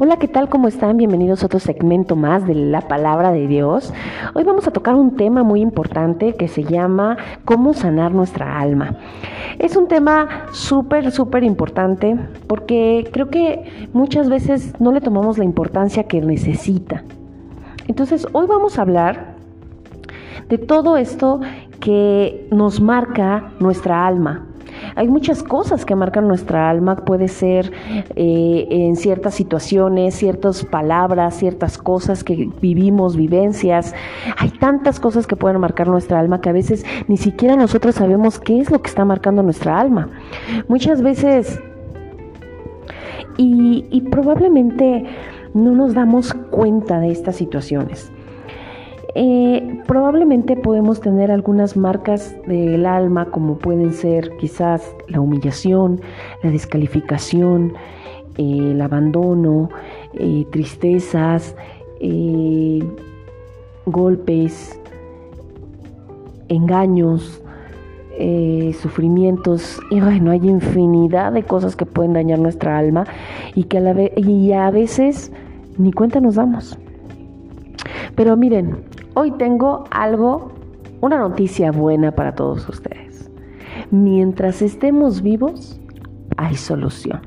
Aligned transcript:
Hola, 0.00 0.16
¿qué 0.16 0.28
tal? 0.28 0.48
¿Cómo 0.48 0.68
están? 0.68 0.96
Bienvenidos 0.96 1.42
a 1.42 1.46
otro 1.46 1.58
segmento 1.58 2.14
más 2.14 2.46
de 2.46 2.54
la 2.54 2.82
palabra 2.82 3.32
de 3.32 3.48
Dios. 3.48 3.92
Hoy 4.32 4.44
vamos 4.44 4.68
a 4.68 4.70
tocar 4.70 4.94
un 4.94 5.16
tema 5.16 5.42
muy 5.42 5.60
importante 5.60 6.34
que 6.34 6.46
se 6.46 6.62
llama 6.62 7.16
cómo 7.44 7.74
sanar 7.74 8.14
nuestra 8.14 8.60
alma. 8.60 8.94
Es 9.58 9.74
un 9.74 9.88
tema 9.88 10.46
súper, 10.52 11.10
súper 11.10 11.42
importante 11.42 12.16
porque 12.46 13.10
creo 13.12 13.28
que 13.28 13.88
muchas 13.92 14.28
veces 14.28 14.72
no 14.78 14.92
le 14.92 15.00
tomamos 15.00 15.36
la 15.36 15.44
importancia 15.44 16.04
que 16.04 16.20
necesita. 16.20 17.02
Entonces, 17.88 18.24
hoy 18.30 18.46
vamos 18.46 18.78
a 18.78 18.82
hablar 18.82 19.34
de 20.48 20.58
todo 20.58 20.96
esto 20.96 21.40
que 21.80 22.46
nos 22.52 22.80
marca 22.80 23.50
nuestra 23.58 24.06
alma. 24.06 24.47
Hay 24.98 25.06
muchas 25.06 25.44
cosas 25.44 25.84
que 25.84 25.94
marcan 25.94 26.26
nuestra 26.26 26.68
alma, 26.68 26.96
puede 26.96 27.28
ser 27.28 27.70
eh, 28.16 28.66
en 28.68 28.96
ciertas 28.96 29.36
situaciones, 29.36 30.16
ciertas 30.16 30.64
palabras, 30.64 31.36
ciertas 31.36 31.78
cosas 31.78 32.24
que 32.24 32.50
vivimos, 32.60 33.16
vivencias. 33.16 33.94
Hay 34.38 34.50
tantas 34.50 34.98
cosas 34.98 35.28
que 35.28 35.36
pueden 35.36 35.60
marcar 35.60 35.86
nuestra 35.86 36.18
alma 36.18 36.40
que 36.40 36.48
a 36.48 36.52
veces 36.52 36.84
ni 37.06 37.16
siquiera 37.16 37.54
nosotros 37.54 37.94
sabemos 37.94 38.40
qué 38.40 38.58
es 38.58 38.72
lo 38.72 38.82
que 38.82 38.88
está 38.88 39.04
marcando 39.04 39.44
nuestra 39.44 39.78
alma. 39.78 40.08
Muchas 40.66 41.00
veces, 41.00 41.60
y, 43.36 43.86
y 43.92 44.00
probablemente 44.00 45.04
no 45.54 45.76
nos 45.76 45.94
damos 45.94 46.34
cuenta 46.34 46.98
de 46.98 47.12
estas 47.12 47.36
situaciones. 47.36 48.10
Eh, 49.20 49.80
probablemente 49.88 50.54
podemos 50.54 51.00
tener 51.00 51.32
algunas 51.32 51.76
marcas 51.76 52.36
del 52.46 52.86
alma 52.86 53.24
como 53.32 53.58
pueden 53.58 53.92
ser 53.92 54.36
quizás 54.36 54.94
la 55.08 55.20
humillación, 55.20 56.00
la 56.44 56.52
descalificación, 56.52 57.72
eh, 58.36 58.70
el 58.70 58.80
abandono, 58.80 59.70
eh, 60.14 60.46
tristezas, 60.52 61.56
golpes, 63.86 64.80
engaños, 66.48 67.42
sufrimientos 68.80 69.80
y 69.90 70.00
bueno, 70.00 70.30
hay 70.30 70.48
infinidad 70.48 71.32
de 71.32 71.42
cosas 71.42 71.74
que 71.74 71.86
pueden 71.86 72.12
dañar 72.12 72.38
nuestra 72.38 72.78
alma 72.78 73.04
y 73.56 73.64
que 73.64 73.78
a, 73.78 73.80
la 73.80 73.96
y 74.16 74.52
a 74.52 74.70
veces 74.70 75.32
ni 75.76 75.92
cuenta 75.92 76.20
nos 76.20 76.36
damos. 76.36 76.78
Pero 78.14 78.36
miren, 78.36 78.87
Hoy 79.20 79.32
tengo 79.32 79.82
algo, 79.90 80.52
una 81.00 81.18
noticia 81.18 81.72
buena 81.72 82.12
para 82.12 82.36
todos 82.36 82.68
ustedes. 82.68 83.28
Mientras 83.90 84.62
estemos 84.62 85.22
vivos, 85.22 85.80
hay 86.36 86.54
solución. 86.54 87.22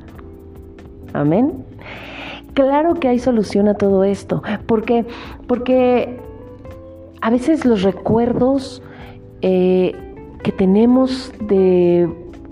Amén. 1.11 1.65
Claro 2.53 2.93
que 2.93 3.09
hay 3.09 3.19
solución 3.19 3.67
a 3.67 3.73
todo 3.73 4.05
esto. 4.05 4.41
¿Por 4.67 4.85
qué? 4.85 5.05
Porque 5.47 6.17
a 7.19 7.29
veces 7.29 7.65
los 7.65 7.83
recuerdos 7.83 8.81
eh, 9.41 9.93
que 10.43 10.53
tenemos 10.53 11.33
de 11.41 12.09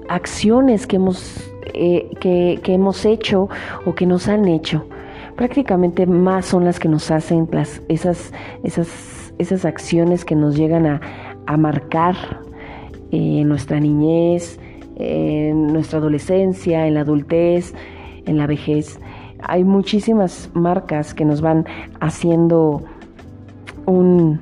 acciones 0.10 0.86
que 0.86 0.98
hemos, 0.98 1.50
eh, 1.74 2.10
que 2.20 2.74
hemos 2.74 3.06
hecho 3.06 3.48
o 3.86 3.96
que 3.96 4.06
nos 4.06 4.28
han 4.28 4.50
hecho, 4.50 4.86
prácticamente 5.38 6.06
más 6.06 6.48
son 6.48 6.66
las 6.66 6.78
que 6.78 6.90
nos 6.90 7.10
hacen 7.10 7.48
las, 7.54 7.82
esas, 7.88 8.34
esas 8.64 9.19
esas 9.40 9.66
acciones 9.66 10.26
que 10.26 10.36
nos 10.36 10.56
llegan 10.56 10.86
a, 10.86 11.02
marcar 11.58 12.16
en 13.10 13.50
nuestra 13.50 13.80
niñez, 13.80 14.60
en 14.98 15.74
nuestra 15.74 15.98
adolescencia, 15.98 16.86
en 16.86 16.94
la 16.94 17.02
adultez, 17.02 17.74
en 18.28 18.38
la 18.38 18.46
vejez. 18.46 19.00
Hay 19.42 19.64
muchísimas 19.64 20.52
marcas 20.54 21.16
que 21.16 21.26
nos 21.26 21.42
van 21.42 21.66
haciendo 22.02 22.84
un, 23.88 24.40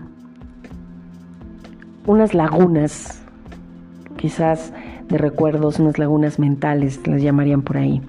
unas 2.08 2.34
lagunas, 2.34 3.24
quizás 4.18 4.74
de 5.08 5.18
recuerdos, 5.18 5.80
unas 5.80 5.98
lagunas 5.98 6.40
mentales, 6.40 7.00
las 7.08 7.22
llamarían 7.22 7.62
por 7.62 7.78
ahí. 7.78 8.02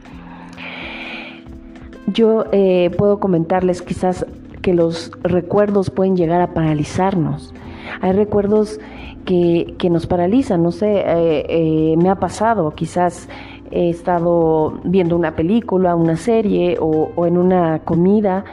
Yo 2.09 2.47
eh, 2.51 2.91
puedo 2.97 3.21
comentarles 3.21 3.83
quizás 3.83 4.27
que 4.69 4.75
los 4.75 5.11
recuerdos 5.23 5.89
pueden 5.89 6.15
llegar 6.15 6.43
a 6.43 6.53
paralizarnos. 6.53 7.55
Hay 8.03 8.13
recuerdos 8.13 8.79
que, 9.25 9.89
nos 9.91 10.07
paralizan, 10.07 10.63
no 10.63 10.73
sé, 10.73 10.99
eh, 10.99 11.47
eh, 11.49 11.95
me 11.97 12.11
ha 12.11 12.17
pasado, 12.17 12.71
quizás 12.73 13.31
he 13.71 13.89
estado 13.89 14.79
viendo 14.85 15.17
una 15.17 15.35
película, 15.35 15.97
una 15.97 16.17
serie 16.17 16.77
o, 16.79 17.25
en 17.25 17.39
una 17.39 17.79
comida 17.79 18.45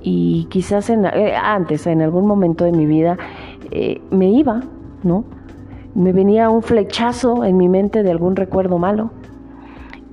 y 0.00 0.46
quizás 0.48 0.90
eh, 0.90 1.34
antes, 1.34 1.88
en 1.88 2.02
algún 2.02 2.28
momento 2.28 2.64
de 2.64 2.70
mi 2.70 2.86
vida, 2.86 3.18
me 4.12 4.30
iba, 4.30 4.62
¿no? 5.02 5.24
Me 5.96 6.12
venía 6.12 6.50
un 6.50 6.62
flechazo 6.62 7.44
en 7.44 7.56
mi 7.56 7.68
mente 7.68 8.04
de 8.04 8.12
algún 8.12 8.36
recuerdo 8.36 8.78
malo 8.78 9.10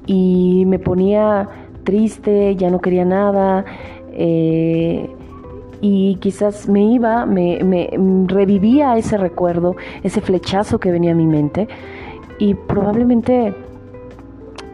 y 0.08 0.64
me 0.66 0.80
ponía 0.80 1.48
triste, 1.84 2.56
ya 2.56 2.72
no 2.72 2.80
quería 2.80 3.06
nada, 3.06 3.64
y 5.82 6.16
quizás 6.18 6.70
me 6.70 6.84
iba, 6.84 7.26
me, 7.26 7.90
revivía 8.28 8.98
ese 8.98 9.18
recuerdo, 9.18 9.76
ese 10.04 10.22
flechazo 10.22 10.80
que 10.80 10.92
venía 10.92 11.12
a 11.12 11.16
mi 11.16 11.26
mente 11.26 11.68
y 12.38 12.54
probablemente 12.54 13.54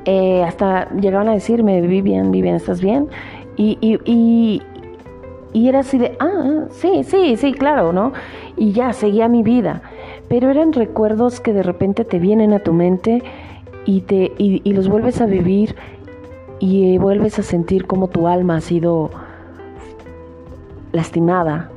eh, 0.06 0.44
hasta 0.44 0.90
llegaban 0.96 1.30
a 1.30 1.34
decirme, 1.34 1.82
Vivian, 1.82 2.32
Vivian, 2.32 2.56
¿estás 2.56 2.82
bien? 2.82 3.08
Y, 3.56 3.78
y, 3.80 4.00
y, 4.06 4.62
y, 5.54 5.70
era 5.70 5.80
así 5.80 5.98
de, 5.98 6.16
ah, 6.20 6.66
sí, 6.72 7.04
sí, 7.04 7.38
sí, 7.38 7.54
claro, 7.54 7.94
¿no? 7.94 8.12
Y 8.58 8.74
ya, 8.74 8.94
seguía 8.94 9.28
mi 9.28 9.44
vida. 9.44 9.82
Pero 10.28 10.52
eran 10.52 10.74
recuerdos 10.74 11.40
que 11.40 11.54
de 11.54 11.64
repente 11.64 12.04
te 12.04 12.20
vienen 12.20 12.54
a 12.54 12.60
tu 12.60 12.74
mente 12.74 13.24
y, 13.86 14.02
te, 14.02 14.34
y 14.38 14.74
los 14.74 14.90
vuelves 14.90 15.22
a 15.22 15.26
vivir 15.26 15.76
y 16.60 16.98
vuelves 16.98 17.40
a 17.40 17.44
sentir 17.44 17.86
como 17.86 18.10
tu 18.10 18.28
alma 18.28 18.58
ha 18.58 18.62
sido 18.62 19.10
lastimada. 20.98 21.70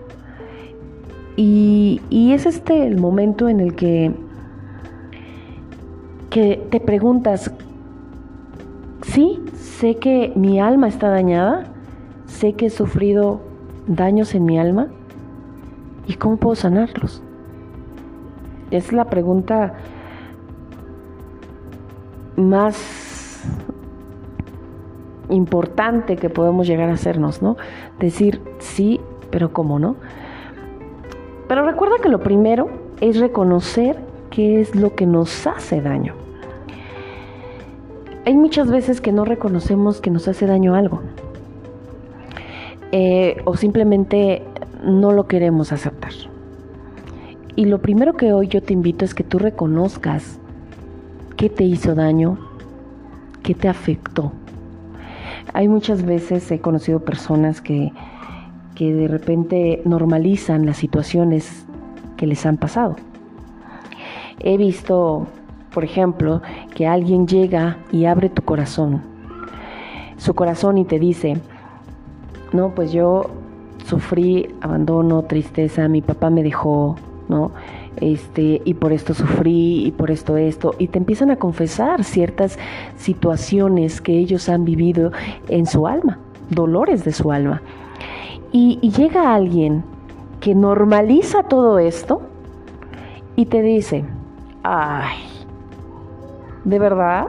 Y, 1.37 2.01
es 2.11 2.47
este 2.47 2.87
el 2.87 2.97
momento 2.99 3.49
en 3.49 3.61
el 3.61 3.75
que, 3.75 4.13
que 6.31 6.67
te 6.71 6.81
preguntas, 6.81 7.51
sí, 9.03 9.41
sé 9.55 9.97
que 9.97 10.33
mi 10.37 10.61
alma 10.61 10.89
está 10.89 11.09
dañada, 11.09 11.65
sé 12.27 12.55
que 12.55 12.67
he 12.67 12.71
sufrido 12.71 13.41
daños 13.87 14.35
en 14.35 14.45
mi 14.45 14.59
alma, 14.59 14.89
¿y 16.07 16.15
cómo 16.15 16.37
puedo 16.37 16.57
sanarlos? 16.57 17.23
Es 18.71 18.93
la 18.93 19.07
pregunta 19.07 19.75
más 22.37 22.77
importante 25.31 26.17
que 26.17 26.29
podemos 26.29 26.67
llegar 26.67 26.91
a 26.91 26.95
hacernos, 26.95 27.43
¿no? 27.43 27.57
Decir, 27.99 28.43
sí, 28.59 29.01
pero 29.31 29.53
¿cómo 29.53 29.79
no? 29.79 29.97
Pero 31.49 31.65
recuerda 31.65 31.97
que 32.03 32.09
lo 32.09 32.21
primero 32.21 32.69
es 33.01 33.19
reconocer 33.19 33.99
qué 34.31 34.61
es 34.61 34.75
lo 34.75 34.95
que 34.95 35.07
nos 35.07 35.47
hace 35.47 35.81
daño. 35.81 36.15
Hay 38.25 38.37
muchas 38.37 38.71
veces 38.71 39.01
que 39.01 39.13
no 39.13 39.25
reconocemos 39.25 40.01
que 40.01 40.11
nos 40.11 40.29
hace 40.29 40.47
daño 40.47 40.75
algo. 40.75 41.01
Eh, 42.93 43.41
o 43.45 43.57
simplemente 43.57 44.43
no 44.85 45.13
lo 45.13 45.27
queremos 45.27 45.73
aceptar. 45.73 46.13
Y 47.57 47.65
lo 47.65 47.79
primero 47.81 48.15
que 48.15 48.33
hoy 48.33 48.49
yo 48.49 48.63
te 48.63 48.73
invito 48.73 49.05
es 49.05 49.15
que 49.15 49.25
tú 49.25 49.39
reconozcas 49.39 50.39
qué 51.37 51.49
te 51.51 51.65
hizo 51.65 51.95
daño, 51.95 52.39
qué 53.43 53.55
te 53.55 53.69
afectó. 53.69 54.33
Hay 55.53 55.69
muchas 55.69 56.05
veces 56.05 56.51
he 56.51 56.61
conocido 56.61 57.01
personas 57.01 57.61
que 57.61 57.93
que 58.81 58.95
de 58.95 59.09
repente 59.09 59.83
normalizan 59.85 60.65
las 60.65 60.79
situaciones 60.79 61.67
que 62.17 62.27
les 62.27 62.47
han 62.47 62.57
pasado. 62.57 62.97
He 64.39 64.57
visto, 64.57 65.27
por 65.71 65.85
ejemplo, 65.85 66.41
que 66.75 66.87
alguien 66.87 67.27
llega 67.27 67.77
y 67.93 68.07
abre 68.07 68.31
tu 68.31 68.41
corazón, 68.41 69.03
su 70.17 70.33
corazón 70.33 70.79
y 70.79 70.87
te 70.87 70.99
dice, 70.99 71.37
no, 72.55 72.75
pues 72.75 72.91
yo 72.91 73.29
sufrí 73.85 74.49
abandono, 74.63 75.25
tristeza, 75.25 75.87
mi 75.87 76.01
papá 76.01 76.31
me 76.31 76.43
dejó, 76.43 76.97
¿no? 77.29 77.51
Este, 77.97 78.63
y 78.65 78.73
por 78.73 78.95
esto 78.95 79.13
sufrí, 79.13 79.89
y 79.89 79.91
por 79.91 80.11
esto 80.11 80.39
esto, 80.39 80.75
y 80.79 80.89
te 80.89 80.97
empiezan 80.97 81.31
a 81.31 81.37
confesar 81.37 82.03
ciertas 82.03 82.59
situaciones 82.97 84.01
que 84.01 84.17
ellos 84.17 84.49
han 84.49 84.65
vivido 84.65 85.13
en 85.51 85.67
su 85.67 85.87
alma, 85.87 86.19
dolores 86.49 87.05
de 87.05 87.13
su 87.13 87.31
alma. 87.31 87.61
Y, 88.53 88.79
llega 88.91 89.35
alguien 89.35 89.85
que 90.41 90.55
normaliza 90.55 91.43
todo 91.45 91.79
esto 91.79 92.23
y 93.37 93.47
te 93.47 93.63
dice, 93.63 94.05
ay, 94.63 95.19
¿de 96.65 96.79
verdad? 96.79 97.27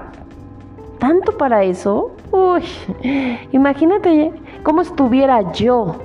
¿Tanto 0.98 1.38
para 1.38 1.64
eso? 1.64 2.12
Uy, 2.32 2.64
imagínate 3.52 4.32
¿Cómo 4.64 4.82
estuviera 4.82 5.52
yo 5.54 5.96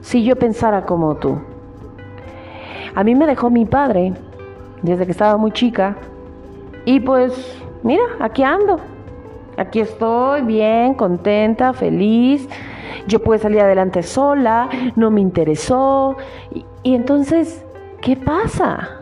si 0.00 0.24
yo 0.24 0.34
pensara 0.36 0.86
como 0.86 1.16
tú? 1.16 1.38
A 2.94 3.04
mí 3.04 3.14
me 3.14 3.26
dejó 3.26 3.50
mi 3.50 3.66
padre 3.66 4.14
desde 4.80 5.04
que 5.04 5.12
estaba 5.12 5.36
muy 5.36 5.52
chica 5.52 5.94
y 6.86 7.00
pues 7.00 7.62
mira, 7.82 8.02
aquí 8.18 8.42
ando. 8.42 8.80
Aquí 9.58 9.80
estoy 9.80 10.40
bien, 10.40 10.94
contenta, 10.94 11.74
feliz. 11.74 12.48
Yo 13.06 13.22
pude 13.22 13.38
salir 13.38 13.60
adelante 13.60 14.02
sola, 14.02 14.68
no 14.96 15.10
me 15.10 15.20
interesó. 15.20 16.16
Y, 16.54 16.64
y 16.82 16.94
entonces, 16.94 17.64
¿qué 18.00 18.16
pasa? 18.16 19.00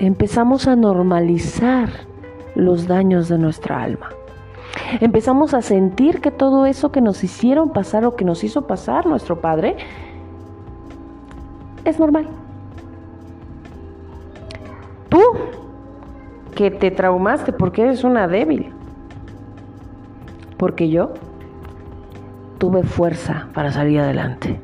Empezamos 0.00 0.66
a 0.66 0.76
normalizar 0.76 1.88
los 2.54 2.86
daños 2.86 3.28
de 3.28 3.38
nuestra 3.38 3.82
alma. 3.82 4.10
Empezamos 5.00 5.54
a 5.54 5.62
sentir 5.62 6.20
que 6.20 6.30
todo 6.30 6.66
eso 6.66 6.92
que 6.92 7.00
nos 7.00 7.22
hicieron 7.24 7.70
pasar 7.70 8.04
o 8.04 8.16
que 8.16 8.24
nos 8.24 8.44
hizo 8.44 8.66
pasar 8.66 9.06
nuestro 9.06 9.40
Padre 9.40 9.76
es 11.84 11.98
normal. 11.98 12.26
Tú, 15.08 15.20
que 16.54 16.70
te 16.70 16.90
traumaste 16.90 17.52
porque 17.52 17.82
eres 17.82 18.04
una 18.04 18.28
débil. 18.28 18.72
Porque 20.56 20.88
yo 20.88 21.14
tuve 22.58 22.82
fuerza 22.82 23.48
para 23.54 23.72
salir 23.72 24.00
adelante. 24.00 24.60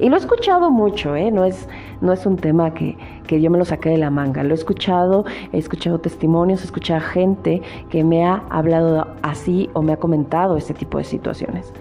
Y 0.00 0.08
lo 0.08 0.16
he 0.16 0.18
escuchado 0.20 0.70
mucho, 0.70 1.16
¿eh? 1.16 1.32
no, 1.32 1.44
es, 1.44 1.68
no 2.00 2.12
es 2.12 2.24
un 2.24 2.36
tema 2.36 2.72
que, 2.72 2.96
que 3.26 3.40
yo 3.40 3.50
me 3.50 3.58
lo 3.58 3.64
saqué 3.64 3.90
de 3.90 3.98
la 3.98 4.10
manga. 4.10 4.44
Lo 4.44 4.52
he 4.52 4.54
escuchado, 4.54 5.24
he 5.52 5.58
escuchado 5.58 5.98
testimonios, 5.98 6.60
he 6.60 6.64
escuchado 6.66 7.00
gente 7.00 7.62
que 7.90 8.04
me 8.04 8.24
ha 8.24 8.44
hablado 8.48 9.08
así 9.22 9.68
o 9.72 9.82
me 9.82 9.92
ha 9.92 9.96
comentado 9.96 10.56
este 10.56 10.72
tipo 10.72 10.98
de 10.98 11.04
situaciones. 11.04 11.72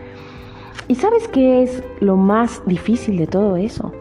¿Y 0.87 0.95
sabes 0.95 1.27
qué 1.27 1.61
es 1.61 1.83
lo 1.99 2.15
más 2.15 2.63
difícil 2.65 3.17
de 3.17 3.27
todo 3.27 3.55
eso? 3.55 3.91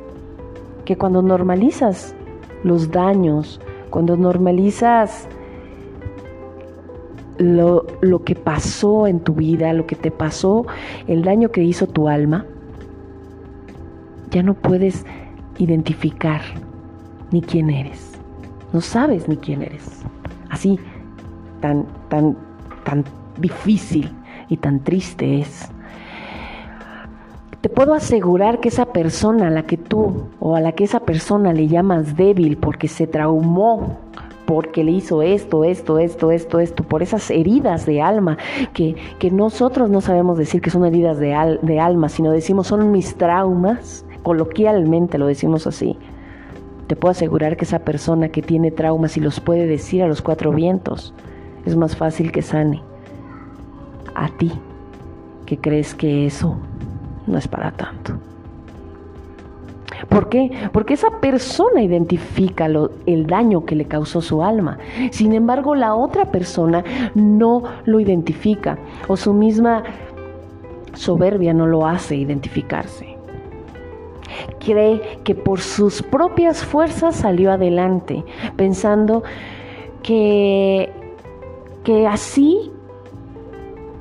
Que 0.87 0.97
cuando 0.97 1.21
normalizas 1.21 2.15
los 2.63 2.91
daños, 2.91 3.61
cuando 3.91 4.17
normalizas 4.17 5.29
lo, 7.39 7.87
lo, 8.01 8.25
que 8.25 8.35
pasó 8.35 9.07
en 9.07 9.21
tu 9.21 9.35
vida, 9.35 9.73
lo 9.73 9.87
que 9.87 9.97
te 9.97 10.11
pasó, 10.11 10.67
el 11.07 11.23
daño 11.23 11.51
que 11.51 11.63
hizo 11.63 11.87
tu 11.87 12.09
alma, 12.09 12.45
ya 14.31 14.43
no 14.43 14.55
puedes 14.55 15.05
identificar 15.59 16.41
ni 17.31 17.43
quién 17.43 17.71
eres. 17.71 18.13
No 18.73 18.81
sabes 18.81 19.29
ni 19.29 19.37
quién 19.37 19.63
eres. 19.63 20.03
Así, 20.51 20.79
tan, 21.61 21.87
tan, 22.09 22.37
tan 22.85 23.05
difícil 23.39 24.11
y 24.49 24.57
tan 24.57 24.81
triste 24.81 25.41
es. 25.41 25.69
Te 27.61 27.69
puedo 27.69 27.95
asegurar 27.95 28.61
que 28.61 28.69
esa 28.69 28.87
persona 28.87 29.49
a 29.49 29.51
la 29.51 29.65
que 29.65 29.77
tú 29.77 30.29
o 30.39 30.55
a 30.55 30.61
la 30.61 30.73
que 30.73 30.85
esa 30.85 31.01
persona 31.01 31.53
le 31.53 31.67
llamas 31.67 32.17
débil 32.17 32.59
porque 32.59 32.87
se 32.87 33.07
traumó, 33.07 33.99
porque 34.47 34.85
le 34.85 34.93
hizo 34.93 35.23
esto, 35.23 35.65
esto, 35.65 35.99
esto, 35.99 36.31
esto, 36.31 36.61
esto, 36.61 36.85
por 36.85 37.03
esas 37.03 37.31
heridas 37.31 37.85
de 37.85 38.01
alma 38.01 38.39
que, 38.73 38.95
que 39.19 39.31
nosotros 39.31 39.91
no 39.91 40.01
sabemos 40.01 40.39
decir 40.39 40.61
que 40.61 40.71
son 40.71 40.85
heridas 40.85 41.19
de, 41.19 41.59
de 41.61 41.81
alma, 41.81 42.09
sino 42.09 42.31
decimos 42.31 42.69
son 42.69 42.93
mis 42.93 43.17
traumas, 43.17 44.07
coloquialmente 44.23 45.19
lo 45.19 45.27
decimos 45.27 45.67
así. 45.67 45.97
Te 46.87 46.95
puedo 46.95 47.11
asegurar 47.11 47.57
que 47.57 47.65
esa 47.65 47.81
persona 47.81 48.29
que 48.29 48.43
tiene 48.43 48.71
traumas 48.71 49.17
y 49.17 49.21
los 49.21 49.41
puede 49.41 49.67
decir 49.67 50.03
a 50.03 50.09
los 50.09 50.23
cuatro 50.23 50.53
vientos, 50.53 51.13
es 51.65 51.77
más 51.77 51.97
fácil 51.97 52.31
que 52.31 52.43
sane. 52.43 52.83
A 54.15 54.29
ti, 54.29 54.53
que 55.45 55.59
crees 55.59 55.95
que 55.95 56.27
eso 56.27 56.57
no 57.27 57.37
es 57.37 57.49
para 57.49 57.73
tanto. 57.73 58.15
¿Por 60.09 60.29
qué? 60.29 60.51
Porque 60.73 60.95
esa 60.95 61.21
persona 61.21 61.83
identifica 61.83 62.67
el 62.67 63.27
daño 63.27 63.65
que 63.65 63.75
le 63.75 63.87
causó 63.87 64.21
su 64.21 64.43
alma. 64.43 64.79
Sin 65.11 65.33
embargo, 65.33 65.75
la 65.75 65.95
otra 65.95 66.27
persona 66.27 66.85
no 67.15 67.63
lo 67.85 68.01
identifica 68.01 68.79
o 69.09 69.17
su 69.17 69.33
misma 69.33 69.83
soberbia 70.95 71.53
no 71.53 71.67
lo 71.67 71.87
hace 71.87 72.17
identificarse 72.17 73.17
cree 74.59 75.01
que 75.25 75.35
por 75.35 75.61
sus 75.61 76.03
propias 76.03 76.65
fuerzas 76.65 77.17
salió 77.17 77.53
adelante, 77.53 78.25
pensando 78.57 79.23
que, 80.03 80.91
que 81.85 82.07
así, 82.07 82.73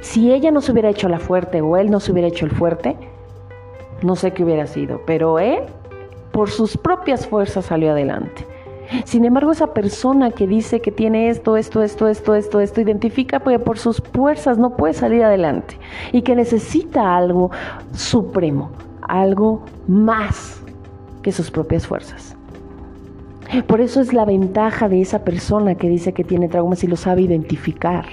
si 0.01 0.31
ella 0.33 0.51
no 0.51 0.61
se 0.61 0.71
hubiera 0.71 0.89
hecho 0.89 1.09
la 1.09 1.19
fuerte 1.19 1.61
o 1.61 1.77
él 1.77 1.89
no 1.89 1.99
se 1.99 2.11
hubiera 2.11 2.27
hecho 2.27 2.45
el 2.45 2.51
fuerte, 2.51 2.95
no 4.01 4.15
sé 4.15 4.31
qué 4.31 4.43
hubiera 4.43 4.67
sido, 4.67 5.01
pero 5.05 5.39
él 5.39 5.59
por 6.35 6.49
sus 6.49 6.75
propias 6.75 7.25
fuerzas 7.25 7.63
salió 7.63 7.91
adelante. 7.91 8.45
Sin 9.05 9.23
embargo, 9.23 9.53
esa 9.53 9.73
persona 9.73 10.31
que 10.31 10.45
dice 10.45 10.81
que 10.81 10.91
tiene 10.91 11.29
esto, 11.29 11.55
esto, 11.55 11.81
esto, 11.81 12.09
esto, 12.09 12.35
esto, 12.35 12.59
esto, 12.59 12.81
identifica 12.81 13.39
que 13.39 13.57
por 13.57 13.77
sus 13.77 14.03
fuerzas 14.13 14.57
no 14.57 14.71
puede 14.71 14.93
salir 14.93 15.23
adelante 15.23 15.79
y 16.11 16.23
que 16.23 16.35
necesita 16.35 17.15
algo 17.15 17.51
supremo, 17.93 18.69
algo 19.07 19.63
más 19.87 20.61
que 21.21 21.31
sus 21.31 21.49
propias 21.49 21.87
fuerzas. 21.87 22.35
Por 23.65 23.79
eso 23.79 24.01
es 24.01 24.11
la 24.11 24.25
ventaja 24.25 24.89
de 24.89 24.99
esa 24.99 25.23
persona 25.23 25.75
que 25.75 25.87
dice 25.87 26.11
que 26.11 26.25
tiene 26.25 26.49
traumas 26.49 26.83
y 26.83 26.87
lo 26.87 26.97
sabe 26.97 27.21
identificar. 27.21 28.07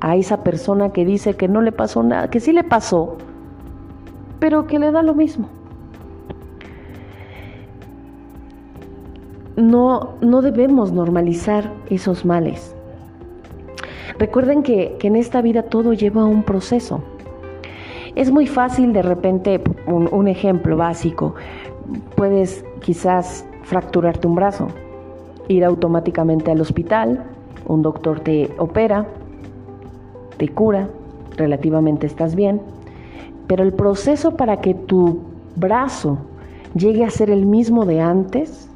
A 0.00 0.16
esa 0.16 0.42
persona 0.42 0.90
que 0.90 1.04
dice 1.04 1.34
que 1.34 1.46
no 1.46 1.62
le 1.62 1.70
pasó 1.70 2.02
nada, 2.02 2.28
que 2.28 2.40
sí 2.40 2.52
le 2.52 2.64
pasó, 2.64 3.18
pero 4.40 4.66
que 4.66 4.80
le 4.80 4.90
da 4.90 5.04
lo 5.04 5.14
mismo. 5.14 5.61
No, 9.56 10.14
no 10.20 10.40
debemos 10.42 10.92
normalizar 10.92 11.70
esos 11.90 12.24
males. 12.24 12.74
Recuerden 14.18 14.62
que, 14.62 14.96
que 14.98 15.08
en 15.08 15.16
esta 15.16 15.42
vida 15.42 15.64
todo 15.64 15.92
lleva 15.92 16.24
un 16.24 16.42
proceso. 16.42 17.02
Es 18.14 18.30
muy 18.30 18.46
fácil 18.46 18.92
de 18.92 19.00
repente, 19.00 19.62
un, 19.86 20.28
ejemplo 20.28 20.76
básico, 20.76 21.34
puedes 22.14 22.62
quizás 22.82 23.46
fracturarte 23.62 24.26
un 24.26 24.34
brazo, 24.34 24.68
ir 25.48 25.64
automáticamente 25.64 26.50
al 26.50 26.60
hospital, 26.60 27.24
un 27.66 27.80
doctor 27.80 28.20
te 28.20 28.50
opera, 28.58 29.06
te 30.36 30.48
cura, 30.48 30.88
relativamente 31.38 32.06
estás 32.06 32.34
bien, 32.34 32.60
pero 33.46 33.62
el 33.62 33.72
proceso 33.72 34.36
para 34.36 34.60
que 34.60 34.74
tu 34.74 35.20
brazo 35.56 36.18
llegue 36.74 37.04
a 37.04 37.10
ser 37.10 37.30
el 37.30 37.46
mismo 37.46 37.86
de 37.86 38.02
antes 38.02 38.68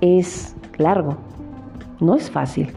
es 0.00 0.54
largo, 0.78 1.16
no 2.00 2.14
es 2.14 2.30
fácil. 2.30 2.68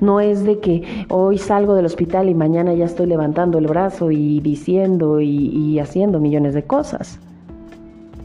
No 0.00 0.20
es 0.20 0.44
de 0.44 0.58
que 0.58 1.06
hoy 1.08 1.38
salgo 1.38 1.74
del 1.74 1.86
hospital 1.86 2.28
y 2.28 2.34
mañana 2.34 2.74
ya 2.74 2.84
estoy 2.84 3.06
levantando 3.06 3.58
el 3.58 3.66
brazo 3.66 4.10
y 4.10 4.40
diciendo 4.40 5.20
y, 5.20 5.78
haciendo 5.78 6.20
millones 6.20 6.54
de 6.54 6.64
cosas. 6.64 7.18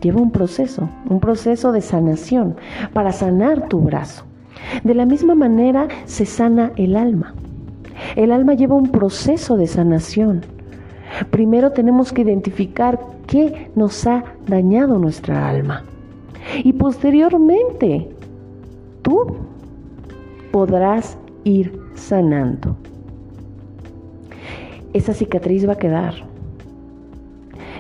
Lleva 0.01 0.21
un 0.21 0.31
proceso, 0.31 0.89
un 1.09 1.19
proceso 1.19 1.71
de 1.71 1.81
sanación 1.81 2.55
para 2.93 3.11
sanar 3.11 3.67
tu 3.67 3.79
brazo. 3.79 4.25
De 4.83 4.93
la 4.93 5.05
misma 5.05 5.35
manera 5.35 5.87
se 6.05 6.25
sana 6.25 6.71
el 6.75 6.95
alma. 6.95 7.33
El 8.15 8.31
alma 8.31 8.53
lleva 8.53 8.75
un 8.75 8.91
proceso 8.91 9.57
de 9.57 9.67
sanación. 9.67 10.41
Primero 11.31 11.71
tenemos 11.71 12.11
que 12.11 12.21
identificar 12.21 12.99
qué 13.27 13.71
nos 13.75 14.05
ha 14.05 14.23
dañado 14.47 14.99
nuestra 14.99 15.49
alma. 15.49 15.83
Y 16.63 16.73
posteriormente, 16.73 18.09
tú 19.05 19.27
podrás 20.51 21.17
ir 21.43 21.79
sanando. 21.93 22.75
Esa 24.93 25.13
cicatriz 25.13 25.67
va 25.67 25.73
a 25.73 25.77
quedar. 25.77 26.15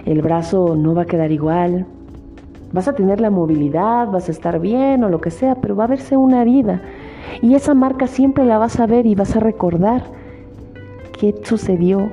El 0.05 0.21
brazo 0.21 0.75
no 0.75 0.93
va 0.93 1.01
a 1.01 1.05
quedar 1.05 1.31
igual. 1.31 1.87
Vas 2.71 2.87
a 2.87 2.93
tener 2.93 3.19
la 3.19 3.31
movilidad, 3.31 4.07
vas 4.11 4.29
a 4.29 4.31
estar 4.31 4.59
bien 4.59 5.03
o 5.03 5.09
lo 5.09 5.19
que 5.19 5.31
sea, 5.31 5.55
pero 5.55 5.75
va 5.75 5.85
a 5.85 5.87
verse 5.87 6.15
una 6.15 6.43
herida. 6.43 6.81
Y 7.41 7.55
esa 7.55 7.73
marca 7.73 8.05
siempre 8.05 8.45
la 8.45 8.59
vas 8.59 8.79
a 8.79 8.85
ver 8.85 9.07
y 9.07 9.15
vas 9.15 9.35
a 9.35 9.39
recordar 9.39 10.03
qué 11.19 11.33
sucedió 11.43 12.11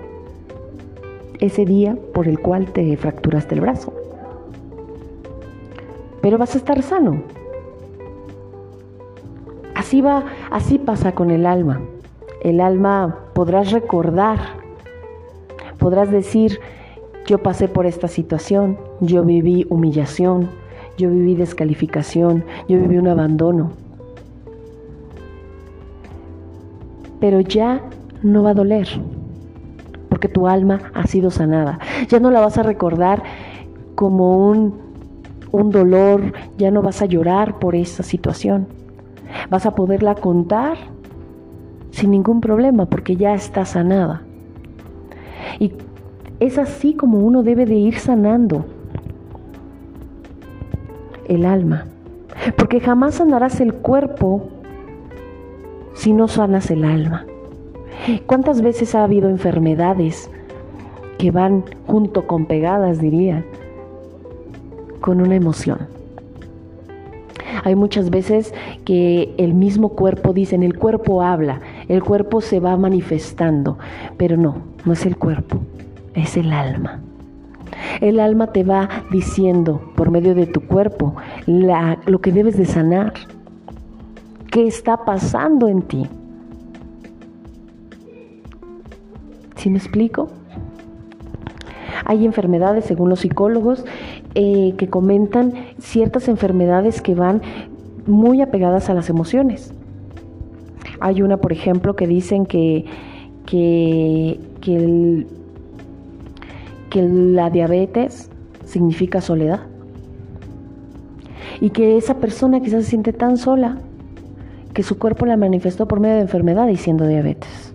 ese 1.38 1.66
día 1.66 1.98
por 2.14 2.28
el 2.28 2.38
cual 2.38 2.66
te 2.72 2.96
fracturaste 2.96 3.56
el 3.56 3.60
brazo. 3.60 3.92
Pero 6.22 6.38
vas 6.38 6.54
a 6.54 6.58
estar 6.58 6.80
sano. 6.82 7.41
Así 9.82 10.00
va, 10.00 10.26
así 10.52 10.78
pasa 10.78 11.10
con 11.10 11.32
el 11.32 11.44
alma. 11.44 11.80
El 12.40 12.60
alma 12.60 13.18
podrás 13.34 13.72
recordar, 13.72 14.38
podrás 15.76 16.08
decir, 16.08 16.60
yo 17.26 17.38
pasé 17.38 17.66
por 17.66 17.84
esta 17.84 18.06
situación, 18.06 18.78
yo 19.00 19.24
viví 19.24 19.66
humillación, 19.70 20.48
yo 20.96 21.10
viví 21.10 21.34
descalificación, 21.34 22.44
yo 22.68 22.78
viví 22.78 22.96
un 22.96 23.08
abandono. 23.08 23.72
Pero 27.18 27.40
ya 27.40 27.80
no 28.22 28.44
va 28.44 28.50
a 28.50 28.54
doler, 28.54 28.86
porque 30.08 30.28
tu 30.28 30.46
alma 30.46 30.92
ha 30.94 31.08
sido 31.08 31.32
sanada. 31.32 31.80
Ya 32.08 32.20
no 32.20 32.30
la 32.30 32.38
vas 32.38 32.56
a 32.56 32.62
recordar 32.62 33.24
como 33.96 34.48
un, 34.48 34.76
un 35.50 35.70
dolor, 35.72 36.34
ya 36.56 36.70
no 36.70 36.82
vas 36.82 37.02
a 37.02 37.06
llorar 37.06 37.58
por 37.58 37.74
esa 37.74 38.04
situación. 38.04 38.81
Vas 39.50 39.66
a 39.66 39.74
poderla 39.74 40.14
contar 40.14 40.76
sin 41.90 42.10
ningún 42.10 42.40
problema 42.40 42.86
porque 42.86 43.16
ya 43.16 43.34
está 43.34 43.64
sanada. 43.64 44.22
Y 45.58 45.72
es 46.40 46.58
así 46.58 46.94
como 46.94 47.18
uno 47.18 47.42
debe 47.42 47.66
de 47.66 47.74
ir 47.74 47.98
sanando 47.98 48.64
el 51.28 51.44
alma. 51.44 51.86
Porque 52.56 52.80
jamás 52.80 53.16
sanarás 53.16 53.60
el 53.60 53.74
cuerpo 53.74 54.48
si 55.94 56.12
no 56.12 56.28
sanas 56.28 56.70
el 56.70 56.84
alma. 56.84 57.26
¿Cuántas 58.26 58.62
veces 58.62 58.94
ha 58.94 59.04
habido 59.04 59.28
enfermedades 59.28 60.30
que 61.18 61.30
van 61.30 61.64
junto 61.86 62.26
con 62.26 62.46
pegadas, 62.46 62.98
dirían, 62.98 63.44
con 65.00 65.20
una 65.20 65.36
emoción? 65.36 65.78
Hay 67.64 67.76
muchas 67.76 68.10
veces 68.10 68.52
que 68.84 69.34
el 69.38 69.54
mismo 69.54 69.90
cuerpo, 69.90 70.32
dicen, 70.32 70.62
el 70.62 70.76
cuerpo 70.78 71.22
habla, 71.22 71.60
el 71.88 72.02
cuerpo 72.02 72.40
se 72.40 72.60
va 72.60 72.76
manifestando, 72.76 73.78
pero 74.16 74.36
no, 74.36 74.56
no 74.84 74.92
es 74.92 75.06
el 75.06 75.16
cuerpo, 75.16 75.60
es 76.14 76.36
el 76.36 76.52
alma. 76.52 77.00
El 78.00 78.20
alma 78.20 78.48
te 78.48 78.64
va 78.64 78.88
diciendo 79.10 79.92
por 79.96 80.10
medio 80.10 80.34
de 80.34 80.46
tu 80.46 80.60
cuerpo 80.62 81.14
lo 81.46 82.20
que 82.20 82.32
debes 82.32 82.56
de 82.56 82.64
sanar, 82.64 83.12
qué 84.50 84.66
está 84.66 85.04
pasando 85.04 85.68
en 85.68 85.82
ti. 85.82 86.06
¿Sí 89.56 89.70
me 89.70 89.78
explico? 89.78 90.28
Hay 92.04 92.24
enfermedades, 92.24 92.84
según 92.84 93.08
los 93.08 93.20
psicólogos, 93.20 93.84
eh, 94.34 94.74
que 94.78 94.88
comentan 94.88 95.52
ciertas 95.78 96.28
enfermedades 96.28 97.02
que 97.02 97.14
van 97.14 97.42
muy 98.06 98.40
apegadas 98.40 98.88
a 98.90 98.94
las 98.94 99.10
emociones. 99.10 99.72
Hay 101.00 101.22
una, 101.22 101.36
por 101.36 101.52
ejemplo, 101.52 101.96
que 101.96 102.06
dicen 102.06 102.46
que, 102.46 102.84
que, 103.46 104.40
que, 104.60 105.26
que 106.90 107.02
la 107.02 107.50
diabetes 107.50 108.30
significa 108.64 109.20
soledad. 109.20 109.60
Y 111.60 111.70
que 111.70 111.96
esa 111.96 112.16
persona 112.16 112.60
quizás 112.60 112.84
se 112.84 112.90
siente 112.90 113.12
tan 113.12 113.36
sola 113.36 113.78
que 114.74 114.82
su 114.82 114.98
cuerpo 114.98 115.26
la 115.26 115.36
manifestó 115.36 115.86
por 115.86 116.00
medio 116.00 116.16
de 116.16 116.22
enfermedad 116.22 116.66
diciendo 116.66 117.06
diabetes. 117.06 117.71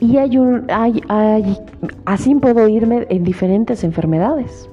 Y 0.00 0.16
hay 0.16 0.38
un, 0.38 0.64
hay, 0.70 1.02
hay, 1.08 1.58
así 2.06 2.34
puedo 2.34 2.66
irme 2.68 3.06
en 3.10 3.22
diferentes 3.22 3.84
enfermedades. 3.84 4.68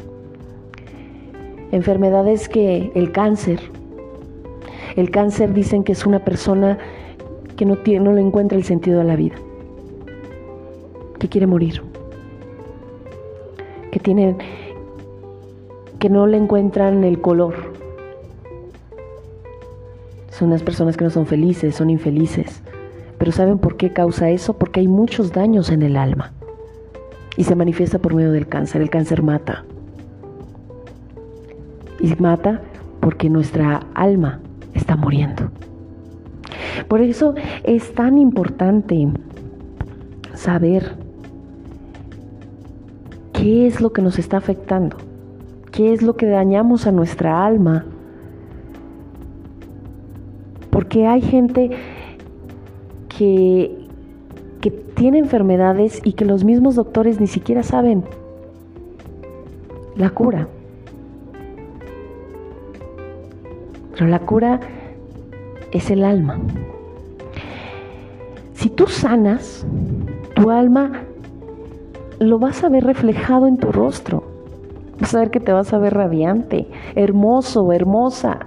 Enfermedades 1.71 2.47
que 2.47 2.91
el 2.95 3.11
cáncer. 3.11 3.59
El 4.95 5.11
cáncer 5.11 5.53
dicen 5.53 5.83
que 5.83 5.91
es 5.91 6.05
una 6.05 6.19
persona 6.19 6.77
que 7.57 7.65
no, 7.65 7.77
tiene, 7.77 8.05
no 8.05 8.13
le 8.13 8.21
encuentra 8.21 8.57
el 8.57 8.63
sentido 8.63 9.01
a 9.01 9.03
la 9.03 9.17
vida. 9.17 9.35
Que 11.19 11.27
quiere 11.27 11.45
morir. 11.45 11.81
Que 13.91 13.99
tiene 13.99 14.37
que 15.99 16.09
no 16.09 16.27
le 16.27 16.37
encuentran 16.37 17.03
el 17.03 17.19
color. 17.19 17.55
Son 20.29 20.49
unas 20.49 20.63
personas 20.63 20.95
que 20.95 21.03
no 21.03 21.09
son 21.09 21.25
felices, 21.25 21.75
son 21.75 21.89
infelices. 21.89 22.61
Pero 23.17 23.31
¿saben 23.31 23.57
por 23.57 23.77
qué 23.77 23.93
causa 23.93 24.29
eso? 24.29 24.57
Porque 24.57 24.79
hay 24.79 24.87
muchos 24.87 25.31
daños 25.31 25.69
en 25.69 25.81
el 25.81 25.97
alma. 25.97 26.33
Y 27.35 27.43
se 27.43 27.55
manifiesta 27.55 27.99
por 27.99 28.13
medio 28.13 28.31
del 28.31 28.47
cáncer. 28.47 28.81
El 28.81 28.89
cáncer 28.89 29.23
mata. 29.23 29.63
Y 31.99 32.13
mata 32.21 32.61
porque 32.99 33.29
nuestra 33.29 33.81
alma 33.93 34.39
está 34.73 34.95
muriendo. 34.95 35.49
Por 36.87 37.01
eso 37.01 37.33
es 37.63 37.93
tan 37.93 38.17
importante 38.17 39.07
saber 40.33 40.95
qué 43.33 43.67
es 43.67 43.81
lo 43.81 43.93
que 43.93 44.01
nos 44.01 44.19
está 44.19 44.37
afectando, 44.37 44.97
qué 45.71 45.93
es 45.93 46.01
lo 46.01 46.15
que 46.15 46.27
dañamos 46.27 46.87
a 46.87 46.91
nuestra 46.91 47.45
alma. 47.45 47.85
Porque 50.69 51.07
hay 51.07 51.21
gente 51.21 51.71
que, 53.17 53.87
que 54.61 54.71
tiene 54.71 55.19
enfermedades 55.19 56.01
y 56.03 56.13
que 56.13 56.25
los 56.25 56.43
mismos 56.43 56.75
doctores 56.75 57.19
ni 57.19 57.27
siquiera 57.27 57.63
saben 57.63 58.03
la 59.95 60.09
cura. 60.11 60.47
Pero 63.93 64.07
la 64.07 64.19
cura 64.19 64.59
es 65.71 65.89
el 65.89 66.03
alma. 66.03 66.39
Si 68.53 68.69
tú 68.69 68.87
sanas, 68.87 69.65
tu 70.35 70.51
alma 70.51 71.03
lo 72.19 72.39
vas 72.39 72.63
a 72.63 72.69
ver 72.69 72.83
reflejado 72.83 73.47
en 73.47 73.57
tu 73.57 73.71
rostro. 73.71 74.23
Vas 74.99 75.13
a 75.15 75.19
ver 75.19 75.31
que 75.31 75.39
te 75.39 75.51
vas 75.51 75.73
a 75.73 75.77
ver 75.77 75.93
radiante, 75.93 76.67
hermoso, 76.95 77.71
hermosa. 77.71 78.39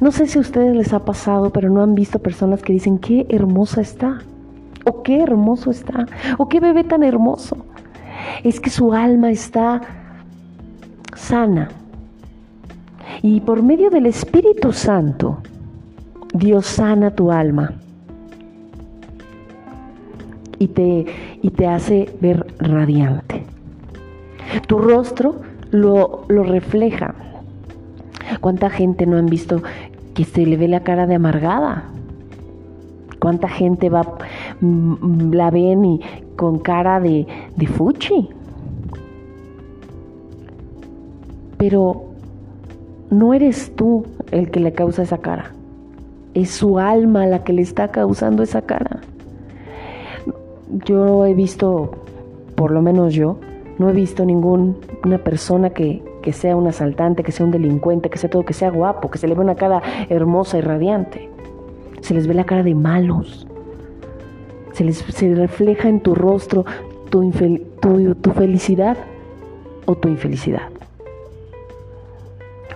No 0.00 0.12
sé 0.12 0.26
si 0.26 0.38
a 0.38 0.40
ustedes 0.40 0.74
les 0.74 0.92
ha 0.94 1.04
pasado, 1.04 1.50
pero 1.50 1.68
no 1.68 1.82
han 1.82 1.94
visto 1.94 2.18
personas 2.18 2.62
que 2.62 2.72
dicen, 2.72 2.98
qué 2.98 3.26
hermosa 3.28 3.82
está, 3.82 4.20
o 4.84 5.02
qué 5.02 5.20
hermoso 5.20 5.70
está, 5.70 6.06
o 6.38 6.48
qué 6.48 6.58
bebé 6.58 6.84
tan 6.84 7.02
hermoso. 7.02 7.58
Es 8.42 8.60
que 8.60 8.70
su 8.70 8.94
alma 8.94 9.30
está 9.30 9.82
sana. 11.14 11.68
Y 13.22 13.40
por 13.40 13.62
medio 13.62 13.90
del 13.90 14.06
Espíritu 14.06 14.72
Santo, 14.72 15.42
Dios 16.32 16.66
sana 16.66 17.10
tu 17.10 17.30
alma 17.30 17.74
y 20.58 20.68
te, 20.68 21.06
y 21.42 21.50
te 21.50 21.66
hace 21.66 22.14
ver 22.20 22.46
radiante. 22.58 23.42
Tu 24.66 24.78
rostro 24.78 25.40
lo, 25.70 26.24
lo 26.28 26.42
refleja. 26.44 27.14
¿Cuánta 28.40 28.70
gente 28.70 29.06
no 29.06 29.16
han 29.16 29.26
visto 29.26 29.62
que 30.14 30.24
se 30.24 30.44
le 30.46 30.56
ve 30.56 30.68
la 30.68 30.80
cara 30.80 31.06
de 31.06 31.14
amargada. 31.14 31.84
¿Cuánta 33.18 33.48
gente 33.48 33.90
va, 33.90 34.02
mm, 34.60 35.32
la 35.32 35.50
ven 35.50 36.00
con 36.36 36.58
cara 36.58 37.00
de, 37.00 37.26
de 37.56 37.66
fuchi? 37.66 38.30
Pero 41.58 42.04
no 43.10 43.34
eres 43.34 43.74
tú 43.76 44.04
el 44.30 44.50
que 44.50 44.60
le 44.60 44.72
causa 44.72 45.02
esa 45.02 45.18
cara. 45.18 45.52
Es 46.32 46.50
su 46.50 46.78
alma 46.78 47.26
la 47.26 47.44
que 47.44 47.52
le 47.52 47.62
está 47.62 47.88
causando 47.88 48.42
esa 48.42 48.62
cara. 48.62 49.00
Yo 50.86 51.26
he 51.26 51.34
visto, 51.34 51.90
por 52.54 52.70
lo 52.70 52.80
menos 52.80 53.12
yo, 53.12 53.38
no 53.78 53.90
he 53.90 53.92
visto 53.92 54.24
ninguna 54.24 55.18
persona 55.22 55.70
que, 55.70 56.02
que 56.22 56.32
sea 56.32 56.56
un 56.56 56.66
asaltante, 56.66 57.22
que 57.22 57.32
sea 57.32 57.46
un 57.46 57.52
delincuente, 57.52 58.10
que 58.10 58.18
sea 58.18 58.30
todo, 58.30 58.44
que 58.44 58.52
sea 58.52 58.70
guapo, 58.70 59.10
que 59.10 59.18
se 59.18 59.28
le 59.28 59.34
ve 59.34 59.40
una 59.40 59.54
cara 59.54 59.82
hermosa 60.08 60.58
y 60.58 60.60
radiante. 60.60 61.30
Se 62.00 62.14
les 62.14 62.26
ve 62.26 62.34
la 62.34 62.44
cara 62.44 62.62
de 62.62 62.74
malos. 62.74 63.46
Se 64.72 64.84
les 64.84 65.04
refleja 65.36 65.88
en 65.88 66.00
tu 66.00 66.14
rostro 66.14 66.64
tu, 67.10 67.30
tu, 67.30 68.30
felicidad 68.32 68.96
o 69.84 69.94
tu 69.94 70.08
infelicidad. 70.08 70.68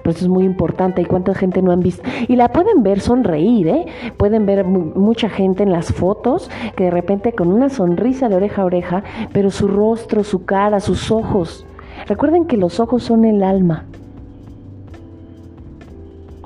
Por 0.03 0.13
eso 0.13 0.27
es 0.27 0.29
muy 0.29 0.45
importante. 0.45 1.01
¿Y 1.01 1.07
cuánta 1.07 1.35
gente 1.35 1.63
no 1.63 1.73
han 1.73 1.81
visto? 1.81 2.03
Y 2.29 2.37
la 2.37 2.51
pueden 2.51 2.83
ver 2.83 3.01
sonreír, 3.01 3.69
¿eh? 3.69 3.87
Pueden 4.19 4.45
ver 4.45 4.65
mucha 4.67 5.31
gente 5.31 5.63
en 5.63 5.73
las 5.73 5.95
fotos 5.95 6.51
que 6.77 6.85
de 6.85 6.91
repente 6.91 7.33
con 7.33 7.51
una 7.51 7.71
sonrisa 7.71 8.29
de 8.29 8.37
oreja 8.37 8.63
a 8.63 8.67
oreja, 8.67 9.05
pero 9.33 9.51
su 9.51 9.67
rostro, 9.67 10.23
su 10.23 10.45
cara, 10.45 10.81
sus 10.81 11.11
ojos 11.11 11.67
Recuerden 12.07 12.47
que 12.47 12.57
los 12.57 12.81
ojos 12.81 13.03
son 13.03 13.25
el 13.25 13.43
alma. 13.43 13.85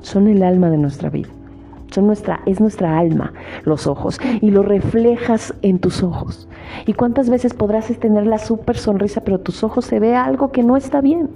Son 0.01 0.27
el 0.27 0.43
alma 0.43 0.69
de 0.69 0.77
nuestra 0.77 1.09
vida. 1.09 1.29
Son 1.91 2.05
nuestra, 2.05 2.41
es 2.45 2.61
nuestra 2.61 2.97
alma, 2.97 3.33
los 3.65 3.87
ojos. 3.87 4.19
Y 4.41 4.51
lo 4.51 4.63
reflejas 4.63 5.53
en 5.61 5.79
tus 5.79 6.03
ojos. 6.03 6.47
¿Y 6.85 6.93
cuántas 6.93 7.29
veces 7.29 7.53
podrás 7.53 7.87
tener 7.99 8.27
la 8.27 8.37
súper 8.37 8.77
sonrisa, 8.77 9.21
pero 9.21 9.39
tus 9.39 9.63
ojos 9.63 9.85
se 9.85 9.99
ve 9.99 10.15
algo 10.15 10.51
que 10.51 10.63
no 10.63 10.77
está 10.77 11.01
bien? 11.01 11.29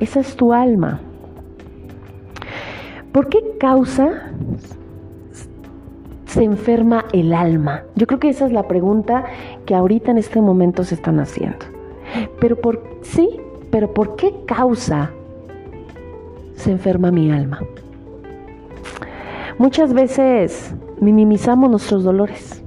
Esa 0.00 0.20
es 0.20 0.36
tu 0.36 0.52
alma. 0.52 1.00
¿Por 3.12 3.28
qué 3.28 3.56
causa 3.60 4.30
se 6.26 6.42
enferma 6.42 7.04
el 7.12 7.32
alma? 7.32 7.82
Yo 7.94 8.06
creo 8.06 8.18
que 8.18 8.30
esa 8.30 8.46
es 8.46 8.52
la 8.52 8.66
pregunta 8.66 9.24
que 9.66 9.74
ahorita 9.74 10.10
en 10.10 10.18
este 10.18 10.40
momento 10.40 10.82
se 10.82 10.96
están 10.96 11.20
haciendo. 11.20 11.71
Pero 12.40 12.56
por 12.56 12.82
sí, 13.02 13.28
pero 13.70 13.92
¿por 13.92 14.16
qué 14.16 14.34
causa 14.46 15.10
se 16.56 16.70
enferma 16.70 17.10
mi 17.10 17.30
alma? 17.30 17.60
Muchas 19.58 19.92
veces 19.92 20.74
minimizamos 21.00 21.70
nuestros 21.70 22.04
dolores 22.04 22.62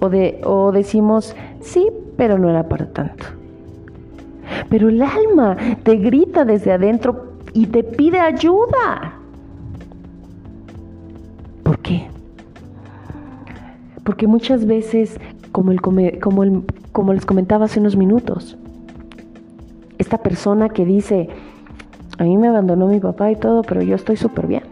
o, 0.00 0.08
de, 0.08 0.40
o 0.44 0.72
decimos, 0.72 1.34
sí, 1.60 1.88
pero 2.16 2.38
no 2.38 2.50
era 2.50 2.68
para 2.68 2.86
tanto. 2.92 3.26
Pero 4.68 4.88
el 4.88 5.02
alma 5.02 5.56
te 5.82 5.96
grita 5.96 6.44
desde 6.44 6.72
adentro 6.72 7.32
y 7.52 7.66
te 7.66 7.82
pide 7.82 8.20
ayuda. 8.20 9.14
¿Por 11.62 11.78
qué? 11.78 12.08
Porque 14.04 14.26
muchas 14.26 14.66
veces, 14.66 15.18
como, 15.52 15.72
el, 15.72 15.80
como, 15.80 16.42
el, 16.42 16.62
como 16.96 17.12
les 17.12 17.26
comentaba 17.26 17.66
hace 17.66 17.78
unos 17.78 17.94
minutos, 17.94 18.56
esta 19.98 20.16
persona 20.16 20.70
que 20.70 20.86
dice, 20.86 21.28
a 22.16 22.24
mí 22.24 22.38
me 22.38 22.48
abandonó 22.48 22.86
mi 22.86 23.00
papá 23.00 23.30
y 23.30 23.36
todo, 23.36 23.60
pero 23.60 23.82
yo 23.82 23.96
estoy 23.96 24.16
súper 24.16 24.46
bien. 24.46 24.62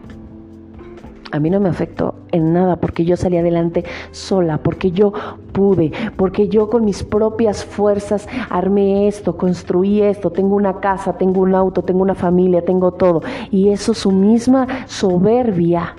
A 1.31 1.39
mí 1.39 1.51
no 1.51 1.59
me 1.59 1.69
afectó 1.69 2.15
en 2.31 2.51
nada 2.51 2.77
porque 2.77 3.05
yo 3.05 3.15
salí 3.15 3.37
adelante 3.37 3.83
sola, 4.09 4.57
porque 4.57 4.89
yo 4.89 5.13
pude, 5.51 5.91
porque 6.15 6.49
yo 6.49 6.67
con 6.67 6.83
mis 6.83 7.03
propias 7.03 7.63
fuerzas 7.63 8.27
armé 8.49 9.07
esto, 9.07 9.37
construí 9.37 10.01
esto, 10.01 10.31
tengo 10.31 10.55
una 10.55 10.79
casa, 10.79 11.13
tengo 11.19 11.41
un 11.41 11.53
auto, 11.53 11.83
tengo 11.83 12.01
una 12.01 12.15
familia, 12.15 12.65
tengo 12.65 12.91
todo. 12.93 13.21
Y 13.51 13.69
eso 13.69 13.93
su 13.93 14.11
misma 14.11 14.65
soberbia 14.87 15.93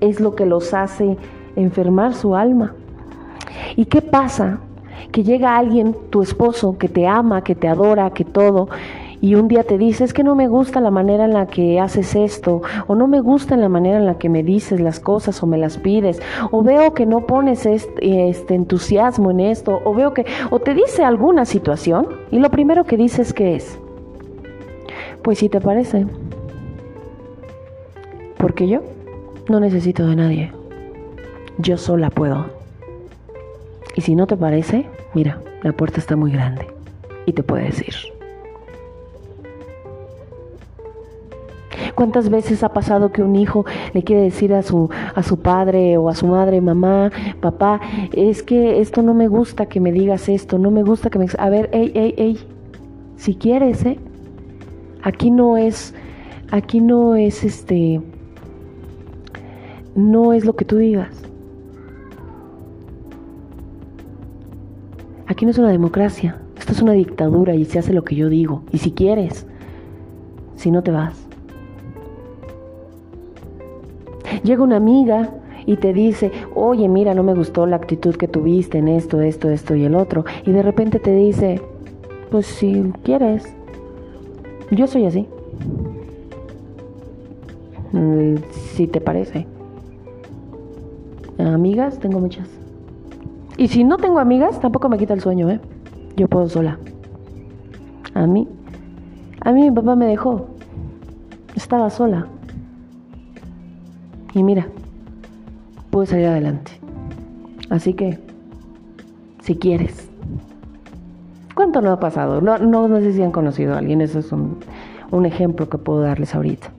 es 0.00 0.20
lo 0.20 0.34
que 0.34 0.46
los 0.46 0.72
hace 0.72 1.18
enfermar 1.54 2.14
su 2.14 2.34
alma. 2.34 2.72
¿Y 3.76 3.86
qué 3.86 4.02
pasa? 4.02 4.60
Que 5.12 5.22
llega 5.22 5.56
alguien, 5.56 5.96
tu 6.10 6.22
esposo, 6.22 6.78
que 6.78 6.88
te 6.88 7.06
ama, 7.06 7.44
que 7.44 7.54
te 7.54 7.68
adora, 7.68 8.10
que 8.10 8.24
todo, 8.24 8.68
y 9.24 9.36
un 9.36 9.48
día 9.48 9.62
te 9.62 9.78
dice, 9.78 10.04
es 10.04 10.12
que 10.12 10.22
no 10.22 10.34
me 10.34 10.48
gusta 10.48 10.82
la 10.82 10.90
manera 10.90 11.24
en 11.24 11.32
la 11.32 11.46
que 11.46 11.80
haces 11.80 12.14
esto, 12.14 12.60
o 12.86 12.94
no 12.94 13.06
me 13.06 13.20
gusta 13.20 13.56
la 13.56 13.70
manera 13.70 13.96
en 13.96 14.04
la 14.04 14.18
que 14.18 14.28
me 14.28 14.42
dices 14.42 14.80
las 14.80 15.00
cosas 15.00 15.42
o 15.42 15.46
me 15.46 15.56
las 15.56 15.78
pides, 15.78 16.20
o 16.50 16.62
veo 16.62 16.92
que 16.92 17.06
no 17.06 17.26
pones 17.26 17.64
este, 17.64 18.28
este 18.28 18.54
entusiasmo 18.54 19.30
en 19.30 19.40
esto, 19.40 19.80
o 19.82 19.94
veo 19.94 20.12
que, 20.12 20.26
o 20.50 20.58
te 20.58 20.74
dice 20.74 21.04
alguna 21.04 21.46
situación, 21.46 22.06
y 22.30 22.38
lo 22.38 22.50
primero 22.50 22.84
que 22.84 22.98
dices 22.98 23.32
que 23.32 23.56
es, 23.56 23.78
pues 25.22 25.38
si 25.38 25.48
te 25.48 25.58
parece, 25.58 26.06
porque 28.36 28.68
yo 28.68 28.82
no 29.48 29.58
necesito 29.58 30.06
de 30.06 30.16
nadie, 30.16 30.52
yo 31.56 31.78
sola 31.78 32.10
puedo. 32.10 32.63
Y 33.94 34.00
si 34.00 34.14
no 34.14 34.26
te 34.26 34.36
parece, 34.36 34.86
mira, 35.14 35.40
la 35.62 35.72
puerta 35.72 36.00
está 36.00 36.16
muy 36.16 36.32
grande 36.32 36.66
y 37.26 37.32
te 37.32 37.42
puedes 37.42 37.80
ir. 37.86 37.94
¿Cuántas 41.94 42.28
veces 42.28 42.62
ha 42.64 42.72
pasado 42.72 43.12
que 43.12 43.22
un 43.22 43.36
hijo 43.36 43.64
le 43.92 44.02
quiere 44.02 44.22
decir 44.22 44.52
a 44.52 44.62
su, 44.62 44.90
a 45.14 45.22
su 45.22 45.38
padre 45.38 45.96
o 45.96 46.08
a 46.08 46.14
su 46.14 46.26
madre, 46.26 46.60
mamá, 46.60 47.10
papá, 47.40 47.80
es 48.12 48.42
que 48.42 48.80
esto 48.80 49.02
no 49.02 49.14
me 49.14 49.28
gusta 49.28 49.66
que 49.66 49.80
me 49.80 49.92
digas 49.92 50.28
esto, 50.28 50.58
no 50.58 50.70
me 50.70 50.82
gusta 50.82 51.10
que 51.10 51.18
me... 51.18 51.26
A 51.38 51.48
ver, 51.50 51.70
ey, 51.72 51.92
ey, 51.94 52.14
ey, 52.16 52.38
si 53.16 53.36
quieres, 53.36 53.84
¿eh? 53.84 53.98
Aquí 55.02 55.30
no 55.30 55.56
es, 55.56 55.94
aquí 56.50 56.80
no 56.80 57.14
es 57.14 57.44
este, 57.44 58.00
no 59.94 60.32
es 60.32 60.44
lo 60.44 60.56
que 60.56 60.64
tú 60.64 60.78
digas. 60.78 61.23
Aquí 65.26 65.44
no 65.46 65.50
es 65.50 65.58
una 65.58 65.70
democracia, 65.70 66.38
esto 66.58 66.72
es 66.72 66.82
una 66.82 66.92
dictadura 66.92 67.54
y 67.54 67.64
se 67.64 67.78
hace 67.78 67.92
lo 67.92 68.04
que 68.04 68.14
yo 68.14 68.28
digo. 68.28 68.62
Y 68.72 68.78
si 68.78 68.92
quieres, 68.92 69.46
si 70.56 70.70
no 70.70 70.82
te 70.82 70.90
vas. 70.90 71.26
Llega 74.42 74.62
una 74.62 74.76
amiga 74.76 75.30
y 75.66 75.76
te 75.76 75.94
dice, 75.94 76.30
oye, 76.54 76.88
mira, 76.88 77.14
no 77.14 77.22
me 77.22 77.34
gustó 77.34 77.66
la 77.66 77.76
actitud 77.76 78.16
que 78.16 78.28
tuviste 78.28 78.78
en 78.78 78.88
esto, 78.88 79.22
esto, 79.22 79.48
esto 79.48 79.74
y 79.74 79.84
el 79.84 79.94
otro. 79.94 80.24
Y 80.44 80.52
de 80.52 80.62
repente 80.62 80.98
te 80.98 81.14
dice, 81.14 81.60
pues 82.30 82.46
si 82.46 82.92
quieres, 83.02 83.44
yo 84.70 84.86
soy 84.86 85.06
así. 85.06 85.26
Mm, 87.92 88.34
si 88.74 88.86
te 88.86 89.00
parece. 89.00 89.46
Amigas, 91.38 91.98
tengo 91.98 92.20
muchas. 92.20 92.63
Y 93.56 93.68
si 93.68 93.84
no 93.84 93.98
tengo 93.98 94.18
amigas, 94.18 94.60
tampoco 94.60 94.88
me 94.88 94.98
quita 94.98 95.14
el 95.14 95.20
sueño, 95.20 95.48
¿eh? 95.50 95.60
Yo 96.16 96.28
puedo 96.28 96.48
sola. 96.48 96.78
A 98.14 98.26
mí, 98.26 98.48
a 99.40 99.52
mí 99.52 99.62
mi 99.62 99.70
papá 99.70 99.94
me 99.94 100.06
dejó. 100.06 100.48
Estaba 101.54 101.90
sola. 101.90 102.26
Y 104.34 104.42
mira, 104.42 104.66
pude 105.90 106.06
salir 106.06 106.26
adelante. 106.26 106.72
Así 107.70 107.94
que, 107.94 108.18
si 109.40 109.56
quieres. 109.56 110.08
¿Cuánto 111.54 111.80
no 111.80 111.92
ha 111.92 112.00
pasado? 112.00 112.40
No, 112.40 112.58
no, 112.58 113.00
sé 113.00 113.12
si 113.12 113.22
han 113.22 113.30
conocido 113.30 113.74
a 113.74 113.78
alguien, 113.78 114.00
eso 114.00 114.18
es 114.18 114.32
un, 114.32 114.58
un 115.12 115.26
ejemplo 115.26 115.68
que 115.68 115.78
puedo 115.78 116.00
darles 116.00 116.34
ahorita. 116.34 116.72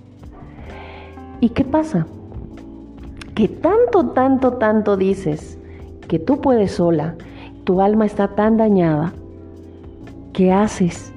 ¿Y 1.39 1.49
qué 1.49 1.63
pasa? 1.63 2.05
Que 3.33 3.47
tanto, 3.47 4.07
tanto, 4.07 4.53
tanto 4.53 4.97
dices 4.97 5.57
que 6.07 6.19
tú 6.19 6.41
puedes 6.41 6.71
sola, 6.71 7.15
tu 7.63 7.81
alma 7.81 8.05
está 8.05 8.35
tan 8.35 8.57
dañada, 8.57 9.13
que 10.33 10.51
haces 10.51 11.13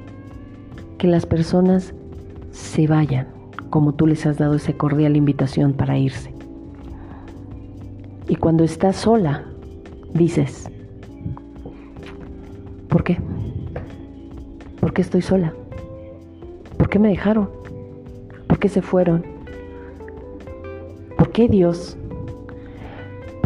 que 0.96 1.09
las 1.09 1.27
personas 1.27 1.94
se 2.51 2.87
vayan 2.87 3.38
como 3.70 3.92
tú 3.92 4.07
les 4.07 4.24
has 4.27 4.38
dado 4.38 4.55
esa 4.55 4.72
cordial 4.72 5.16
invitación 5.16 5.72
para 5.72 5.98
irse. 5.98 6.33
Y 8.29 8.37
cuando 8.37 8.64
estás 8.64 8.96
sola, 8.96 9.44
dices, 10.14 10.70
¿por 12.88 13.05
qué? 13.05 13.18
¿Por 14.81 14.92
qué 14.92 15.03
estoy 15.03 15.22
sola? 15.22 15.53
¿Por 16.77 16.88
qué 16.88 16.98
me 16.98 17.09
dejaron? 17.09 17.48
¿Por 18.46 18.59
qué 18.59 18.68
se 18.68 18.83
fueron? 18.83 19.24
¿Por 21.16 21.31
qué 21.31 21.48
Dios? 21.48 21.96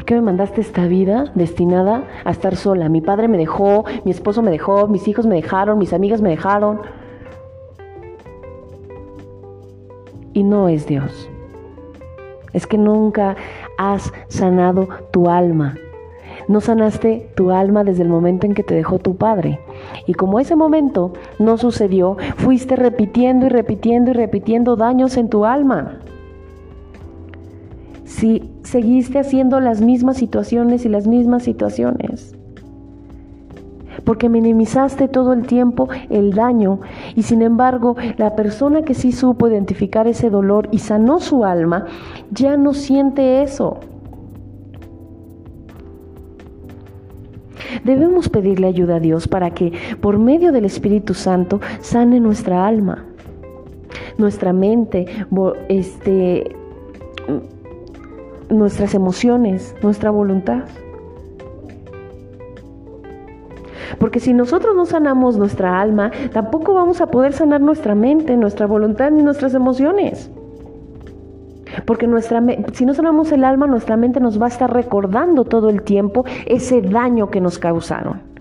¿Por 0.03 0.07
qué 0.09 0.15
me 0.17 0.23
mandaste 0.23 0.61
esta 0.61 0.89
vida 0.89 1.31
destinada 1.37 2.03
a 2.25 2.33
estar 2.33 2.57
sola? 2.57 2.89
Mi 2.89 3.01
padre 3.01 3.29
me 3.29 3.39
dejó, 3.39 3.85
mi 4.05 4.11
esposo 4.11 4.43
me 4.43 4.51
dejó, 4.51 4.89
mis 4.89 5.07
hijos 5.07 5.27
me 5.27 5.37
dejaron, 5.37 5.79
mis 5.79 5.93
amigas 5.93 6.21
me 6.21 6.31
dejaron. 6.31 6.81
y 10.33 10.43
no 10.43 10.69
es 10.69 10.89
Dios. 10.89 11.31
Es 12.53 12.67
que 12.67 12.79
nunca 12.79 13.37
has 13.79 14.13
sanado 14.27 14.89
tu 15.13 15.29
alma. 15.29 15.77
No 16.49 16.61
sanaste 16.61 17.31
tu 17.37 17.53
alma 17.53 17.85
desde 17.85 18.03
el 18.03 18.09
momento 18.09 18.47
en 18.47 18.55
que 18.55 18.65
te 18.65 18.75
dejó 18.75 18.99
tu 18.99 19.15
padre. 19.17 19.61
Y 20.09 20.15
como 20.15 20.41
ese 20.41 20.57
momento 20.57 21.13
no 21.39 21.57
sucedió, 21.59 22.17
fuiste 22.37 22.75
repitiendo 22.75 23.47
y 23.47 23.51
repitiendo 23.51 24.11
y 24.11 24.15
repitiendo 24.15 24.75
daños 24.75 25.17
en 25.17 25.29
tu 25.29 25.45
alma. 25.45 26.01
Si 28.05 28.42
seguiste 28.73 29.19
haciendo 29.19 29.61
las 29.61 29.83
mismas 29.83 30.17
situaciones 30.17 30.87
y 30.87 30.89
las 30.89 31.07
mismas 31.07 31.43
situaciones 31.43 32.35
porque 34.05 34.31
minimizaste 34.31 35.07
todo 35.07 35.35
el 35.35 35.47
tiempo 35.47 35.89
el 36.09 36.33
daño 36.33 36.81
y 37.15 37.23
sin 37.23 37.43
embargo 37.43 37.97
la 38.17 38.35
persona 38.35 38.81
que 38.83 38.95
sí 38.95 39.13
supo 39.13 39.47
identificar 39.47 40.09
ese 40.09 40.31
dolor 40.31 40.69
y 40.73 40.79
sanó 40.79 41.21
su 41.21 41.45
alma, 41.45 41.85
ya 42.31 42.57
no 42.57 42.73
siente 42.73 43.43
eso. 43.43 43.79
Debemos 47.85 48.31
pedirle 48.31 48.67
ayuda 48.67 48.97
a 48.97 49.01
Dios 49.01 49.29
para 49.29 49.51
que 49.51 49.73
por 50.01 50.19
medio 50.19 50.51
del 50.51 50.65
Espíritu 50.65 51.13
Santo 51.13 51.61
sane 51.81 52.19
nuestra 52.21 52.67
alma, 52.67 53.05
nuestra 54.19 54.53
mente, 54.53 55.07
este, 55.69 56.57
nuestras 58.53 58.95
emociones, 58.95 59.75
nuestra 59.83 60.11
voluntad. 60.11 60.65
Porque 63.99 64.21
si 64.21 64.33
nosotros 64.33 64.75
no 64.75 64.87
sanamos 64.87 65.37
nuestra 65.37 65.81
alma, 65.81 66.11
tampoco 66.33 66.75
vamos 66.75 67.01
a 67.01 67.07
poder 67.07 67.33
sanar 67.33 67.61
nuestra 67.61 67.95
mente, 67.95 68.37
nuestra 68.37 68.67
voluntad 68.67 69.11
ni 69.11 69.23
nuestras 69.23 69.55
emociones. 69.55 70.31
Porque 71.87 72.07
nuestra, 72.07 72.43
si 72.73 72.85
no 72.85 72.95
sanamos 72.95 73.33
el 73.33 73.45
alma, 73.45 73.67
nuestra 73.67 73.97
mente 73.97 74.21
nos 74.21 74.41
va 74.41 74.47
a 74.47 74.49
estar 74.49 74.73
recordando 74.73 75.45
todo 75.45 75.71
el 75.71 75.83
tiempo 75.83 76.25
ese 76.47 76.83
daño 76.83 77.31
que 77.31 77.41
nos 77.41 77.59
causaron. 77.59 78.33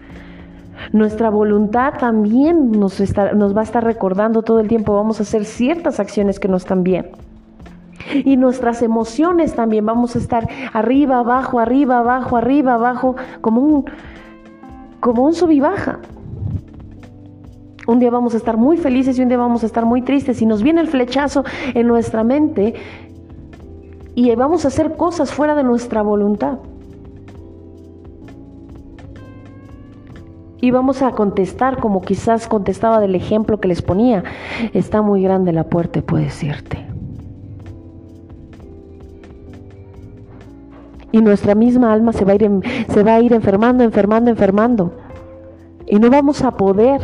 Nuestra 0.91 1.29
voluntad 1.29 1.93
también 1.99 2.71
nos, 2.71 2.99
va 2.99 3.61
a 3.61 3.63
estar 3.63 3.83
recordando 3.83 4.41
todo 4.41 4.59
el 4.59 4.67
tiempo, 4.67 4.95
vamos 4.95 5.19
a 5.19 5.23
hacer 5.23 5.45
ciertas 5.45 5.99
acciones 5.99 6.39
que 6.39 6.47
no 6.47 6.57
están 6.57 6.83
bien. 6.83 7.11
Y 8.25 8.37
nuestras 8.37 8.81
emociones 8.81 9.55
también 9.55 9.85
vamos 9.85 10.15
a 10.15 10.19
estar 10.19 10.47
arriba, 10.73 11.19
abajo, 11.19 11.59
arriba, 11.59 11.99
abajo, 11.99 12.37
arriba, 12.37 12.73
abajo, 12.75 13.15
como 13.41 13.61
un, 13.61 13.85
como 14.99 15.23
un 15.23 15.33
sub 15.33 15.51
y 15.51 15.59
baja. 15.59 15.99
Un 17.87 17.99
día 17.99 18.11
vamos 18.11 18.33
a 18.35 18.37
estar 18.37 18.57
muy 18.57 18.77
felices 18.77 19.17
y 19.17 19.21
un 19.21 19.27
día 19.27 19.37
vamos 19.37 19.63
a 19.63 19.65
estar 19.65 19.85
muy 19.85 20.01
tristes 20.01 20.41
y 20.41 20.45
nos 20.45 20.61
viene 20.61 20.81
el 20.81 20.87
flechazo 20.87 21.43
en 21.73 21.87
nuestra 21.87 22.23
mente 22.23 22.75
y 24.13 24.33
vamos 24.35 24.65
a 24.65 24.67
hacer 24.67 24.95
cosas 24.95 25.31
fuera 25.31 25.55
de 25.55 25.63
nuestra 25.63 26.01
voluntad. 26.01 26.59
Y 30.61 30.69
vamos 30.69 31.01
a 31.01 31.11
contestar 31.11 31.79
como 31.79 32.01
quizás 32.01 32.47
contestaba 32.47 32.99
del 32.99 33.15
ejemplo 33.15 33.59
que 33.59 33.67
les 33.67 33.81
ponía. 33.81 34.23
Está 34.73 35.01
muy 35.01 35.23
grande 35.23 35.51
la 35.53 35.63
puerta, 35.63 36.03
puedes 36.03 36.43
irte. 36.43 36.90
Y 41.11 41.21
nuestra 41.21 41.55
misma 41.55 41.91
alma 41.91 42.13
se 42.13 42.25
va 42.25 42.33
a 42.33 42.35
ir, 42.35 42.49
se 42.89 43.03
va 43.03 43.15
a 43.15 43.21
ir 43.21 43.33
enfermando, 43.33 43.83
enfermando, 43.83 44.29
enfermando 44.29 44.91
y 45.91 45.99
no 45.99 46.09
vamos 46.09 46.41
a 46.41 46.51
poder. 46.51 47.01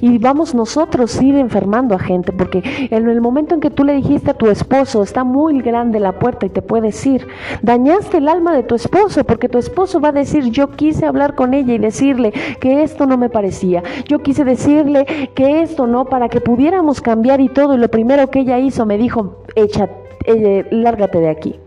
Y 0.00 0.18
vamos 0.18 0.54
nosotros 0.54 1.20
ir 1.22 1.36
enfermando 1.36 1.94
a 1.94 1.98
gente, 1.98 2.32
porque 2.32 2.62
en 2.90 3.08
el 3.08 3.20
momento 3.20 3.54
en 3.54 3.60
que 3.60 3.70
tú 3.70 3.82
le 3.82 3.94
dijiste 3.94 4.32
a 4.32 4.34
tu 4.34 4.48
esposo, 4.48 5.02
está 5.02 5.24
muy 5.24 5.62
grande 5.62 6.00
la 6.00 6.18
puerta 6.18 6.44
y 6.44 6.50
te 6.50 6.60
puedes 6.60 7.06
ir, 7.06 7.26
dañaste 7.62 8.18
el 8.18 8.28
alma 8.28 8.54
de 8.54 8.62
tu 8.62 8.74
esposo, 8.74 9.24
porque 9.24 9.48
tu 9.48 9.58
esposo 9.58 10.00
va 10.00 10.08
a 10.08 10.12
decir, 10.12 10.50
yo 10.50 10.72
quise 10.72 11.06
hablar 11.06 11.34
con 11.34 11.54
ella 11.54 11.72
y 11.72 11.78
decirle 11.78 12.32
que 12.60 12.82
esto 12.82 13.06
no 13.06 13.16
me 13.16 13.30
parecía, 13.30 13.82
yo 14.06 14.18
quise 14.18 14.44
decirle 14.44 15.30
que 15.34 15.62
esto 15.62 15.86
no, 15.86 16.04
para 16.04 16.28
que 16.28 16.40
pudiéramos 16.40 17.00
cambiar 17.00 17.40
y 17.40 17.48
todo, 17.48 17.74
y 17.74 17.78
lo 17.78 17.88
primero 17.88 18.28
que 18.28 18.40
ella 18.40 18.58
hizo 18.58 18.84
me 18.84 18.98
dijo, 18.98 19.44
echa, 19.54 19.88
eh, 20.26 20.66
lárgate 20.70 21.20
de 21.20 21.28
aquí. 21.30 21.60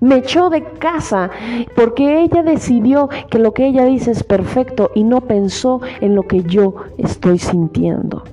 Me 0.00 0.16
echó 0.16 0.50
de 0.50 0.62
casa 0.62 1.30
porque 1.74 2.20
ella 2.22 2.42
decidió 2.42 3.08
que 3.30 3.38
lo 3.38 3.52
que 3.52 3.66
ella 3.66 3.84
dice 3.84 4.10
es 4.10 4.22
perfecto 4.22 4.90
y 4.94 5.04
no 5.04 5.22
pensó 5.22 5.80
en 6.00 6.14
lo 6.14 6.24
que 6.24 6.42
yo 6.42 6.74
estoy 6.98 7.38
sintiendo. 7.38 8.24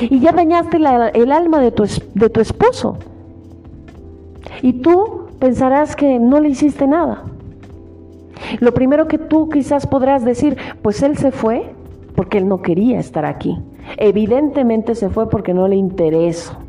Y 0.00 0.20
ya 0.20 0.32
dañaste 0.32 0.76
el 0.76 1.32
alma 1.32 1.60
de 1.60 1.70
tu, 1.70 1.84
de 2.14 2.28
tu 2.28 2.40
esposo. 2.40 2.98
Y 4.62 4.74
tú 4.74 5.28
pensarás 5.38 5.96
que 5.96 6.18
no 6.18 6.40
le 6.40 6.50
hiciste 6.50 6.86
nada. 6.86 7.24
Lo 8.60 8.74
primero 8.74 9.08
que 9.08 9.18
tú 9.18 9.48
quizás 9.48 9.86
podrás 9.86 10.24
decir, 10.24 10.56
pues 10.82 11.02
él 11.02 11.16
se 11.16 11.32
fue 11.32 11.72
porque 12.14 12.38
él 12.38 12.48
no 12.48 12.62
quería 12.62 12.98
estar 12.98 13.24
aquí. 13.24 13.58
Evidentemente 13.96 14.94
se 14.94 15.08
fue 15.08 15.28
porque 15.30 15.54
no 15.54 15.68
le 15.68 15.76
interesó. 15.76 16.65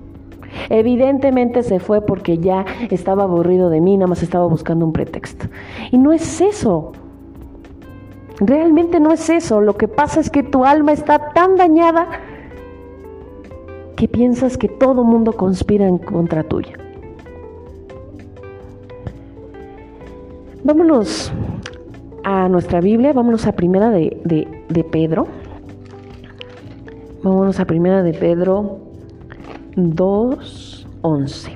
Evidentemente 0.70 1.64
se 1.64 1.80
fue 1.80 2.02
porque 2.02 2.38
ya 2.38 2.66
estaba 2.90 3.24
aburrido 3.24 3.70
de 3.70 3.82
mí, 3.82 3.98
nada 3.98 4.08
más 4.08 4.24
estaba 4.24 4.46
buscando 4.48 4.86
un 4.86 4.94
pretexto. 4.94 5.48
Y 5.92 5.98
no 5.98 6.12
es 6.12 6.42
eso. 6.42 6.92
Realmente 8.40 9.00
no 9.00 9.12
es 9.12 9.30
eso. 9.30 9.62
Lo 9.62 9.78
que 9.78 9.88
pasa 9.88 10.20
es 10.20 10.30
que 10.30 10.44
tu 10.44 10.66
alma 10.66 10.92
está 10.92 11.34
tan 11.34 11.56
dañada 11.56 12.08
que 13.96 14.08
piensas 14.08 14.58
que 14.58 14.68
todo 14.68 15.04
mundo 15.04 15.34
conspira 15.34 15.88
en 15.88 15.98
contra 15.98 16.44
tuya. 16.44 16.74
Vámonos 20.64 21.32
a 22.24 22.48
nuestra 22.50 22.82
Biblia, 22.82 23.14
vámonos 23.14 23.48
a 23.48 23.54
primera 23.54 23.90
de, 23.90 24.22
de 24.70 24.84
Pedro. 24.84 25.28
Vámonos 27.24 27.60
a 27.60 27.66
primera 27.66 28.04
de 28.04 28.14
Pedro 28.14 28.87
2.11. 29.78 31.52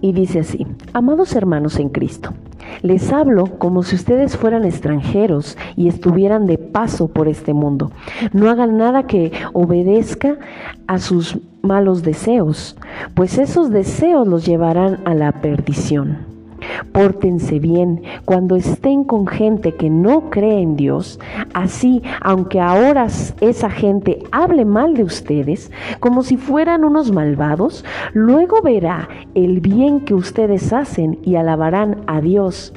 Y 0.00 0.12
dice 0.12 0.40
así, 0.40 0.66
amados 0.92 1.34
hermanos 1.34 1.80
en 1.80 1.88
Cristo, 1.88 2.32
les 2.82 3.12
hablo 3.12 3.58
como 3.58 3.82
si 3.82 3.96
ustedes 3.96 4.36
fueran 4.36 4.64
extranjeros 4.64 5.58
y 5.76 5.88
estuvieran 5.88 6.46
de 6.46 6.58
paso 6.58 7.08
por 7.08 7.26
este 7.26 7.52
mundo. 7.52 7.90
No 8.32 8.48
hagan 8.48 8.76
nada 8.76 9.08
que 9.08 9.32
obedezca 9.52 10.38
a 10.86 10.98
sus 10.98 11.38
malos 11.62 12.04
deseos, 12.04 12.76
pues 13.14 13.38
esos 13.38 13.70
deseos 13.70 14.28
los 14.28 14.46
llevarán 14.46 15.00
a 15.04 15.14
la 15.14 15.32
perdición. 15.32 16.27
Pórtense 16.92 17.58
bien 17.58 18.02
cuando 18.24 18.56
estén 18.56 19.04
con 19.04 19.26
gente 19.26 19.74
que 19.74 19.90
no 19.90 20.30
cree 20.30 20.60
en 20.60 20.76
Dios, 20.76 21.18
así, 21.54 22.02
aunque 22.20 22.60
ahora 22.60 23.06
esa 23.40 23.70
gente 23.70 24.22
hable 24.32 24.64
mal 24.64 24.94
de 24.94 25.04
ustedes, 25.04 25.70
como 26.00 26.22
si 26.22 26.36
fueran 26.36 26.84
unos 26.84 27.12
malvados, 27.12 27.84
luego 28.12 28.62
verá 28.62 29.08
el 29.34 29.60
bien 29.60 30.00
que 30.00 30.14
ustedes 30.14 30.72
hacen 30.72 31.18
y 31.22 31.36
alabarán 31.36 32.02
a 32.06 32.20
Dios 32.20 32.72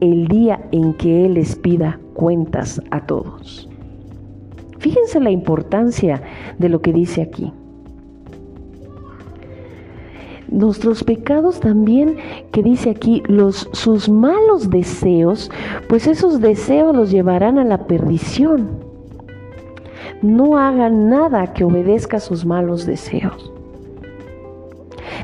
el 0.00 0.28
día 0.28 0.60
en 0.70 0.94
que 0.94 1.26
Él 1.26 1.34
les 1.34 1.56
pida 1.56 1.98
cuentas 2.14 2.80
a 2.90 3.00
todos. 3.00 3.68
Fíjense 4.78 5.18
la 5.18 5.30
importancia 5.30 6.22
de 6.58 6.68
lo 6.68 6.80
que 6.80 6.92
dice 6.92 7.22
aquí 7.22 7.52
nuestros 10.50 11.04
pecados 11.04 11.60
también, 11.60 12.16
que 12.52 12.62
dice 12.62 12.90
aquí, 12.90 13.22
los, 13.26 13.68
sus 13.72 14.08
malos 14.08 14.70
deseos, 14.70 15.50
pues 15.88 16.06
esos 16.06 16.40
deseos 16.40 16.94
los 16.94 17.10
llevarán 17.10 17.58
a 17.58 17.64
la 17.64 17.86
perdición. 17.86 18.68
No 20.22 20.58
hagan 20.58 21.08
nada 21.08 21.52
que 21.52 21.64
obedezca 21.64 22.18
sus 22.18 22.44
malos 22.44 22.86
deseos. 22.86 23.52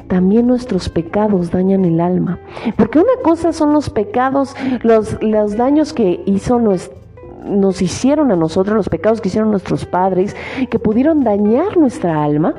También 0.08 0.46
nuestros 0.46 0.88
pecados 0.88 1.50
dañan 1.50 1.84
el 1.84 2.00
alma. 2.00 2.38
Porque 2.76 2.98
una 2.98 3.16
cosa 3.22 3.52
son 3.52 3.72
los 3.72 3.90
pecados, 3.90 4.54
los, 4.82 5.20
los 5.22 5.56
daños 5.56 5.92
que 5.92 6.22
hizo 6.26 6.58
nos 6.58 7.82
hicieron 7.82 8.30
a 8.30 8.36
nosotros, 8.36 8.76
los 8.76 8.88
pecados 8.88 9.20
que 9.20 9.28
hicieron 9.28 9.50
nuestros 9.50 9.84
padres, 9.86 10.36
que 10.70 10.78
pudieron 10.78 11.24
dañar 11.24 11.76
nuestra 11.76 12.22
alma, 12.22 12.54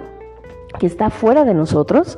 que 0.79 0.87
está 0.87 1.09
fuera 1.09 1.45
de 1.45 1.53
nosotros, 1.53 2.17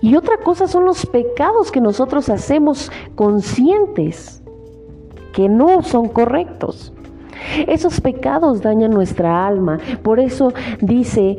y 0.00 0.16
otra 0.16 0.38
cosa 0.38 0.66
son 0.66 0.84
los 0.84 1.06
pecados 1.06 1.70
que 1.70 1.80
nosotros 1.80 2.28
hacemos 2.28 2.90
conscientes, 3.14 4.42
que 5.32 5.48
no 5.48 5.82
son 5.82 6.08
correctos. 6.08 6.92
Esos 7.66 8.00
pecados 8.00 8.62
dañan 8.62 8.92
nuestra 8.92 9.46
alma. 9.46 9.78
Por 10.02 10.20
eso 10.20 10.52
dice, 10.80 11.36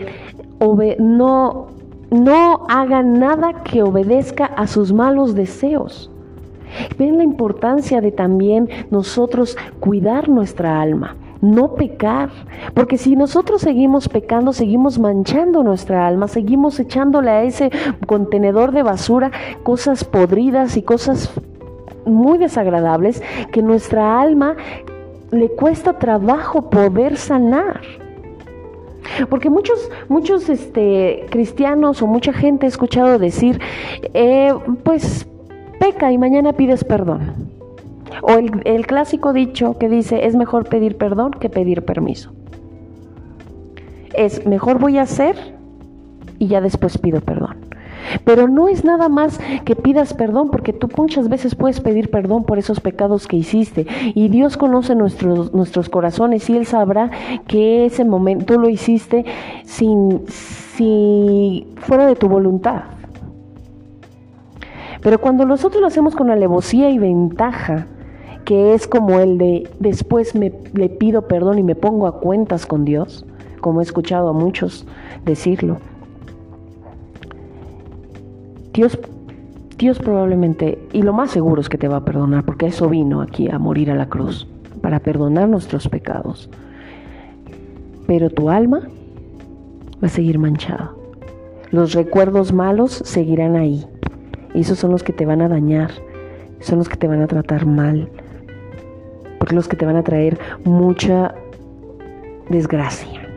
no, 1.00 1.68
no 2.12 2.66
hagan 2.70 3.20
nada 3.20 3.64
que 3.64 3.84
obedezca 3.84 4.46
a 4.46 4.68
sus 4.68 4.92
malos 4.92 5.36
deseos. 5.36 6.10
Ven 6.98 7.18
la 7.18 7.24
importancia 7.24 8.02
de 8.02 8.12
también 8.12 8.68
nosotros 8.90 9.58
cuidar 9.80 10.28
nuestra 10.28 10.82
alma 10.82 11.16
no 11.44 11.76
pecar. 11.76 12.30
Porque 12.74 12.98
si 12.98 13.16
nosotros 13.16 13.62
seguimos 13.62 14.08
pecando, 14.08 14.54
seguimos 14.54 14.98
manchando 14.98 15.62
nuestra 15.62 16.08
alma, 16.08 16.28
seguimos 16.28 16.80
echándole 16.80 17.30
a 17.30 17.44
ese 17.44 17.70
contenedor 18.08 18.72
de 18.72 18.82
basura 18.82 19.32
cosas 19.64 20.04
podridas 20.06 20.78
y 20.78 20.82
cosas 20.82 21.32
muy 22.06 22.38
desagradables 22.38 23.22
que 23.52 23.62
nuestra 23.62 24.22
alma 24.22 24.56
le 25.32 25.50
cuesta 25.50 26.00
trabajo 26.00 26.70
poder 26.70 27.18
sanar. 27.18 27.82
Porque 29.30 29.50
muchos, 29.50 29.92
muchos 30.08 30.48
este, 30.48 31.26
cristianos 31.30 32.02
o 32.02 32.08
mucha 32.08 32.32
gente 32.32 32.66
he 32.66 32.70
escuchado 32.70 33.20
decir, 33.20 33.60
eh, 34.14 34.54
pues 34.84 35.28
peca 35.78 36.12
y 36.14 36.18
mañana 36.18 36.54
pides 36.54 36.86
perdón. 36.86 37.52
O 38.22 38.38
el, 38.38 38.88
clásico 38.88 39.34
dicho 39.34 39.78
que 39.78 39.90
dice, 39.90 40.26
es 40.26 40.36
mejor 40.36 40.68
pedir 40.68 40.98
perdón 40.98 41.32
que 41.32 41.50
pedir 41.50 41.84
permiso. 41.84 42.32
Es 44.14 44.46
mejor 44.46 44.80
voy 44.80 44.98
a 44.98 45.04
hacer 45.04 45.36
y 46.40 46.48
ya 46.48 46.62
después 46.62 46.98
pido 46.98 47.22
perdón. 47.22 47.58
Pero 48.26 48.48
no 48.48 48.68
es 48.68 48.84
nada 48.84 49.10
más 49.10 49.40
que 49.66 49.76
pidas 49.76 50.14
perdón, 50.14 50.50
porque 50.52 50.74
tú 50.74 50.90
muchas 50.98 51.30
veces 51.30 51.56
puedes 51.56 51.80
pedir 51.80 52.12
perdón 52.12 52.44
por 52.44 52.60
esos 52.60 52.80
pecados 52.80 53.28
que 53.28 53.38
hiciste. 53.38 53.88
Y 54.14 54.28
Dios 54.28 54.58
conoce 54.58 54.94
nuestros, 54.94 55.54
nuestros 55.54 55.90
corazones 55.90 56.50
y 56.50 56.58
Él 56.58 56.66
sabrá 56.66 57.10
que 57.48 57.86
ese 57.86 58.04
momento 58.04 58.58
lo 58.58 58.70
hiciste 58.70 59.26
sin, 59.64 60.24
si 60.28 61.66
fuera 61.78 62.06
de 62.06 62.16
tu 62.16 62.28
voluntad. 62.28 62.84
Pero 65.02 65.20
cuando 65.20 65.46
nosotros 65.46 65.82
lo 65.82 65.88
hacemos 65.88 66.16
con 66.16 66.30
alevosía 66.30 66.90
y 66.90 66.98
ventaja, 66.98 67.88
que 68.46 68.74
es 68.74 68.88
como 68.88 69.20
el 69.20 69.38
de 69.38 69.70
después 69.80 70.36
me, 70.36 70.52
le 70.74 70.90
pido 70.90 71.28
perdón 71.28 71.60
y 71.60 71.64
me 71.64 71.76
pongo 71.76 72.08
a 72.08 72.20
cuentas 72.20 72.66
con 72.66 72.86
Dios, 72.86 73.26
como 73.62 73.80
he 73.80 73.84
escuchado 73.84 74.30
a 74.30 74.34
muchos 74.34 74.86
decirlo. 75.26 75.78
Dios, 78.74 79.00
Dios 79.78 80.00
probablemente, 80.00 80.80
y 80.92 81.04
lo 81.04 81.14
más 81.14 81.32
seguro 81.32 81.62
es 81.62 81.70
que 81.70 81.78
te 81.78 81.88
va 81.88 81.98
a 81.98 82.06
perdonar, 82.06 82.44
porque 82.44 82.68
eso 82.68 82.90
vino 82.90 83.22
aquí 83.22 83.50
a 83.50 83.60
morir 83.60 83.92
a 83.92 83.96
la 83.96 84.10
cruz, 84.10 84.48
para 84.82 85.00
perdonar 85.00 85.48
nuestros 85.48 85.88
pecados. 85.88 86.50
Pero 88.08 88.30
tu 88.30 88.50
alma 88.50 88.82
va 90.02 90.08
a 90.08 90.10
seguir 90.10 90.40
manchada. 90.40 90.92
Los 91.72 91.94
recuerdos 91.94 92.52
malos 92.52 92.92
seguirán 93.06 93.56
ahí. 93.56 93.86
Y 94.54 94.62
esos 94.62 94.78
son 94.80 94.92
los 94.92 95.04
que 95.04 95.14
te 95.14 95.26
van 95.26 95.42
a 95.42 95.50
dañar, 95.50 95.92
son 96.60 96.80
los 96.80 96.90
que 96.90 96.98
te 96.98 97.08
van 97.08 97.22
a 97.22 97.28
tratar 97.28 97.66
mal, 97.66 98.10
porque 99.44 99.56
los 99.56 99.68
que 99.68 99.76
te 99.76 99.86
van 99.86 99.98
a 99.98 100.04
traer 100.04 100.40
mucha 100.64 101.36
desgracia. 102.48 103.28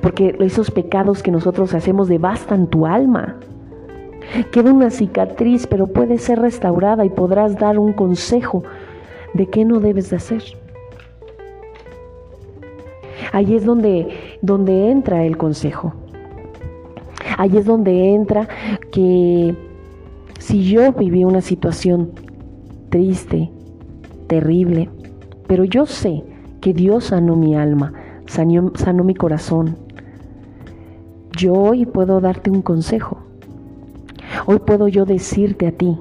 Porque 0.00 0.36
esos 0.38 0.70
pecados 0.70 1.20
que 1.20 1.32
nosotros 1.32 1.74
hacemos 1.74 2.06
devastan 2.06 2.68
tu 2.68 2.86
alma. 2.86 3.40
Queda 4.52 4.72
una 4.72 4.90
cicatriz, 4.90 5.66
pero 5.66 5.88
puede 5.88 6.18
ser 6.18 6.38
restaurada 6.38 7.04
y 7.04 7.08
podrás 7.08 7.58
dar 7.58 7.76
un 7.76 7.92
consejo 7.92 8.62
de 9.34 9.46
qué 9.46 9.64
no 9.64 9.80
debes 9.80 10.10
de 10.10 10.16
hacer. 10.16 10.44
Ahí 13.32 13.56
es 13.56 13.64
donde, 13.64 14.06
donde 14.42 14.92
entra 14.92 15.24
el 15.24 15.36
consejo. 15.36 15.92
Ahí 17.36 17.56
es 17.56 17.66
donde 17.66 18.14
entra 18.14 18.46
que 18.92 19.56
si 20.38 20.62
yo 20.70 20.92
viví 20.92 21.24
una 21.24 21.40
situación 21.40 22.12
triste, 22.88 23.50
terrible, 24.32 24.88
pero 25.46 25.64
yo 25.64 25.84
sé 25.84 26.24
que 26.62 26.72
Dios 26.72 27.04
sanó 27.04 27.36
mi 27.36 27.54
alma, 27.54 27.92
sanó, 28.24 28.72
sanó 28.76 29.04
mi 29.04 29.14
corazón, 29.14 29.76
yo 31.36 31.52
hoy 31.52 31.84
puedo 31.84 32.18
darte 32.22 32.48
un 32.48 32.62
consejo. 32.62 33.18
Hoy 34.46 34.58
puedo 34.60 34.88
yo 34.88 35.04
decirte 35.04 35.66
a 35.66 35.72
ti 35.72 35.98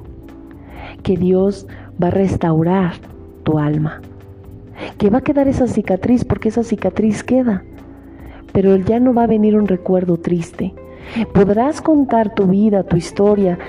que 1.04 1.18
Dios 1.18 1.68
va 2.02 2.08
a 2.08 2.12
restaurar 2.12 2.94
tu 3.44 3.60
alma, 3.60 4.00
que 4.98 5.10
va 5.10 5.18
a 5.18 5.24
quedar 5.24 5.50
esa 5.50 5.68
cicatriz 5.68 6.24
porque 6.24 6.48
esa 6.48 6.64
cicatriz 6.64 7.26
queda, 7.26 7.66
pero 8.54 8.78
ya 8.78 9.02
no 9.02 9.14
va 9.14 9.24
a 9.24 9.28
venir 9.28 9.58
un 9.58 9.68
recuerdo 9.68 10.16
triste. 10.16 10.74
Podrás 11.34 11.82
contar 11.82 12.34
tu 12.34 12.48
vida, 12.48 12.84
tu 12.84 12.96
historia, 12.96 13.60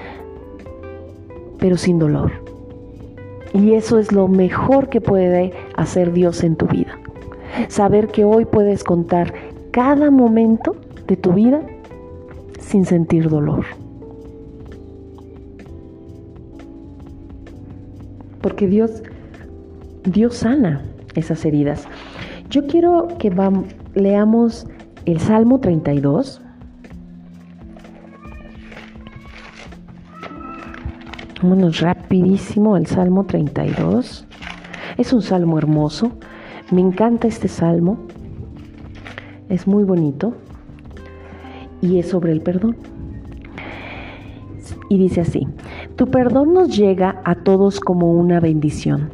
pero 1.58 1.76
sin 1.76 1.98
dolor. 1.98 2.51
Y 3.54 3.74
eso 3.74 3.98
es 3.98 4.12
lo 4.12 4.28
mejor 4.28 4.88
que 4.88 5.00
puede 5.00 5.52
hacer 5.76 6.12
Dios 6.12 6.42
en 6.42 6.56
tu 6.56 6.66
vida. 6.66 6.98
Saber 7.68 8.08
que 8.08 8.24
hoy 8.24 8.44
puedes 8.44 8.82
contar 8.82 9.32
cada 9.70 10.10
momento 10.10 10.76
de 11.06 11.16
tu 11.16 11.32
vida 11.32 11.62
sin 12.58 12.86
sentir 12.86 13.28
dolor. 13.28 13.64
Porque 18.40 18.66
Dios, 18.66 19.02
Dios 20.04 20.36
sana 20.36 20.82
esas 21.14 21.44
heridas. 21.44 21.86
Yo 22.50 22.66
quiero 22.66 23.08
que 23.18 23.32
leamos 23.94 24.66
el 25.04 25.20
Salmo 25.20 25.60
32. 25.60 26.42
Vámonos 31.42 31.80
rapidísimo 31.80 32.76
al 32.76 32.86
Salmo 32.86 33.24
32. 33.24 34.28
Es 34.96 35.12
un 35.12 35.22
salmo 35.22 35.58
hermoso. 35.58 36.12
Me 36.70 36.80
encanta 36.80 37.26
este 37.26 37.48
salmo. 37.48 37.98
Es 39.48 39.66
muy 39.66 39.82
bonito 39.82 40.34
y 41.80 41.98
es 41.98 42.08
sobre 42.08 42.30
el 42.30 42.42
perdón. 42.42 42.76
Y 44.88 44.98
dice 44.98 45.22
así, 45.22 45.48
tu 45.96 46.06
perdón 46.12 46.54
nos 46.54 46.76
llega 46.76 47.20
a 47.24 47.34
todos 47.34 47.80
como 47.80 48.12
una 48.12 48.38
bendición. 48.38 49.10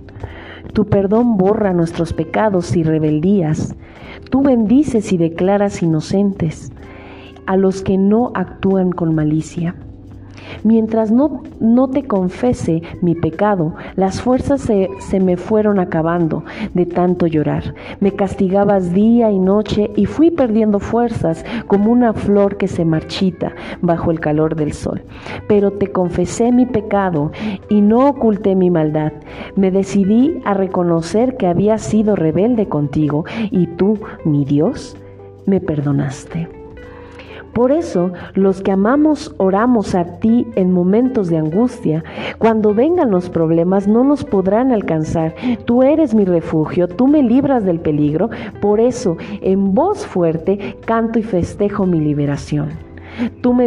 Tu 0.75 0.85
perdón 0.85 1.39
borra 1.39 1.73
nuestros 1.73 2.13
pecados 2.13 2.77
y 2.77 2.83
rebeldías. 2.83 3.75
Tú 4.31 4.43
bendices 4.43 5.15
y 5.15 5.17
declaras 5.17 5.83
inocentes 5.83 6.73
a 7.47 7.57
los 7.57 7.83
que 7.83 7.97
no 7.97 8.33
actúan 8.35 8.93
con 8.93 9.15
malicia. 9.15 9.75
Mientras 10.65 11.11
no, 11.11 11.43
no 11.61 11.89
te 11.89 12.05
confese 12.05 12.83
mi 13.01 13.15
pecado, 13.15 13.75
las 13.97 14.21
fuerzas 14.21 14.61
se, 14.61 14.89
se 15.01 15.21
me 15.21 15.37
fueron 15.37 15.79
acabando 15.79 16.45
de 16.75 16.87
tanto 16.87 17.27
llorar. 17.27 17.75
Me 18.01 18.13
castigabas 18.13 18.93
día 18.93 19.31
y 19.31 19.39
noche 19.39 19.91
y 19.97 20.07
fui 20.07 20.31
perdiendo 20.31 20.79
fuerzas 20.79 21.45
como 21.67 21.91
una 21.91 22.13
flor 22.13 22.57
que 22.57 22.69
se 22.69 22.85
marchita 22.85 23.53
bajo 23.81 24.11
el 24.11 24.21
calor 24.21 24.57
del 24.57 24.73
sol. 24.73 25.03
Pero 25.47 25.73
te 25.73 25.89
confesé 25.89 26.53
mi 26.53 26.67
pecado 26.67 27.33
y 27.69 27.81
no 27.81 28.09
oculté 28.09 28.55
mi 28.55 28.71
maldad. 28.71 29.13
Me 29.57 29.71
decidí 29.71 30.41
a 30.45 30.55
reconocer 30.55 31.37
que 31.37 31.47
había 31.47 31.79
sido 31.79 32.17
rebelde 32.17 32.69
contigo 32.69 33.25
y 33.51 33.67
tú, 33.67 33.99
mi 34.25 34.45
Dios, 34.45 34.97
me 35.47 35.61
perdonaste. 35.61 36.58
Por 37.59 37.73
eso 37.73 38.13
los 38.35 38.63
que 38.63 38.71
amamos 38.71 39.35
oramos 39.37 39.97
a 39.97 40.21
ti 40.21 40.47
en 40.55 40.71
momentos 40.71 41.29
de 41.29 41.39
angustia. 41.39 42.05
Cuando 42.39 42.73
vengan 42.73 43.11
los 43.11 43.31
problemas 43.31 43.89
no 43.89 44.05
nos 44.05 44.23
podrán 44.25 44.71
alcanzar. 44.71 45.35
Tú 45.65 45.83
eres 45.83 46.15
mi 46.15 46.25
refugio, 46.25 46.87
tú 46.87 47.09
me 47.09 47.21
libras 47.21 47.65
del 47.65 47.81
peligro. 47.81 48.31
Por 48.61 48.79
eso 48.79 49.17
en 49.41 49.75
voz 49.75 50.07
fuerte 50.07 50.77
canto 50.85 51.19
y 51.19 51.25
festejo 51.25 51.85
mi 51.85 51.99
liberación. 51.99 52.69
Tú 53.43 53.53
me, 53.53 53.67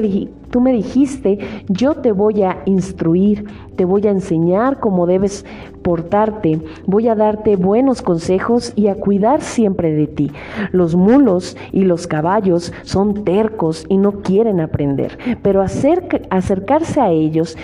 tú 0.51 0.61
me 0.61 0.71
dijiste, 0.71 1.39
yo 1.67 1.95
te 1.95 2.11
voy 2.11 2.43
a 2.43 2.61
instruir, 2.65 3.47
te 3.75 3.85
voy 3.85 4.05
a 4.05 4.11
enseñar 4.11 4.79
cómo 4.79 5.07
debes 5.07 5.45
portarte, 5.81 6.61
voy 6.85 7.07
a 7.07 7.15
darte 7.15 7.55
buenos 7.55 8.01
consejos 8.01 8.73
y 8.75 8.87
a 8.87 8.95
cuidar 8.95 9.41
siempre 9.41 9.91
de 9.93 10.07
ti. 10.07 10.31
Los 10.71 10.95
mulos 10.95 11.57
y 11.71 11.85
los 11.85 12.05
caballos 12.05 12.71
son 12.83 13.23
tercos 13.23 13.85
y 13.89 13.97
no 13.97 14.21
quieren 14.21 14.59
aprender, 14.59 15.17
pero 15.41 15.61
acercarse 15.61 17.01
a 17.01 17.09
ellos, 17.09 17.57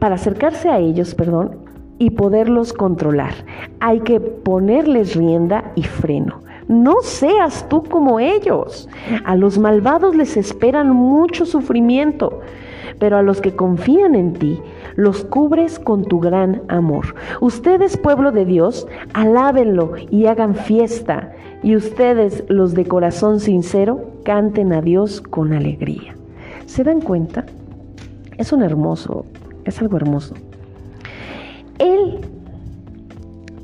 para 0.00 0.16
acercarse 0.16 0.68
a 0.68 0.78
ellos, 0.78 1.14
perdón, 1.14 1.56
y 1.98 2.10
poderlos 2.10 2.72
controlar, 2.72 3.34
hay 3.80 4.00
que 4.00 4.20
ponerles 4.20 5.14
rienda 5.14 5.72
y 5.74 5.82
freno. 5.82 6.47
No 6.68 6.96
seas 7.02 7.66
tú 7.68 7.82
como 7.82 8.20
ellos. 8.20 8.88
A 9.24 9.36
los 9.36 9.58
malvados 9.58 10.14
les 10.14 10.36
esperan 10.36 10.90
mucho 10.90 11.46
sufrimiento, 11.46 12.40
pero 12.98 13.16
a 13.16 13.22
los 13.22 13.40
que 13.40 13.56
confían 13.56 14.14
en 14.14 14.34
ti, 14.34 14.60
los 14.94 15.24
cubres 15.24 15.78
con 15.78 16.04
tu 16.04 16.20
gran 16.20 16.62
amor. 16.68 17.14
Ustedes, 17.40 17.96
pueblo 17.96 18.32
de 18.32 18.44
Dios, 18.44 18.86
alábenlo 19.14 19.94
y 20.10 20.26
hagan 20.26 20.54
fiesta. 20.54 21.32
Y 21.62 21.74
ustedes, 21.74 22.44
los 22.48 22.74
de 22.74 22.84
corazón 22.84 23.40
sincero, 23.40 24.10
canten 24.24 24.72
a 24.72 24.82
Dios 24.82 25.20
con 25.22 25.52
alegría. 25.52 26.14
¿Se 26.66 26.84
dan 26.84 27.00
cuenta? 27.00 27.46
Es 28.36 28.52
un 28.52 28.62
hermoso, 28.62 29.24
es 29.64 29.80
algo 29.80 29.96
hermoso. 29.96 30.34
Él 31.78 32.20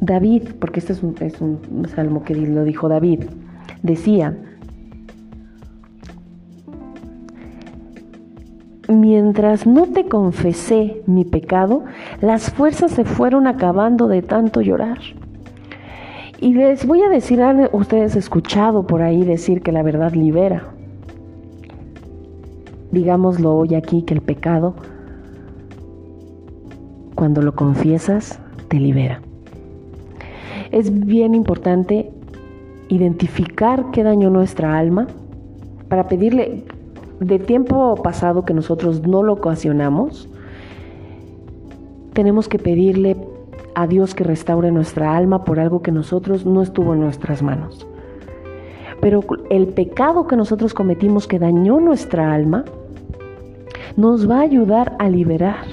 David, 0.05 0.51
porque 0.59 0.81
este 0.81 0.93
es 0.93 1.03
un, 1.03 1.89
salmo 1.95 2.25
que 2.25 2.35
lo 2.35 2.65
dijo 2.65 2.89
David, 2.89 3.25
decía, 3.83 4.37
mientras 8.89 9.67
no 9.67 9.87
te 9.87 10.07
confesé 10.07 11.03
mi 11.07 11.25
pecado, 11.25 11.85
las 12.21 12.51
fuerzas 12.51 12.93
se 12.93 13.05
fueron 13.05 13.47
acabando 13.47 14.09
de 14.09 14.23
tanto 14.23 14.61
llorar. 14.61 14.99
Y 16.41 16.53
les 16.53 16.87
voy 16.87 17.03
a 17.03 17.09
decir, 17.09 17.41
han 17.41 17.69
ustedes 17.73 18.17
escuchado 18.17 18.87
por 18.87 19.01
ahí 19.01 19.25
decir 19.25 19.63
que 19.63 19.73
la 19.73 19.83
verdad 19.83 20.13
libera. 20.13 20.65
Digámoslo 22.91 23.57
hoy 23.57 23.75
aquí 23.75 24.03
que 24.03 24.15
el 24.15 24.21
pecado, 24.21 24.75
cuando 27.15 27.41
lo 27.41 27.55
confiesas, 27.55 28.41
te 28.69 28.79
libera 28.79 29.21
es 30.75 31.07
bien 31.07 31.37
importante 31.37 32.11
identificar 32.89 33.93
qué 33.93 34.03
dañó 34.03 34.29
nuestra 34.29 34.77
alma 34.77 35.07
para 35.89 36.09
pedirle 36.09 36.65
de 37.21 37.39
tiempo 37.39 37.95
pasado 38.03 38.45
que 38.45 38.55
nosotros 38.55 39.07
no 39.07 39.23
lo 39.23 39.35
ocasionamos. 39.35 40.29
Tenemos 42.13 42.49
que 42.49 42.59
pedirle 42.59 43.17
a 43.77 43.87
Dios 43.87 44.17
que 44.17 44.25
restaure 44.25 44.73
nuestra 44.73 45.17
alma 45.17 45.45
por 45.45 45.61
algo 45.61 45.81
que 45.81 45.93
nosotros 45.93 46.45
no 46.45 46.61
estuvo 46.61 46.95
en 46.95 47.01
nuestras 47.01 47.41
manos. 47.41 47.87
Pero 49.01 49.21
el 49.51 49.69
pecado 49.69 50.27
que 50.27 50.35
nosotros 50.35 50.75
cometimos 50.75 51.29
que 51.29 51.39
dañó 51.39 51.79
nuestra 51.79 52.35
alma, 52.35 52.65
nos 53.97 54.29
va 54.29 54.39
a 54.39 54.43
ayudar 54.43 54.97
a 54.99 55.09
liberar. 55.09 55.67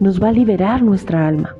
Nos 0.00 0.20
va 0.20 0.30
a 0.30 0.32
liberar 0.32 0.82
nuestra 0.82 1.28
alma. 1.28 1.54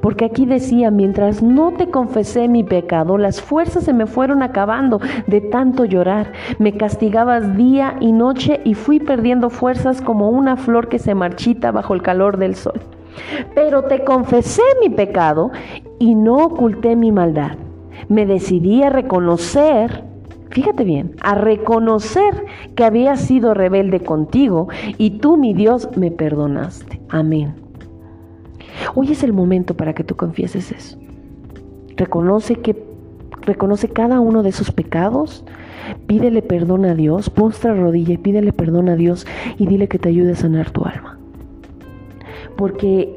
Porque 0.00 0.24
aquí 0.24 0.46
decía, 0.46 0.90
mientras 0.90 1.42
no 1.42 1.72
te 1.72 1.90
confesé 1.90 2.48
mi 2.48 2.64
pecado, 2.64 3.18
las 3.18 3.40
fuerzas 3.40 3.84
se 3.84 3.92
me 3.92 4.06
fueron 4.06 4.42
acabando 4.42 5.00
de 5.26 5.40
tanto 5.40 5.84
llorar. 5.84 6.32
Me 6.58 6.72
castigabas 6.72 7.56
día 7.56 7.96
y 8.00 8.12
noche 8.12 8.60
y 8.64 8.74
fui 8.74 9.00
perdiendo 9.00 9.50
fuerzas 9.50 10.00
como 10.00 10.30
una 10.30 10.56
flor 10.56 10.88
que 10.88 10.98
se 10.98 11.14
marchita 11.14 11.72
bajo 11.72 11.94
el 11.94 12.02
calor 12.02 12.36
del 12.36 12.54
sol. 12.54 12.80
Pero 13.54 13.84
te 13.84 14.04
confesé 14.04 14.62
mi 14.80 14.90
pecado 14.90 15.50
y 15.98 16.14
no 16.14 16.36
oculté 16.36 16.96
mi 16.96 17.12
maldad. 17.12 17.56
Me 18.08 18.26
decidí 18.26 18.82
a 18.82 18.90
reconocer 18.90 20.04
Fíjate 20.50 20.84
bien, 20.84 21.16
a 21.20 21.34
reconocer 21.34 22.46
que 22.76 22.84
había 22.84 23.16
sido 23.16 23.52
rebelde 23.52 24.00
contigo 24.00 24.68
y 24.96 25.18
tú, 25.18 25.36
mi 25.36 25.52
Dios, 25.52 25.90
me 25.98 26.10
perdonaste. 26.10 26.98
Amén. 27.10 27.65
Hoy 28.94 29.12
es 29.12 29.22
el 29.22 29.32
momento 29.32 29.74
para 29.74 29.94
que 29.94 30.04
tú 30.04 30.16
confieses 30.16 30.72
eso. 30.72 30.98
Reconoce 31.96 32.56
que 32.56 32.84
reconoce 33.42 33.88
cada 33.88 34.20
uno 34.20 34.42
de 34.42 34.50
esos 34.50 34.72
pecados, 34.72 35.44
pídele 36.06 36.42
perdón 36.42 36.84
a 36.84 36.94
Dios, 36.94 37.30
postra 37.30 37.74
rodilla 37.74 38.14
y 38.14 38.18
pídele 38.18 38.52
perdón 38.52 38.88
a 38.88 38.96
Dios 38.96 39.26
y 39.56 39.66
dile 39.66 39.88
que 39.88 39.98
te 39.98 40.08
ayude 40.08 40.32
a 40.32 40.36
sanar 40.36 40.70
tu 40.70 40.84
alma. 40.84 41.18
Porque 42.56 43.14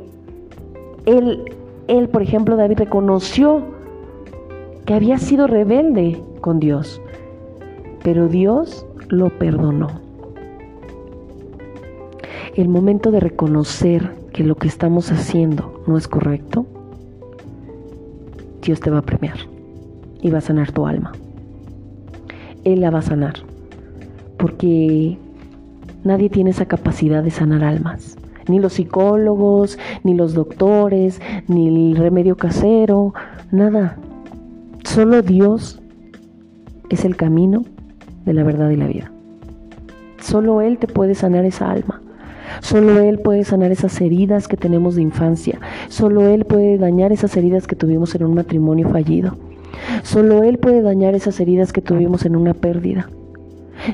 él, 1.06 1.44
él, 1.88 2.10
por 2.10 2.22
ejemplo, 2.22 2.56
David 2.56 2.80
reconoció 2.80 3.64
que 4.86 4.94
había 4.94 5.18
sido 5.18 5.48
rebelde 5.48 6.22
con 6.42 6.60
Dios, 6.60 7.02
pero 8.04 8.28
Dios 8.28 8.86
lo 9.08 9.30
perdonó. 9.30 10.02
El 12.56 12.70
momento 12.70 13.12
de 13.12 13.20
reconocer 13.20 14.12
que 14.32 14.44
lo 14.44 14.56
que 14.56 14.68
estamos 14.68 15.12
haciendo 15.12 15.84
no 15.88 15.98
es 15.98 16.08
correcto, 16.08 16.66
Dios 18.62 18.80
te 18.80 18.90
va 18.90 19.00
a 19.00 19.04
premiar 19.04 19.38
y 20.22 20.30
va 20.30 20.40
a 20.40 20.42
sanar 20.42 20.72
tu 20.72 20.86
alma. 20.86 21.12
Él 22.64 22.82
la 22.82 22.90
va 22.90 23.00
a 23.00 23.04
sanar. 23.04 23.36
Porque 24.38 25.18
nadie 26.04 26.30
tiene 26.30 26.52
esa 26.52 26.66
capacidad 26.66 27.24
de 27.24 27.32
sanar 27.32 27.64
almas. 27.64 28.18
Ni 28.48 28.60
los 28.60 28.74
psicólogos, 28.74 29.78
ni 30.04 30.14
los 30.14 30.34
doctores, 30.34 31.22
ni 31.48 31.68
el 31.68 31.96
remedio 31.96 32.36
casero, 32.36 33.14
nada. 33.52 33.98
Solo 34.84 35.22
Dios 35.22 35.82
es 36.90 37.06
el 37.06 37.16
camino 37.16 37.64
de 38.26 38.34
la 38.34 38.44
verdad 38.44 38.70
y 38.70 38.76
la 38.76 38.88
vida. 38.88 39.12
Solo 40.20 40.62
Él 40.62 40.78
te 40.78 40.88
puede 40.88 41.16
sanar 41.16 41.46
esa 41.46 41.72
alma. 41.72 42.02
Solo 42.62 43.00
Él 43.00 43.20
puede 43.20 43.44
sanar 43.44 43.72
esas 43.72 44.00
heridas 44.02 44.48
que 44.48 44.58
tenemos 44.58 44.96
de 44.96 45.02
infancia. 45.02 45.60
Solo 45.88 46.28
Él 46.28 46.46
puede 46.46 46.78
dañar 46.78 47.12
esas 47.12 47.36
heridas 47.38 47.68
que 47.68 47.76
tuvimos 47.76 48.16
en 48.16 48.24
un 48.24 48.34
matrimonio 48.34 48.90
fallido. 48.90 49.38
Solo 50.04 50.44
Él 50.44 50.58
puede 50.58 50.82
dañar 50.82 51.16
esas 51.16 51.40
heridas 51.40 51.74
que 51.74 51.82
tuvimos 51.82 52.26
en 52.26 52.36
una 52.36 52.54
pérdida. 52.54 53.10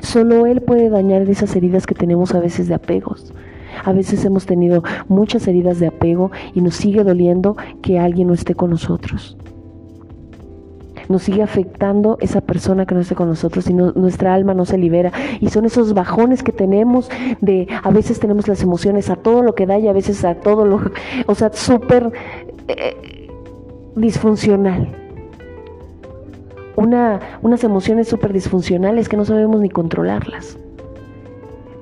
Solo 0.02 0.46
Él 0.46 0.60
puede 0.62 0.90
dañar 0.90 1.22
esas 1.22 1.54
heridas 1.54 1.86
que 1.86 1.94
tenemos 1.94 2.34
a 2.34 2.40
veces 2.40 2.68
de 2.68 2.74
apegos. 2.74 3.32
A 3.84 3.92
veces 3.92 4.24
hemos 4.24 4.46
tenido 4.46 4.82
muchas 5.08 5.46
heridas 5.46 5.78
de 5.78 5.88
apego 5.88 6.30
y 6.54 6.60
nos 6.60 6.74
sigue 6.76 7.04
doliendo 7.04 7.56
que 7.82 7.98
alguien 7.98 8.28
no 8.28 8.34
esté 8.34 8.54
con 8.54 8.70
nosotros. 8.70 9.36
Nos 11.08 11.22
sigue 11.22 11.42
afectando 11.42 12.18
esa 12.20 12.40
persona 12.40 12.86
que 12.86 12.94
no 12.94 13.00
esté 13.00 13.14
con 13.14 13.28
nosotros 13.28 13.68
y 13.68 13.74
nuestra 13.74 14.34
alma 14.34 14.54
no 14.54 14.64
se 14.64 14.78
libera. 14.78 15.12
Y 15.40 15.48
son 15.50 15.64
esos 15.64 15.94
bajones 15.94 16.42
que 16.42 16.52
tenemos 16.52 17.10
de 17.40 17.68
a 17.82 17.90
veces 17.90 18.20
tenemos 18.20 18.48
las 18.48 18.62
emociones 18.62 19.10
a 19.10 19.16
todo 19.16 19.42
lo 19.42 19.54
que 19.54 19.66
da 19.66 19.78
y 19.78 19.88
a 19.88 19.92
veces 19.92 20.24
a 20.24 20.34
todo 20.34 20.64
lo, 20.64 20.80
o 21.26 21.34
sea, 21.34 21.52
súper 21.52 22.12
eh, 22.68 23.28
disfuncional 23.94 24.88
unas 26.76 27.64
emociones 27.64 28.08
súper 28.08 28.32
disfuncionales 28.32 29.08
que 29.08 29.16
no 29.16 29.24
sabemos 29.24 29.60
ni 29.60 29.70
controlarlas. 29.70 30.58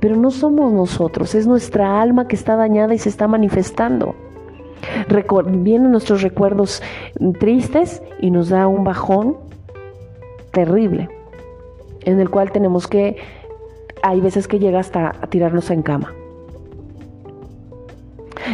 Pero 0.01 0.17
no 0.17 0.31
somos 0.31 0.73
nosotros, 0.73 1.35
es 1.35 1.47
nuestra 1.47 2.01
alma 2.01 2.29
que 2.29 2.37
está 2.37 2.57
dañada 2.57 2.95
y 2.95 2.99
se 2.99 3.09
está 3.09 3.27
manifestando. 3.27 4.15
Vienen 5.47 5.90
nuestros 5.90 6.23
recuerdos 6.23 6.83
tristes 7.38 8.03
y 8.20 8.31
nos 8.31 8.49
da 8.49 8.66
un 8.66 8.85
bajón 8.85 9.37
terrible, 10.53 11.09
en 12.03 12.20
el 12.20 12.31
cual 12.31 12.53
tenemos 12.53 12.87
que, 12.87 13.16
hay 14.03 14.20
veces 14.20 14.49
que 14.49 14.59
llega 14.59 14.81
hasta 14.81 15.12
tirarnos 15.31 15.70
en 15.70 15.83
cama. 15.83 16.12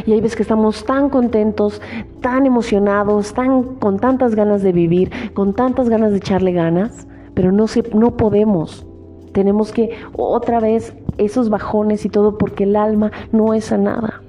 Y 0.06 0.12
hay 0.12 0.20
veces 0.20 0.36
que 0.36 0.42
estamos 0.42 0.84
tan 0.84 1.10
contentos, 1.10 1.82
tan 2.20 2.46
emocionados, 2.46 3.34
tan 3.34 3.74
con 3.74 3.98
tantas 3.98 4.34
ganas 4.34 4.62
de 4.62 4.72
vivir, 4.72 5.10
con 5.34 5.54
tantas 5.54 5.88
ganas 5.88 6.12
de 6.12 6.18
echarle 6.18 6.52
ganas, 6.52 7.06
pero 7.34 7.52
no 7.52 7.66
se, 7.66 7.82
no 7.94 8.16
podemos. 8.16 8.86
Tenemos 9.32 9.72
que 9.72 9.96
otra 10.16 10.60
vez 10.60 10.94
esos 11.18 11.50
bajones 11.50 12.04
y 12.04 12.08
todo 12.08 12.38
porque 12.38 12.64
el 12.64 12.76
alma 12.76 13.12
no 13.32 13.54
es 13.54 13.66
sanada. 13.66 14.22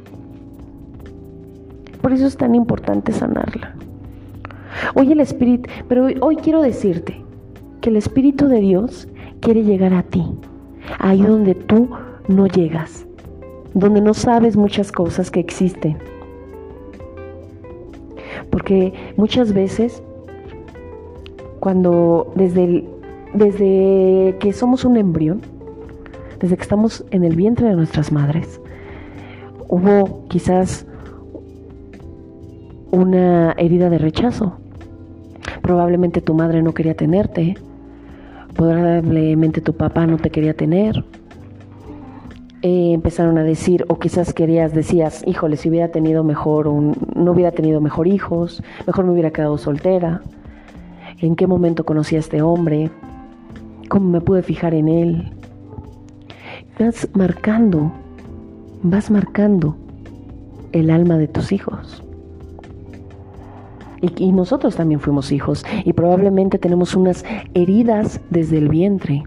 Por 2.02 2.14
eso 2.14 2.28
es 2.28 2.38
tan 2.38 2.56
importante 2.56 3.12
sanarla. 3.12 3.76
Hoy 4.96 5.12
el 5.12 5.20
Espíritu, 5.20 5.70
pero 5.88 6.08
hoy 6.22 6.36
quiero 6.38 6.62
decirte 6.62 7.22
que 7.82 7.90
el 7.90 7.98
Espíritu 7.98 8.48
de 8.48 8.60
Dios 8.60 9.08
quiere 9.40 9.64
llegar 9.64 9.94
a 9.94 10.04
ti, 10.04 10.24
ahí 11.00 11.22
donde 11.22 11.56
tú 11.56 11.90
no 12.28 12.48
llegas 12.48 13.06
donde 13.74 14.02
no 14.02 14.14
sabes 14.14 14.58
muchas 14.58 14.92
cosas 14.92 15.32
que 15.32 15.40
existen. 15.40 15.98
Porque 18.50 18.94
muchas 19.18 19.54
veces, 19.54 20.04
cuando 21.60 22.32
desde, 22.36 22.86
desde 23.34 24.36
que 24.40 24.52
somos 24.54 24.84
un 24.84 24.98
embrión, 24.98 25.42
desde 26.40 26.58
que 26.58 26.64
estamos 26.64 27.06
en 27.12 27.24
el 27.24 27.36
vientre 27.36 27.68
de 27.68 27.76
nuestras 27.76 28.12
madres, 28.12 28.60
hubo 29.70 30.28
quizás 30.28 30.86
una 32.92 33.54
herida 33.54 33.90
de 33.90 33.98
rechazo. 33.98 34.58
Probablemente 35.62 36.22
tu 36.22 36.34
madre 36.34 36.62
no 36.62 36.74
quería 36.74 36.96
tenerte, 36.96 37.56
probablemente 38.56 39.62
tu 39.62 39.74
papá 39.74 40.06
no 40.06 40.18
te 40.18 40.30
quería 40.30 40.54
tener, 40.54 41.04
eh, 42.64 42.94
empezaron 42.94 43.40
a 43.40 43.44
decir, 43.44 43.86
o 43.88 43.98
quizás 43.98 44.34
querías, 44.34 44.74
decías, 44.74 45.24
híjole, 45.26 45.58
si 45.58 45.70
hubiera 45.70 45.88
tenido 45.88 46.24
mejor, 46.24 46.68
un, 46.68 46.96
no 47.16 47.32
hubiera 47.32 47.52
tenido 47.52 47.82
mejor 47.82 48.08
hijos, 48.08 48.62
mejor 48.86 49.06
me 49.06 49.12
hubiera 49.14 49.32
quedado 49.32 49.58
soltera, 49.58 50.22
en 51.20 51.36
qué 51.36 51.48
momento 51.48 51.86
conocí 51.86 52.18
a 52.18 52.20
este 52.20 52.44
hombre, 52.44 52.92
cómo 53.90 54.10
me 54.10 54.22
pude 54.22 54.44
fijar 54.44 54.76
en 54.76 54.90
él. 54.90 55.32
Vas 56.80 57.10
marcando, 57.14 57.92
vas 58.84 59.10
marcando 59.10 59.76
el 60.72 60.92
alma 60.92 61.18
de 61.18 61.28
tus 61.28 61.52
hijos. 61.52 62.04
Y, 64.02 64.32
nosotros 64.32 64.76
también 64.76 65.00
fuimos 65.00 65.32
hijos 65.32 65.64
y 65.86 65.94
probablemente 65.94 66.58
tenemos 66.58 66.96
unas 66.96 67.24
heridas 67.54 68.20
desde 68.32 68.58
el 68.58 68.68
vientre 68.68 69.24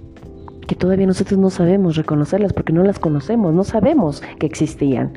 que 0.66 0.74
todavía 0.74 1.06
nosotros 1.06 1.38
no 1.38 1.50
sabemos 1.50 1.94
reconocerlas 1.96 2.52
porque 2.52 2.72
no 2.72 2.82
las 2.82 2.98
conocemos, 2.98 3.54
no 3.54 3.62
sabemos 3.62 4.22
que 4.38 4.46
existían. 4.46 5.12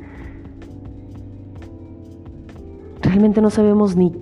Realmente 3.02 3.42
no 3.42 3.50
sabemos 3.50 3.96
ni, 3.96 4.14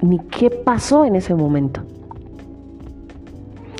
ni 0.00 0.20
qué 0.20 0.48
pasó 0.48 1.04
en 1.04 1.16
ese 1.16 1.34
momento. 1.34 1.82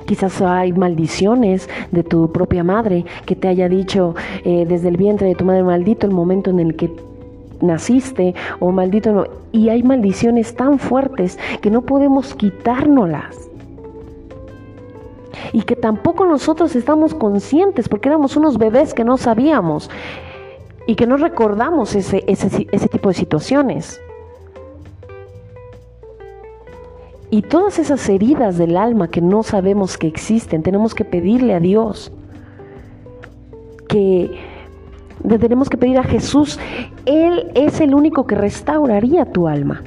Quizás 0.05 0.41
hay 0.41 0.73
maldiciones 0.73 1.69
de 1.91 2.03
tu 2.03 2.31
propia 2.31 2.63
madre 2.63 3.05
que 3.25 3.35
te 3.35 3.47
haya 3.47 3.69
dicho 3.69 4.15
eh, 4.43 4.65
desde 4.67 4.89
el 4.89 4.97
vientre 4.97 5.27
de 5.27 5.35
tu 5.35 5.45
madre 5.45 5.63
maldito 5.63 6.05
el 6.05 6.13
momento 6.13 6.51
en 6.51 6.59
el 6.59 6.75
que 6.75 6.93
naciste 7.63 8.35
o 8.59 8.71
maldito 8.71 9.11
no. 9.11 9.25
Y 9.51 9.69
hay 9.69 9.83
maldiciones 9.83 10.55
tan 10.55 10.79
fuertes 10.79 11.39
que 11.61 11.69
no 11.69 11.81
podemos 11.81 12.35
quitárnoslas 12.35 13.49
y 15.51 15.63
que 15.63 15.75
tampoco 15.75 16.25
nosotros 16.25 16.75
estamos 16.75 17.13
conscientes 17.13 17.89
porque 17.89 18.09
éramos 18.09 18.35
unos 18.35 18.57
bebés 18.57 18.93
que 18.93 19.03
no 19.03 19.17
sabíamos 19.17 19.89
y 20.85 20.95
que 20.95 21.07
no 21.07 21.17
recordamos 21.17 21.95
ese, 21.95 22.23
ese, 22.27 22.87
tipo 22.89 23.09
de 23.09 23.15
situaciones. 23.15 24.01
Y 27.29 27.41
todas 27.41 27.79
esas 27.79 28.07
heridas 28.09 28.57
del 28.57 28.77
alma 28.77 29.07
que 29.07 29.21
no 29.21 29.43
sabemos 29.43 29.97
que 29.97 30.07
existen, 30.07 30.61
tenemos 30.61 30.93
que 30.93 31.05
pedirle 31.05 31.55
a 31.55 31.59
Dios 31.59 32.11
que 33.87 34.52
tenemos 35.23 35.69
que 35.69 35.77
pedir 35.77 35.97
a 35.97 36.03
Jesús, 36.03 36.59
Él 37.05 37.51
es 37.55 37.79
el 37.81 37.95
único 37.95 38.27
que 38.27 38.35
restauraría 38.35 39.25
tu 39.25 39.47
alma. 39.47 39.83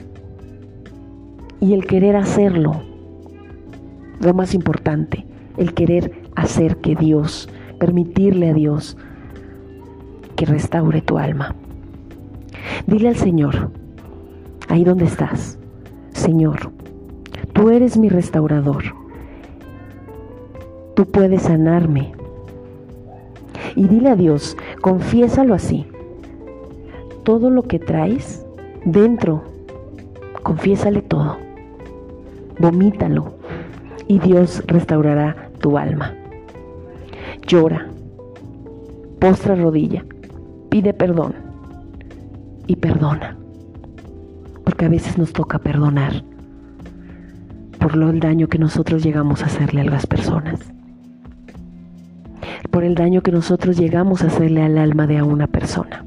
Y 1.60 1.74
el 1.74 1.86
querer 1.86 2.16
hacerlo, 2.16 2.82
lo 4.20 4.34
más 4.34 4.54
importante 4.54 5.26
el 5.56 5.74
querer 5.74 6.22
hacer 6.34 6.76
que 6.78 6.94
Dios, 6.94 7.48
permitirle 7.78 8.50
a 8.50 8.54
Dios 8.54 8.96
que 10.36 10.46
restaure 10.46 11.00
tu 11.00 11.18
alma. 11.18 11.54
Dile 12.86 13.08
al 13.08 13.16
Señor, 13.16 13.70
ahí 14.68 14.84
donde 14.84 15.04
estás, 15.04 15.58
Señor, 16.12 16.72
tú 17.52 17.70
eres 17.70 17.96
mi 17.96 18.08
restaurador, 18.08 18.84
tú 20.94 21.06
puedes 21.06 21.42
sanarme. 21.42 22.12
Y 23.74 23.88
dile 23.88 24.10
a 24.10 24.16
Dios, 24.16 24.56
confiésalo 24.80 25.54
así, 25.54 25.86
todo 27.24 27.50
lo 27.50 27.62
que 27.62 27.78
traes 27.78 28.46
dentro, 28.84 29.42
confiésale 30.42 31.02
todo, 31.02 31.38
vomítalo 32.58 33.34
y 34.06 34.18
Dios 34.18 34.62
restaurará 34.66 35.50
tu 35.60 35.78
alma. 35.78 36.14
Llora, 37.46 37.88
postra 39.18 39.54
rodilla, 39.54 40.04
pide 40.68 40.92
perdón 40.92 41.34
y 42.66 42.76
perdona. 42.76 43.36
Porque 44.64 44.84
a 44.84 44.88
veces 44.88 45.16
nos 45.18 45.32
toca 45.32 45.58
perdonar 45.58 46.22
por 47.78 47.96
lo 47.96 48.10
el 48.10 48.20
daño 48.20 48.48
que 48.48 48.58
nosotros 48.58 49.02
llegamos 49.02 49.42
a 49.42 49.46
hacerle 49.46 49.82
a 49.82 49.84
las 49.84 50.06
personas. 50.06 50.75
Por 52.68 52.84
el 52.84 52.94
daño 52.94 53.22
que 53.22 53.32
nosotros 53.32 53.76
llegamos 53.76 54.22
a 54.22 54.28
hacerle 54.28 54.62
al 54.62 54.78
alma 54.78 55.06
de 55.06 55.22
una 55.22 55.46
persona. 55.46 56.04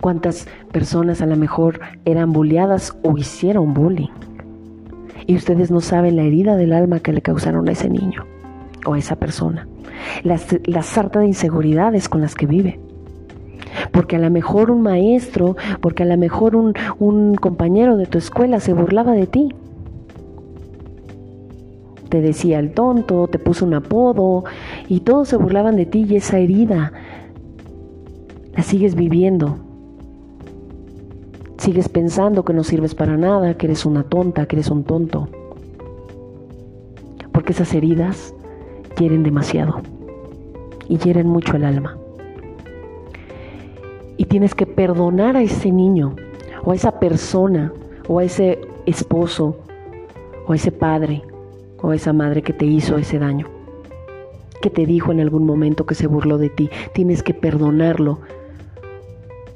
¿Cuántas 0.00 0.46
personas 0.72 1.20
a 1.22 1.26
lo 1.26 1.36
mejor 1.36 1.80
eran 2.04 2.32
bulliadas 2.32 2.96
o 3.02 3.16
hicieron 3.16 3.74
bullying? 3.74 4.10
Y 5.26 5.36
ustedes 5.36 5.70
no 5.70 5.80
saben 5.80 6.16
la 6.16 6.22
herida 6.22 6.56
del 6.56 6.72
alma 6.72 7.00
que 7.00 7.12
le 7.12 7.22
causaron 7.22 7.68
a 7.68 7.72
ese 7.72 7.88
niño 7.88 8.24
o 8.84 8.94
a 8.94 8.98
esa 8.98 9.16
persona. 9.16 9.68
La, 10.24 10.82
sarta 10.82 11.20
de 11.20 11.26
inseguridades 11.26 12.08
con 12.08 12.20
las 12.20 12.34
que 12.34 12.46
vive. 12.46 12.80
Porque 13.92 14.16
a 14.16 14.18
lo 14.18 14.30
mejor 14.30 14.70
un 14.70 14.82
maestro, 14.82 15.56
porque 15.80 16.02
a 16.02 16.06
lo 16.06 16.16
mejor 16.16 16.56
un 16.56 17.34
compañero 17.36 17.96
de 17.96 18.06
tu 18.06 18.18
escuela 18.18 18.60
se 18.60 18.72
burlaba 18.72 19.12
de 19.12 19.26
ti 19.26 19.54
te 22.12 22.20
decía 22.20 22.58
el 22.58 22.72
tonto, 22.72 23.26
te 23.26 23.38
puso 23.38 23.64
un 23.64 23.72
apodo 23.72 24.44
y 24.86 25.00
todos 25.00 25.28
se 25.28 25.38
burlaban 25.38 25.76
de 25.76 25.86
ti 25.86 26.04
y 26.06 26.16
esa 26.16 26.38
herida 26.38 26.92
la 28.54 28.62
sigues 28.62 28.94
viviendo. 28.94 29.56
Sigues 31.56 31.88
pensando 31.88 32.44
que 32.44 32.52
no 32.52 32.64
sirves 32.64 32.94
para 32.94 33.16
nada, 33.16 33.54
que 33.54 33.64
eres 33.64 33.86
una 33.86 34.02
tonta, 34.02 34.44
que 34.44 34.56
eres 34.56 34.70
un 34.70 34.84
tonto. 34.84 35.26
Porque 37.32 37.52
esas 37.52 37.72
heridas 37.72 38.34
hieren 38.98 39.22
demasiado 39.22 39.80
y 40.90 40.98
hieren 40.98 41.28
mucho 41.28 41.56
el 41.56 41.64
alma. 41.64 41.96
Y 44.18 44.26
tienes 44.26 44.54
que 44.54 44.66
perdonar 44.66 45.38
a 45.38 45.40
ese 45.40 45.72
niño 45.72 46.14
o 46.62 46.72
a 46.72 46.74
esa 46.74 47.00
persona 47.00 47.72
o 48.06 48.18
a 48.18 48.24
ese 48.24 48.60
esposo 48.84 49.56
o 50.46 50.52
a 50.52 50.56
ese 50.56 50.72
padre 50.72 51.22
o 51.82 51.92
esa 51.92 52.12
madre 52.12 52.42
que 52.42 52.52
te 52.52 52.64
hizo 52.64 52.96
ese 52.96 53.18
daño, 53.18 53.48
que 54.62 54.70
te 54.70 54.86
dijo 54.86 55.12
en 55.12 55.20
algún 55.20 55.44
momento 55.44 55.84
que 55.84 55.94
se 55.94 56.06
burló 56.06 56.38
de 56.38 56.48
ti. 56.48 56.70
Tienes 56.94 57.22
que 57.22 57.34
perdonarlo 57.34 58.20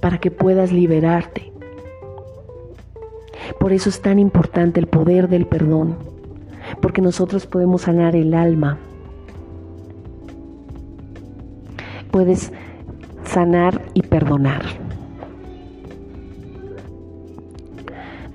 para 0.00 0.18
que 0.18 0.30
puedas 0.30 0.72
liberarte. 0.72 1.52
Por 3.58 3.72
eso 3.72 3.88
es 3.88 4.02
tan 4.02 4.18
importante 4.18 4.80
el 4.80 4.86
poder 4.86 5.28
del 5.28 5.46
perdón, 5.46 5.96
porque 6.82 7.00
nosotros 7.00 7.46
podemos 7.46 7.82
sanar 7.82 8.16
el 8.16 8.34
alma. 8.34 8.78
Puedes 12.10 12.52
sanar 13.24 13.82
y 13.94 14.02
perdonar. 14.02 14.62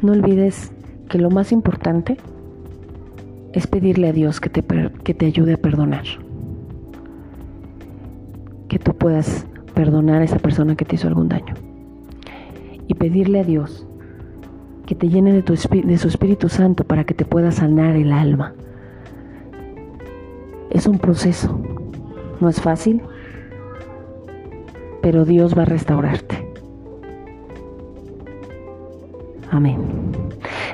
No 0.02 0.14
olvides 0.14 0.72
que 1.10 1.18
lo 1.18 1.30
más 1.30 1.52
importante 1.52 2.18
es 3.54 3.68
pedirle 3.68 4.10
a 4.10 4.14
Dios 4.14 4.40
que 4.40 4.50
te, 4.50 4.64
que 5.04 5.14
te 5.14 5.26
ayude 5.26 5.54
a 5.54 5.58
perdonar. 5.58 6.04
Que 8.68 8.80
tú 8.80 8.94
puedas 8.94 9.46
perdonar 9.74 10.22
a 10.22 10.26
esa 10.26 10.40
persona 10.40 10.76
que 10.76 10.86
te 10.86 10.96
hizo 10.96 11.08
algún 11.08 11.30
daño. 11.30 11.54
Y 12.88 12.94
pedirle 12.94 13.40
a 13.40 13.44
Dios 13.44 13.86
que 14.86 14.96
te 14.96 15.08
llene 15.08 15.32
de, 15.32 15.42
de 15.42 15.98
su 15.98 16.08
Espíritu 16.08 16.50
Santo 16.50 16.84
para 16.84 17.06
que 17.06 17.14
te 17.14 17.24
pueda 17.24 17.52
sanar 17.52 17.96
el 17.96 18.12
alma. 18.12 18.54
Es 20.70 20.86
un 20.88 21.00
proceso, 21.00 21.62
no 22.40 22.50
es 22.50 22.60
fácil, 22.60 23.02
pero 25.02 25.26
Dios 25.26 25.58
va 25.58 25.62
a 25.62 25.66
restaurarte. 25.66 26.46
Amén. 29.50 30.21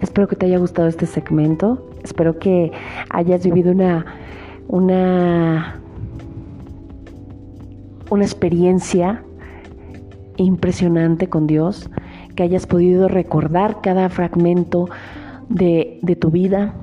Espero 0.02 0.28
que 0.28 0.36
te 0.36 0.46
haya 0.46 0.58
gustado 0.58 0.88
este 0.88 1.06
segmento. 1.06 1.90
Espero 2.04 2.40
que 2.40 2.72
hayas 3.10 3.44
vivido 3.44 3.72
una, 3.72 4.06
una, 4.68 5.80
una 8.10 8.24
experiencia 8.24 9.24
impresionante 10.38 11.28
con 11.28 11.48
Dios, 11.48 11.90
que 12.36 12.44
hayas 12.44 12.68
podido 12.68 13.08
recordar 13.08 13.82
cada 13.82 14.10
fragmento 14.10 14.90
de, 15.50 16.00
de 16.02 16.16
tu 16.16 16.30
vida 16.30 16.76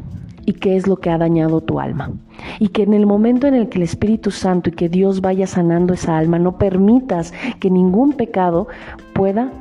y 0.46 0.54
qué 0.54 0.76
es 0.76 0.86
lo 0.86 0.96
que 0.96 1.10
ha 1.10 1.18
dañado 1.18 1.60
tu 1.60 1.80
alma. 1.80 2.10
Y 2.58 2.68
que 2.68 2.82
en 2.82 2.94
el 2.94 3.06
momento 3.06 3.46
en 3.46 3.54
el 3.54 3.68
que 3.68 3.78
el 3.78 3.84
Espíritu 3.84 4.30
Santo 4.30 4.70
y 4.70 4.72
que 4.72 4.88
Dios 4.88 5.20
vaya 5.20 5.46
sanando 5.46 5.94
esa 5.94 6.18
alma, 6.18 6.38
no 6.38 6.58
permitas 6.58 7.32
que 7.60 7.70
ningún 7.70 8.12
pecado 8.12 8.66
pueda, 9.14 9.52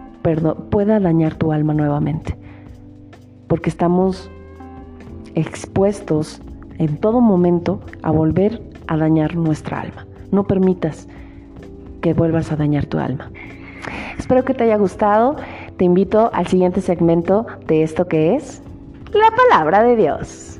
pueda 0.71 0.99
dañar 0.99 1.35
tu 1.35 1.51
alma 1.51 1.73
nuevamente. 1.73 2.35
Porque 3.47 3.69
estamos 3.69 4.29
expuestos 5.35 6.41
en 6.77 6.97
todo 6.97 7.21
momento 7.21 7.79
a 8.01 8.11
volver 8.11 8.61
a 8.87 8.97
dañar 8.97 9.35
nuestra 9.35 9.81
alma. 9.81 10.05
No 10.31 10.45
permitas 10.45 11.07
que 12.01 12.13
vuelvas 12.13 12.51
a 12.51 12.55
dañar 12.55 12.85
tu 12.85 12.99
alma. 12.99 13.31
Espero 14.17 14.43
que 14.43 14.53
te 14.53 14.63
haya 14.63 14.77
gustado. 14.77 15.35
Te 15.77 15.85
invito 15.85 16.29
al 16.33 16.47
siguiente 16.47 16.81
segmento 16.81 17.45
de 17.67 17.83
esto 17.83 18.07
que 18.07 18.35
es 18.35 18.61
la 19.13 19.31
palabra 19.35 19.83
de 19.83 19.95
Dios. 19.95 20.59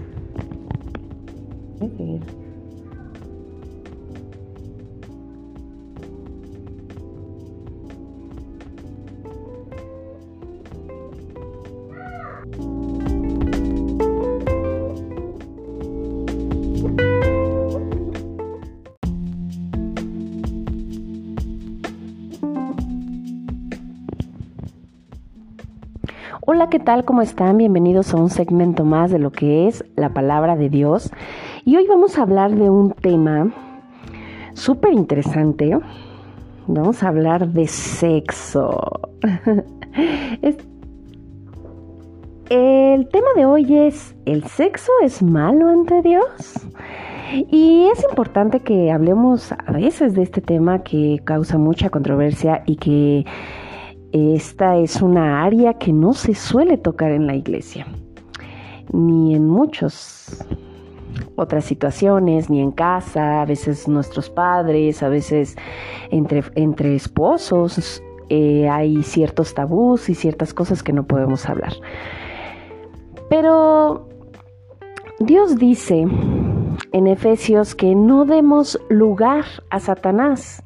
Hola, 26.64 26.70
¿qué 26.70 26.80
tal? 26.80 27.03
¿Cómo 27.03 27.22
están? 27.22 27.57
Bienvenidos 27.57 28.14
a 28.14 28.18
un 28.18 28.30
segmento 28.30 28.86
más 28.86 29.11
de 29.11 29.20
lo 29.20 29.34
que 29.34 29.68
es 29.68 29.84
la 29.97 30.14
palabra 30.14 30.55
de 30.55 30.70
Dios. 30.70 31.11
Y 31.66 31.76
hoy 31.76 31.86
vamos 31.89 32.18
a 32.18 32.22
hablar 32.22 32.55
de 32.55 32.70
un 32.70 32.93
tema 32.93 33.51
súper 34.53 34.93
interesante. 34.93 35.78
Vamos 36.68 37.03
a 37.03 37.09
hablar 37.09 37.49
de 37.49 37.68
sexo. 37.68 38.80
El 42.49 43.09
tema 43.09 43.28
de 43.36 43.45
hoy 43.45 43.76
es, 43.76 44.16
¿el 44.24 44.45
sexo 44.45 44.93
es 45.03 45.22
malo 45.22 45.68
ante 45.68 46.01
Dios? 46.01 46.61
Y 47.34 47.89
es 47.91 48.05
importante 48.09 48.61
que 48.61 48.89
hablemos 48.89 49.51
a 49.51 49.72
veces 49.74 50.14
de 50.14 50.22
este 50.22 50.39
tema 50.39 50.80
que 50.80 51.20
causa 51.26 51.57
mucha 51.57 51.89
controversia 51.89 52.64
y 52.66 52.78
que 52.78 53.26
esta 54.14 54.78
es 54.78 55.01
una 55.01 55.43
área 55.43 55.74
que 55.74 55.91
no 55.91 56.14
se 56.14 56.36
suele 56.36 56.78
tocar 56.78 57.11
en 57.11 57.26
la 57.26 57.36
iglesia, 57.36 57.88
ni 58.91 59.34
en 59.34 59.47
muchas 59.47 60.45
otras 61.36 61.66
situaciones, 61.66 62.47
ni 62.47 62.61
en 62.61 62.72
casa, 62.72 63.41
a 63.41 63.45
veces 63.45 63.88
nuestros 63.88 64.30
padres, 64.30 65.01
a 65.01 65.09
veces 65.09 65.55
entre, 66.11 66.43
entre 66.53 66.95
esposos, 66.95 68.03
eh, 68.30 68.70
hay 68.70 69.01
ciertos 69.01 69.55
tabús 69.55 70.09
y 70.09 70.16
ciertas 70.16 70.53
cosas 70.53 70.84
que 70.84 70.93
no 70.93 71.07
podemos 71.07 71.49
hablar. 71.49 71.74
Pero 73.30 74.07
Dios 75.20 75.57
dice 75.57 76.05
en 76.91 77.07
Efesios 77.07 77.74
que 77.74 77.95
no 77.95 78.26
demos 78.26 78.80
lugar 78.89 79.45
a 79.72 79.80
Satanás, 79.80 80.64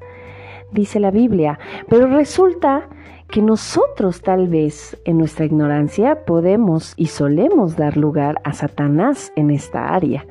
dice 0.73 0.99
la 0.99 1.11
Biblia, 1.11 1.59
pero 1.87 2.07
resulta 2.07 2.89
que 3.29 3.41
nosotros 3.41 4.21
tal 4.21 4.47
vez 4.47 4.97
en 5.05 5.17
nuestra 5.17 5.45
ignorancia 5.45 6.25
podemos 6.25 6.93
y 6.95 7.07
solemos 7.07 7.75
dar 7.75 7.97
lugar 7.97 8.41
a 8.43 8.53
Satanás 8.53 9.31
en 9.35 9.51
esta 9.51 9.93
área. 9.93 10.25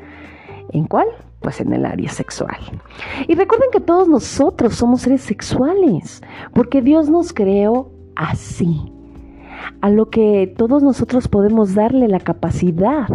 ¿En 0.72 0.86
cuál? 0.86 1.06
Pues 1.40 1.60
en 1.60 1.72
el 1.72 1.84
área 1.84 2.10
sexual. 2.10 2.56
Y 3.28 3.34
recuerden 3.34 3.70
que 3.70 3.80
todos 3.80 4.08
nosotros 4.08 4.74
somos 4.74 5.02
seres 5.02 5.20
sexuales, 5.20 6.22
porque 6.54 6.80
Dios 6.80 7.10
nos 7.10 7.32
creó 7.32 7.90
así, 8.16 8.92
a 9.80 9.90
lo 9.90 10.08
que 10.08 10.52
todos 10.56 10.82
nosotros 10.82 11.28
podemos 11.28 11.74
darle 11.74 12.08
la 12.08 12.20
capacidad 12.20 13.08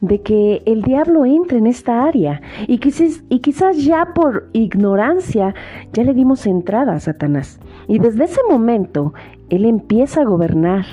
de 0.00 0.22
que 0.22 0.62
el 0.66 0.82
diablo 0.82 1.24
entre 1.24 1.58
en 1.58 1.66
esta 1.66 2.04
área 2.04 2.40
y 2.66 2.78
quizás, 2.78 3.24
y 3.28 3.40
quizás 3.40 3.84
ya 3.84 4.12
por 4.14 4.48
ignorancia 4.52 5.54
ya 5.92 6.04
le 6.04 6.14
dimos 6.14 6.46
entrada 6.46 6.94
a 6.94 7.00
Satanás. 7.00 7.60
Y 7.88 7.98
desde 7.98 8.24
ese 8.24 8.40
momento 8.48 9.14
él 9.48 9.64
empieza 9.64 10.22
a 10.22 10.24
gobernar, 10.24 10.84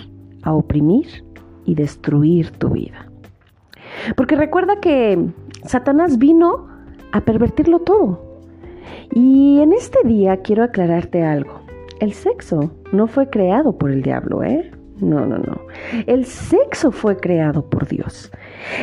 a 0.43 0.53
oprimir 0.53 1.23
y 1.65 1.75
destruir 1.75 2.51
tu 2.51 2.69
vida. 2.69 3.09
Porque 4.15 4.35
recuerda 4.35 4.79
que 4.79 5.29
Satanás 5.65 6.17
vino 6.17 6.67
a 7.11 7.21
pervertirlo 7.21 7.79
todo. 7.79 8.33
Y 9.13 9.59
en 9.61 9.73
este 9.73 10.05
día 10.07 10.37
quiero 10.37 10.63
aclararte 10.63 11.23
algo. 11.23 11.61
El 11.99 12.13
sexo 12.13 12.71
no 12.91 13.07
fue 13.07 13.29
creado 13.29 13.77
por 13.77 13.91
el 13.91 14.01
diablo, 14.01 14.43
¿eh? 14.43 14.71
No, 14.99 15.25
no, 15.25 15.37
no. 15.37 15.61
El 16.05 16.25
sexo 16.25 16.91
fue 16.91 17.17
creado 17.17 17.69
por 17.69 17.87
Dios. 17.87 18.31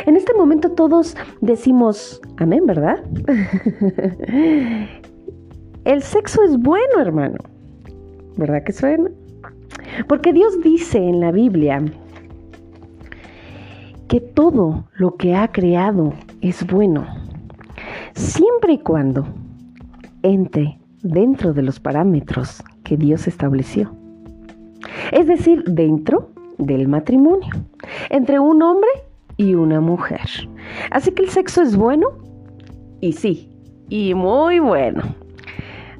En 0.06 0.16
este 0.16 0.34
momento 0.34 0.70
todos 0.72 1.16
decimos, 1.40 2.20
amén, 2.38 2.66
¿verdad? 2.66 3.02
El 5.84 6.02
sexo 6.02 6.42
es 6.42 6.58
bueno, 6.58 7.00
hermano. 7.00 7.38
¿Verdad 8.36 8.62
que 8.64 8.72
suena? 8.72 9.10
Porque 10.08 10.32
Dios 10.32 10.60
dice 10.62 10.98
en 10.98 11.20
la 11.20 11.32
Biblia 11.32 11.82
que 14.08 14.20
todo 14.20 14.88
lo 14.94 15.16
que 15.16 15.34
ha 15.34 15.48
creado 15.48 16.12
es 16.40 16.66
bueno, 16.66 17.06
siempre 18.14 18.74
y 18.74 18.78
cuando 18.78 19.26
entre 20.22 20.78
dentro 21.02 21.52
de 21.52 21.62
los 21.62 21.80
parámetros 21.80 22.62
que 22.82 22.96
Dios 22.96 23.26
estableció. 23.26 23.94
Es 25.12 25.26
decir, 25.26 25.64
dentro 25.64 26.30
del 26.58 26.88
matrimonio, 26.88 27.50
entre 28.10 28.38
un 28.38 28.62
hombre 28.62 28.90
y 29.40 29.54
una 29.54 29.80
mujer. 29.80 30.28
Así 30.90 31.12
que 31.12 31.22
el 31.22 31.30
sexo 31.30 31.62
es 31.62 31.74
bueno 31.74 32.08
y 33.00 33.14
sí, 33.14 33.48
y 33.88 34.12
muy 34.12 34.58
bueno. 34.58 35.02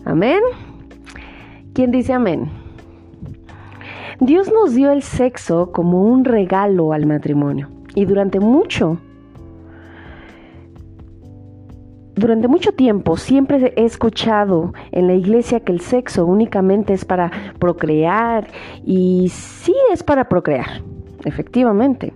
Amén. 0.05 0.41
¿Quién 1.72 1.91
dice 1.91 2.12
amén? 2.12 2.51
Dios 4.20 4.53
nos 4.53 4.74
dio 4.74 4.93
el 4.93 5.03
sexo 5.03 5.72
como 5.72 6.03
un 6.05 6.26
regalo 6.26 6.93
al 6.93 7.07
matrimonio 7.07 7.70
y 7.95 8.05
durante 8.05 8.41
mucho 8.41 8.99
Durante 12.14 12.49
mucho 12.49 12.72
tiempo 12.72 13.16
siempre 13.16 13.72
he 13.76 13.84
escuchado 13.86 14.74
en 14.93 15.07
la 15.07 15.14
iglesia 15.14 15.61
que 15.61 15.72
el 15.72 15.80
sexo 15.80 16.26
únicamente 16.26 16.93
es 16.93 17.07
para 17.07 17.30
procrear 17.59 18.47
y 18.84 19.30
sí 19.30 19.74
es 19.91 20.03
para 20.03 20.28
procrear, 20.28 20.82
efectivamente. 21.24 22.12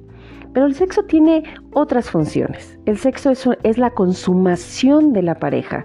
Pero 0.54 0.66
el 0.66 0.74
sexo 0.76 1.02
tiene 1.02 1.42
otras 1.72 2.08
funciones. 2.08 2.78
El 2.86 2.96
sexo 2.96 3.32
es, 3.62 3.76
la 3.76 3.90
consumación 3.90 5.12
de 5.12 5.22
la 5.22 5.34
pareja 5.34 5.84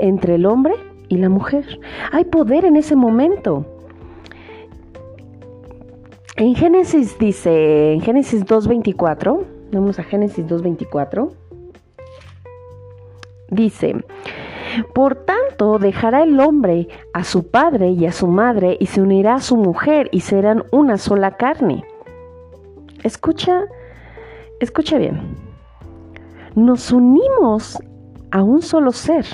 entre 0.00 0.36
el 0.36 0.46
hombre 0.46 0.74
y 1.08 1.18
la 1.18 1.28
mujer. 1.28 1.78
Hay 2.12 2.24
poder 2.24 2.64
en 2.64 2.76
ese 2.76 2.96
momento. 2.96 3.66
En 6.36 6.54
Génesis 6.54 7.18
dice, 7.18 7.92
en 7.92 8.00
Génesis 8.00 8.44
2.24, 8.46 9.44
vamos 9.72 9.98
a 9.98 10.02
Génesis 10.02 10.46
2.24. 10.46 11.30
Dice, 13.50 13.96
por 14.94 15.14
tanto 15.14 15.78
dejará 15.78 16.22
el 16.22 16.40
hombre 16.40 16.88
a 17.12 17.22
su 17.22 17.50
padre 17.50 17.90
y 17.90 18.06
a 18.06 18.12
su 18.12 18.28
madre 18.28 18.78
y 18.80 18.86
se 18.86 19.02
unirá 19.02 19.34
a 19.34 19.40
su 19.40 19.56
mujer 19.56 20.08
y 20.10 20.20
serán 20.20 20.64
una 20.72 20.96
sola 20.96 21.36
carne. 21.36 21.84
Escucha, 23.02 23.66
escucha 24.60 24.98
bien. 24.98 25.20
Nos 26.54 26.92
unimos 26.92 27.78
a 28.30 28.42
un 28.42 28.62
solo 28.62 28.92
ser. 28.92 29.26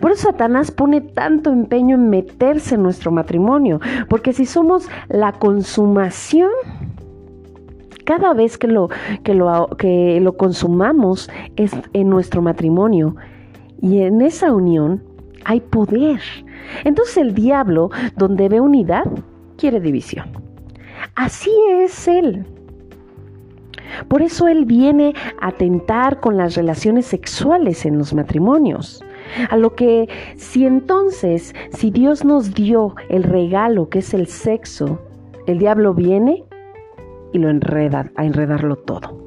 Por 0.00 0.10
eso 0.10 0.22
Satanás 0.22 0.70
pone 0.70 1.00
tanto 1.00 1.50
empeño 1.50 1.94
en 1.94 2.10
meterse 2.10 2.74
en 2.74 2.82
nuestro 2.82 3.12
matrimonio, 3.12 3.80
porque 4.08 4.32
si 4.32 4.44
somos 4.44 4.88
la 5.08 5.32
consumación, 5.32 6.50
cada 8.04 8.34
vez 8.34 8.58
que 8.58 8.66
lo, 8.66 8.88
que 9.22 9.34
lo, 9.34 9.68
que 9.78 10.18
lo 10.20 10.36
consumamos 10.36 11.30
es 11.56 11.72
en 11.92 12.08
nuestro 12.08 12.42
matrimonio 12.42 13.14
y 13.80 14.00
en 14.00 14.22
esa 14.22 14.52
unión 14.52 15.02
hay 15.44 15.60
poder. 15.60 16.20
Entonces 16.84 17.16
el 17.18 17.34
diablo, 17.34 17.90
donde 18.16 18.48
ve 18.48 18.60
unidad, 18.60 19.04
quiere 19.56 19.80
división. 19.80 20.26
Así 21.14 21.50
es 21.70 22.08
él. 22.08 22.44
Por 24.08 24.22
eso 24.22 24.48
él 24.48 24.64
viene 24.64 25.14
a 25.40 25.52
tentar 25.52 26.20
con 26.20 26.36
las 26.36 26.54
relaciones 26.54 27.06
sexuales 27.06 27.84
en 27.86 27.98
los 27.98 28.14
matrimonios. 28.14 29.04
A 29.50 29.56
lo 29.56 29.74
que 29.74 30.08
si 30.36 30.64
entonces, 30.64 31.54
si 31.70 31.90
Dios 31.90 32.24
nos 32.24 32.54
dio 32.54 32.94
el 33.08 33.22
regalo 33.22 33.88
que 33.88 33.98
es 33.98 34.14
el 34.14 34.26
sexo, 34.26 34.98
el 35.46 35.58
diablo 35.58 35.94
viene 35.94 36.44
y 37.32 37.38
lo 37.38 37.48
enreda, 37.48 38.10
a 38.16 38.24
enredarlo 38.24 38.76
todo. 38.76 39.18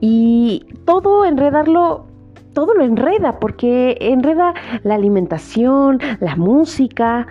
Y 0.00 0.66
todo 0.86 1.24
enredarlo, 1.24 2.06
todo 2.52 2.74
lo 2.74 2.84
enreda, 2.84 3.38
porque 3.38 3.96
enreda 4.00 4.54
la 4.82 4.94
alimentación, 4.94 5.98
la 6.20 6.36
música, 6.36 7.26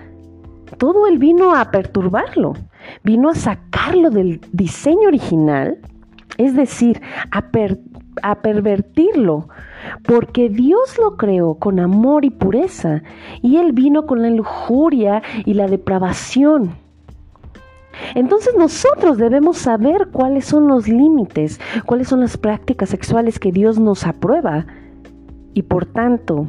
todo 0.78 1.08
él 1.08 1.18
vino 1.18 1.56
a 1.56 1.72
perturbarlo, 1.72 2.54
vino 3.04 3.30
a 3.30 3.36
sacarlo 3.36 4.10
del 4.10 4.42
diseño 4.52 5.08
original, 5.08 5.78
es 6.38 6.56
decir, 6.56 7.02
a, 7.32 7.44
a 8.24 8.42
pervertirlo, 8.42 9.50
porque 10.04 10.50
Dios 10.50 10.98
lo 10.98 11.18
creó 11.18 11.56
con 11.56 11.80
amor 11.80 12.26
y 12.26 12.30
pureza, 12.30 13.04
y 13.42 13.58
él 13.58 13.72
vino 13.74 14.06
con 14.06 14.22
la 14.22 14.30
lujuria 14.30 15.22
y 15.46 15.54
la 15.54 15.68
depravación. 15.68 16.76
Entonces 18.16 18.56
nosotros 18.58 19.18
debemos 19.18 19.58
saber 19.58 20.08
cuáles 20.12 20.46
son 20.46 20.68
los 20.68 20.88
límites, 20.88 21.60
cuáles 21.86 22.08
son 22.08 22.22
las 22.22 22.38
prácticas 22.38 22.90
sexuales 22.90 23.40
que 23.40 23.52
Dios 23.52 23.78
nos 23.80 24.06
aprueba 24.06 24.66
y 25.54 25.64
por 25.64 25.86
tanto 25.86 26.48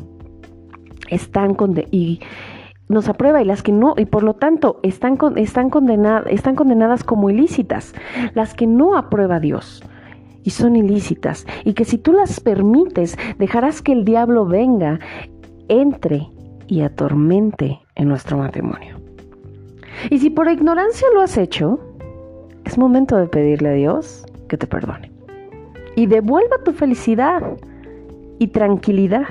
están 1.08 1.56
y 1.90 2.20
nos 2.90 3.08
aprueba 3.08 3.40
y 3.40 3.44
las 3.44 3.62
que 3.62 3.72
no 3.72 3.94
y 3.96 4.04
por 4.04 4.22
lo 4.22 4.34
tanto 4.34 4.80
están 4.82 5.16
están 5.36 5.70
condenadas 5.70 6.26
están 6.28 6.56
condenadas 6.56 7.04
como 7.04 7.30
ilícitas, 7.30 7.94
las 8.34 8.54
que 8.54 8.66
no 8.66 8.96
aprueba 8.96 9.40
Dios 9.40 9.82
y 10.42 10.50
son 10.50 10.76
ilícitas 10.76 11.46
y 11.64 11.74
que 11.74 11.84
si 11.84 11.98
tú 11.98 12.12
las 12.12 12.40
permites 12.40 13.16
dejarás 13.38 13.80
que 13.80 13.92
el 13.92 14.04
diablo 14.04 14.44
venga, 14.44 14.98
entre 15.68 16.28
y 16.66 16.82
atormente 16.82 17.80
en 17.94 18.08
nuestro 18.08 18.36
matrimonio. 18.38 18.96
Y 20.10 20.18
si 20.18 20.30
por 20.30 20.48
ignorancia 20.50 21.06
lo 21.14 21.20
has 21.20 21.36
hecho, 21.36 21.78
es 22.64 22.78
momento 22.78 23.16
de 23.16 23.26
pedirle 23.26 23.68
a 23.68 23.72
Dios 23.72 24.24
que 24.48 24.56
te 24.56 24.66
perdone. 24.66 25.10
Y 25.96 26.06
devuelva 26.06 26.62
tu 26.64 26.72
felicidad 26.72 27.42
y 28.38 28.48
tranquilidad 28.48 29.26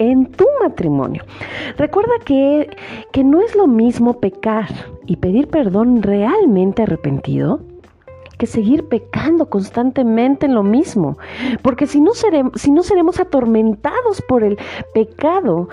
en 0.00 0.26
tu 0.32 0.46
matrimonio. 0.60 1.22
Recuerda 1.76 2.14
que, 2.24 2.68
que 3.12 3.22
no 3.22 3.40
es 3.40 3.54
lo 3.54 3.68
mismo 3.68 4.18
pecar 4.18 4.66
y 5.06 5.16
pedir 5.16 5.46
perdón 5.46 6.02
realmente 6.02 6.82
arrepentido 6.82 7.60
que 8.38 8.46
seguir 8.46 8.88
pecando 8.88 9.50
constantemente 9.50 10.46
en 10.46 10.54
lo 10.54 10.62
mismo. 10.62 11.18
Porque 11.60 11.86
si 11.86 12.00
no, 12.00 12.14
seremos, 12.14 12.54
si 12.58 12.70
no 12.70 12.82
seremos 12.82 13.20
atormentados 13.20 14.22
por 14.26 14.42
el 14.42 14.58
pecado 14.94 15.68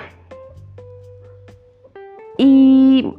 y 2.38 3.14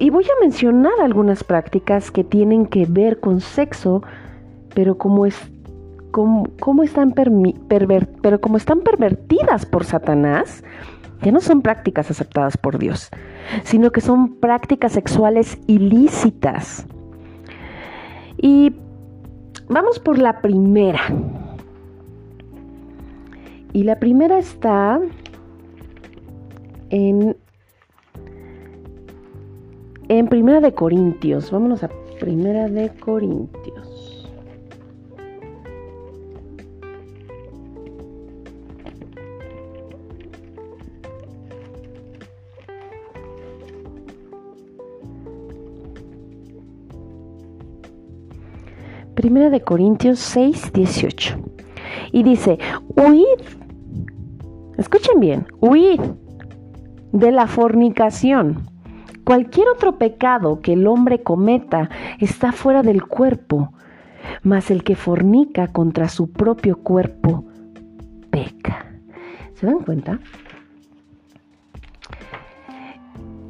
y 0.00 0.08
voy 0.08 0.24
a 0.24 0.40
mencionar 0.40 0.94
algunas 1.02 1.44
prácticas 1.44 2.10
que 2.10 2.24
tienen 2.24 2.64
que 2.64 2.86
ver 2.88 3.20
con 3.20 3.42
sexo, 3.42 4.02
pero 4.74 4.96
como, 4.96 5.26
es, 5.26 5.36
como, 6.10 6.82
están 6.82 7.12
pero 7.12 8.40
como 8.40 8.56
están 8.56 8.80
pervertidas 8.80 9.66
por 9.66 9.84
Satanás, 9.84 10.64
ya 11.22 11.32
no 11.32 11.40
son 11.40 11.62
prácticas 11.62 12.10
aceptadas 12.10 12.56
por 12.56 12.78
Dios, 12.78 13.10
sino 13.64 13.90
que 13.90 14.00
son 14.00 14.36
prácticas 14.36 14.92
sexuales 14.92 15.58
ilícitas. 15.66 16.86
Y 18.38 18.74
vamos 19.68 19.98
por 19.98 20.18
la 20.18 20.40
primera. 20.40 21.00
Y 23.72 23.84
la 23.84 23.98
primera 24.00 24.38
está 24.38 25.00
en 26.88 27.36
en 30.10 30.26
Primera 30.26 30.60
de 30.60 30.74
Corintios, 30.74 31.52
vámonos 31.52 31.84
a 31.84 31.90
Primera 32.18 32.68
de 32.68 32.90
Corintios. 32.98 33.89
Primera 49.20 49.50
de 49.50 49.60
Corintios 49.60 50.18
6, 50.18 50.72
18. 50.72 51.36
Y 52.10 52.22
dice, 52.22 52.58
huid, 52.96 53.26
escuchen 54.78 55.20
bien, 55.20 55.46
huid 55.60 56.00
de 57.12 57.30
la 57.30 57.46
fornicación. 57.46 58.66
Cualquier 59.26 59.68
otro 59.68 59.98
pecado 59.98 60.62
que 60.62 60.72
el 60.72 60.86
hombre 60.86 61.22
cometa 61.22 61.90
está 62.18 62.52
fuera 62.52 62.82
del 62.82 63.06
cuerpo, 63.06 63.74
mas 64.42 64.70
el 64.70 64.82
que 64.84 64.96
fornica 64.96 65.68
contra 65.68 66.08
su 66.08 66.32
propio 66.32 66.78
cuerpo 66.78 67.44
peca. 68.30 68.86
¿Se 69.52 69.66
dan 69.66 69.80
cuenta? 69.80 70.18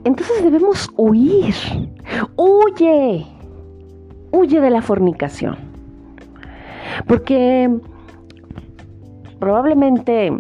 Entonces 0.02 0.42
debemos 0.42 0.90
huir. 0.96 1.54
Huye. 2.34 3.39
Huye 4.32 4.60
de 4.60 4.70
la 4.70 4.82
fornicación. 4.82 5.56
Porque 7.06 7.70
probablemente 9.38 10.32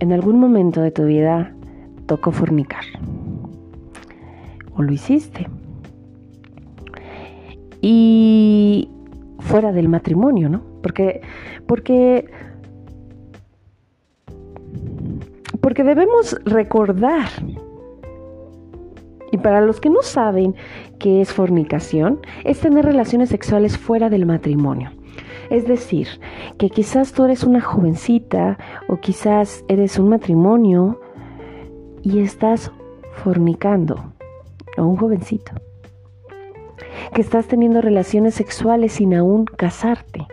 en 0.00 0.12
algún 0.12 0.38
momento 0.38 0.80
de 0.80 0.90
tu 0.90 1.04
vida 1.04 1.54
tocó 2.06 2.32
fornicar. 2.32 2.84
O 4.74 4.82
lo 4.82 4.92
hiciste. 4.92 5.48
Y 7.80 8.90
fuera 9.40 9.72
del 9.72 9.88
matrimonio, 9.88 10.48
¿no? 10.48 10.62
Porque, 10.82 11.20
porque, 11.66 12.28
porque 15.60 15.84
debemos 15.84 16.38
recordar 16.44 17.28
y 19.30 19.38
para 19.38 19.60
los 19.60 19.80
que 19.80 19.90
no 19.90 20.02
saben 20.02 20.54
qué 20.98 21.20
es 21.20 21.32
fornicación, 21.32 22.20
es 22.44 22.60
tener 22.60 22.84
relaciones 22.84 23.28
sexuales 23.28 23.76
fuera 23.76 24.08
del 24.08 24.26
matrimonio. 24.26 24.90
Es 25.50 25.66
decir, 25.66 26.08
que 26.58 26.70
quizás 26.70 27.12
tú 27.12 27.24
eres 27.24 27.44
una 27.44 27.60
jovencita 27.60 28.58
o 28.88 28.98
quizás 28.98 29.64
eres 29.68 29.98
un 29.98 30.10
matrimonio 30.10 31.00
y 32.02 32.20
estás 32.20 32.70
fornicando, 33.24 34.12
o 34.76 34.84
un 34.84 34.96
jovencito, 34.96 35.52
que 37.14 37.20
estás 37.20 37.46
teniendo 37.48 37.80
relaciones 37.80 38.34
sexuales 38.34 38.92
sin 38.92 39.14
aún 39.14 39.44
casarte. 39.44 40.26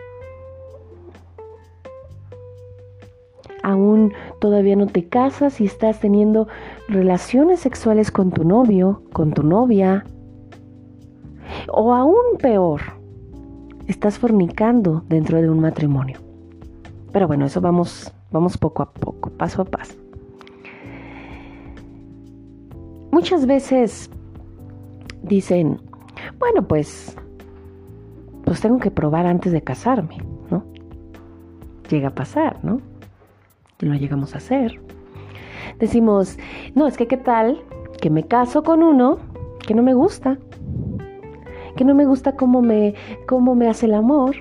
Aún 3.66 4.12
todavía 4.38 4.76
no 4.76 4.86
te 4.86 5.08
casas 5.08 5.60
y 5.60 5.64
estás 5.64 5.98
teniendo 5.98 6.46
relaciones 6.86 7.58
sexuales 7.58 8.12
con 8.12 8.30
tu 8.30 8.44
novio, 8.44 9.02
con 9.12 9.32
tu 9.32 9.42
novia, 9.42 10.04
o 11.72 11.92
aún 11.92 12.38
peor, 12.38 12.80
estás 13.88 14.20
fornicando 14.20 15.02
dentro 15.08 15.42
de 15.42 15.50
un 15.50 15.58
matrimonio. 15.58 16.20
Pero 17.10 17.26
bueno, 17.26 17.46
eso 17.46 17.60
vamos, 17.60 18.14
vamos 18.30 18.56
poco 18.56 18.84
a 18.84 18.92
poco, 18.92 19.30
paso 19.30 19.62
a 19.62 19.64
paso. 19.64 19.94
Muchas 23.10 23.46
veces 23.46 24.08
dicen, 25.24 25.80
bueno, 26.38 26.68
pues, 26.68 27.16
pues 28.44 28.60
tengo 28.60 28.78
que 28.78 28.92
probar 28.92 29.26
antes 29.26 29.50
de 29.50 29.62
casarme, 29.62 30.18
¿no? 30.52 30.62
Llega 31.90 32.10
a 32.10 32.14
pasar, 32.14 32.64
¿no? 32.64 32.80
Lo 33.80 33.94
llegamos 33.94 34.34
a 34.34 34.38
hacer. 34.38 34.80
Decimos, 35.78 36.38
no, 36.74 36.86
es 36.86 36.96
que 36.96 37.06
qué 37.06 37.16
tal 37.16 37.62
que 38.00 38.10
me 38.10 38.24
caso 38.24 38.62
con 38.62 38.82
uno 38.82 39.18
que 39.66 39.74
no 39.74 39.82
me 39.82 39.94
gusta, 39.94 40.38
que 41.76 41.84
no 41.84 41.94
me 41.94 42.06
gusta 42.06 42.36
cómo 42.36 42.62
me, 42.62 42.94
cómo 43.26 43.54
me 43.54 43.68
hace 43.68 43.86
el 43.86 43.94
amor. 43.94 44.36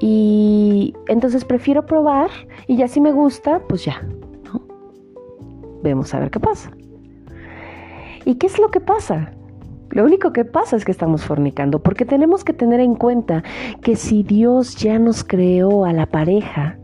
Y 0.00 0.94
entonces 1.08 1.44
prefiero 1.44 1.86
probar 1.86 2.30
y 2.66 2.76
ya 2.76 2.88
si 2.88 3.00
me 3.00 3.12
gusta, 3.12 3.60
pues 3.68 3.84
ya. 3.84 4.02
¿no? 4.44 4.62
Vemos 5.82 6.12
a 6.14 6.20
ver 6.20 6.30
qué 6.30 6.40
pasa. 6.40 6.70
¿Y 8.24 8.36
qué 8.36 8.46
es 8.46 8.58
lo 8.58 8.70
que 8.70 8.80
pasa? 8.80 9.32
Lo 9.90 10.04
único 10.04 10.32
que 10.32 10.46
pasa 10.46 10.76
es 10.76 10.84
que 10.86 10.92
estamos 10.92 11.22
fornicando, 11.22 11.82
porque 11.82 12.06
tenemos 12.06 12.44
que 12.44 12.54
tener 12.54 12.80
en 12.80 12.94
cuenta 12.94 13.42
que 13.82 13.94
si 13.94 14.22
Dios 14.22 14.76
ya 14.76 14.98
nos 14.98 15.22
creó 15.22 15.84
a 15.84 15.92
la 15.92 16.06
pareja, 16.06 16.78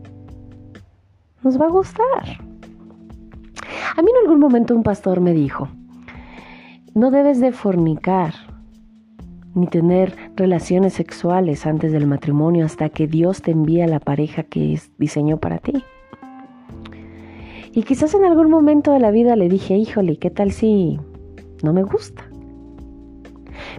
nos 1.43 1.59
va 1.59 1.65
a 1.65 1.69
gustar. 1.69 2.23
A 3.95 4.01
mí 4.01 4.11
en 4.11 4.25
algún 4.25 4.39
momento 4.39 4.75
un 4.75 4.83
pastor 4.83 5.21
me 5.21 5.33
dijo, 5.33 5.67
no 6.95 7.11
debes 7.11 7.39
de 7.39 7.51
fornicar, 7.51 8.33
ni 9.55 9.67
tener 9.67 10.15
relaciones 10.35 10.93
sexuales 10.93 11.65
antes 11.65 11.91
del 11.91 12.07
matrimonio 12.07 12.65
hasta 12.65 12.89
que 12.89 13.07
Dios 13.07 13.41
te 13.41 13.51
envíe 13.51 13.81
a 13.81 13.87
la 13.87 13.99
pareja 13.99 14.43
que 14.43 14.79
diseñó 14.97 15.37
para 15.37 15.57
ti. 15.57 15.83
Y 17.73 17.83
quizás 17.83 18.13
en 18.13 18.25
algún 18.25 18.49
momento 18.49 18.91
de 18.91 18.99
la 18.99 19.11
vida 19.11 19.35
le 19.35 19.49
dije, 19.49 19.75
híjole, 19.75 20.17
¿qué 20.17 20.29
tal 20.29 20.51
si 20.51 20.99
no 21.63 21.73
me 21.73 21.83
gusta? 21.83 22.28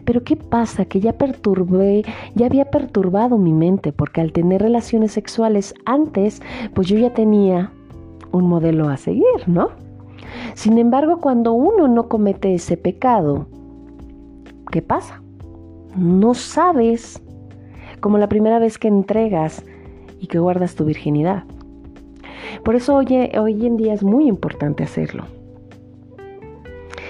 Pero 0.04 0.24
¿qué 0.24 0.36
pasa? 0.36 0.84
Que 0.84 1.00
ya 1.00 1.14
perturbé, 1.14 2.04
ya 2.34 2.46
había 2.46 2.66
perturbado 2.66 3.38
mi 3.38 3.52
mente, 3.52 3.92
porque 3.92 4.20
al 4.20 4.32
tener 4.32 4.62
relaciones 4.62 5.12
sexuales 5.12 5.74
antes, 5.84 6.42
pues 6.74 6.88
yo 6.88 6.98
ya 6.98 7.12
tenía 7.12 7.72
un 8.32 8.48
modelo 8.48 8.88
a 8.88 8.96
seguir, 8.96 9.24
¿no? 9.46 9.70
Sin 10.54 10.78
embargo, 10.78 11.20
cuando 11.20 11.52
uno 11.52 11.88
no 11.88 12.08
comete 12.08 12.54
ese 12.54 12.76
pecado, 12.76 13.46
¿qué 14.70 14.82
pasa? 14.82 15.20
no 15.96 16.34
sabes 16.34 17.22
como 18.00 18.18
la 18.18 18.28
primera 18.28 18.58
vez 18.58 18.78
que 18.78 18.88
entregas 18.88 19.64
y 20.20 20.26
que 20.26 20.38
guardas 20.38 20.74
tu 20.74 20.84
virginidad. 20.84 21.44
Por 22.64 22.74
eso 22.74 22.94
hoy, 22.96 23.06
hoy 23.38 23.66
en 23.66 23.76
día 23.76 23.94
es 23.94 24.02
muy 24.02 24.28
importante 24.28 24.82
hacerlo. 24.82 25.24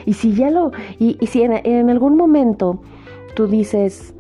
Y 0.07 0.15
si 0.15 0.35
ya 0.35 0.51
lo, 0.51 0.73
y, 0.99 1.19
si 1.27 1.43
en, 1.43 1.91
algún 1.91 2.17
momento 2.17 2.81
tú 3.35 3.47
dices, 3.47 4.15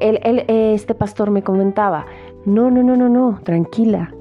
este 0.00 0.94
pastor 0.94 1.30
me 1.30 1.42
comentaba, 1.42 2.06
no, 2.44 2.70
no, 2.70 2.82
no, 2.82 2.96
no, 2.96 3.08
no, 3.08 3.40
tranquila. 3.42 4.12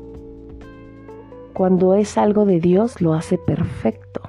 Cuando 1.54 1.94
es 1.94 2.18
algo 2.18 2.46
de 2.46 2.60
Dios, 2.60 3.02
lo 3.02 3.14
hace 3.14 3.38
perfecto. 3.38 4.22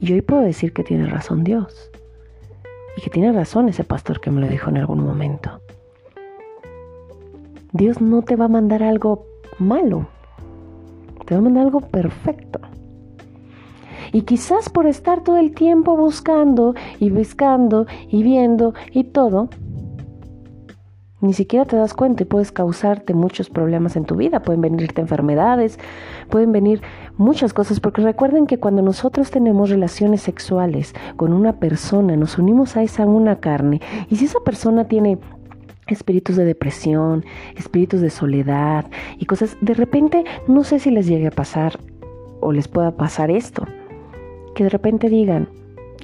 Y 0.00 0.12
hoy 0.12 0.22
puedo 0.22 0.42
decir 0.42 0.72
que 0.72 0.84
tiene 0.84 1.06
razón 1.06 1.44
Dios. 1.44 1.90
Y 2.96 3.00
que 3.00 3.10
tiene 3.10 3.32
razón 3.32 3.68
ese 3.68 3.84
pastor 3.84 4.20
que 4.20 4.30
me 4.30 4.40
lo 4.40 4.48
dijo 4.48 4.70
en 4.70 4.78
algún 4.78 5.00
momento. 5.00 5.60
Dios 7.72 8.00
no 8.00 8.22
te 8.22 8.34
va 8.36 8.46
a 8.46 8.48
mandar 8.48 8.82
algo 8.82 9.26
malo, 9.58 10.08
te 11.26 11.34
va 11.34 11.40
a 11.40 11.42
mandar 11.42 11.64
algo 11.64 11.80
perfecto. 11.80 12.60
Y 14.12 14.22
quizás 14.22 14.68
por 14.68 14.86
estar 14.86 15.22
todo 15.22 15.38
el 15.38 15.54
tiempo 15.54 15.96
buscando 15.96 16.74
y 17.00 17.10
buscando 17.10 17.86
y 18.10 18.22
viendo 18.22 18.74
y 18.92 19.04
todo, 19.04 19.48
ni 21.20 21.32
siquiera 21.32 21.64
te 21.64 21.76
das 21.76 21.94
cuenta 21.94 22.22
y 22.22 22.26
puedes 22.26 22.52
causarte 22.52 23.12
muchos 23.12 23.50
problemas 23.50 23.96
en 23.96 24.04
tu 24.04 24.14
vida. 24.14 24.40
Pueden 24.40 24.60
venirte 24.60 25.00
enfermedades, 25.00 25.78
pueden 26.30 26.52
venir 26.52 26.80
muchas 27.16 27.52
cosas, 27.52 27.80
porque 27.80 28.02
recuerden 28.02 28.46
que 28.46 28.58
cuando 28.58 28.82
nosotros 28.82 29.30
tenemos 29.30 29.70
relaciones 29.70 30.22
sexuales 30.22 30.94
con 31.16 31.32
una 31.32 31.54
persona, 31.54 32.16
nos 32.16 32.38
unimos 32.38 32.76
a 32.76 32.82
esa 32.82 33.04
una 33.06 33.40
carne, 33.40 33.80
y 34.08 34.16
si 34.16 34.26
esa 34.26 34.40
persona 34.40 34.84
tiene 34.86 35.18
espíritus 35.88 36.36
de 36.36 36.44
depresión, 36.44 37.24
espíritus 37.56 38.00
de 38.00 38.10
soledad 38.10 38.86
y 39.18 39.24
cosas, 39.26 39.56
de 39.60 39.74
repente 39.74 40.24
no 40.46 40.62
sé 40.62 40.78
si 40.78 40.90
les 40.90 41.06
llegue 41.06 41.28
a 41.28 41.32
pasar 41.32 41.78
o 42.40 42.52
les 42.52 42.68
pueda 42.68 42.92
pasar 42.92 43.30
esto, 43.30 43.66
que 44.58 44.64
de 44.64 44.70
repente 44.70 45.08
digan, 45.08 45.48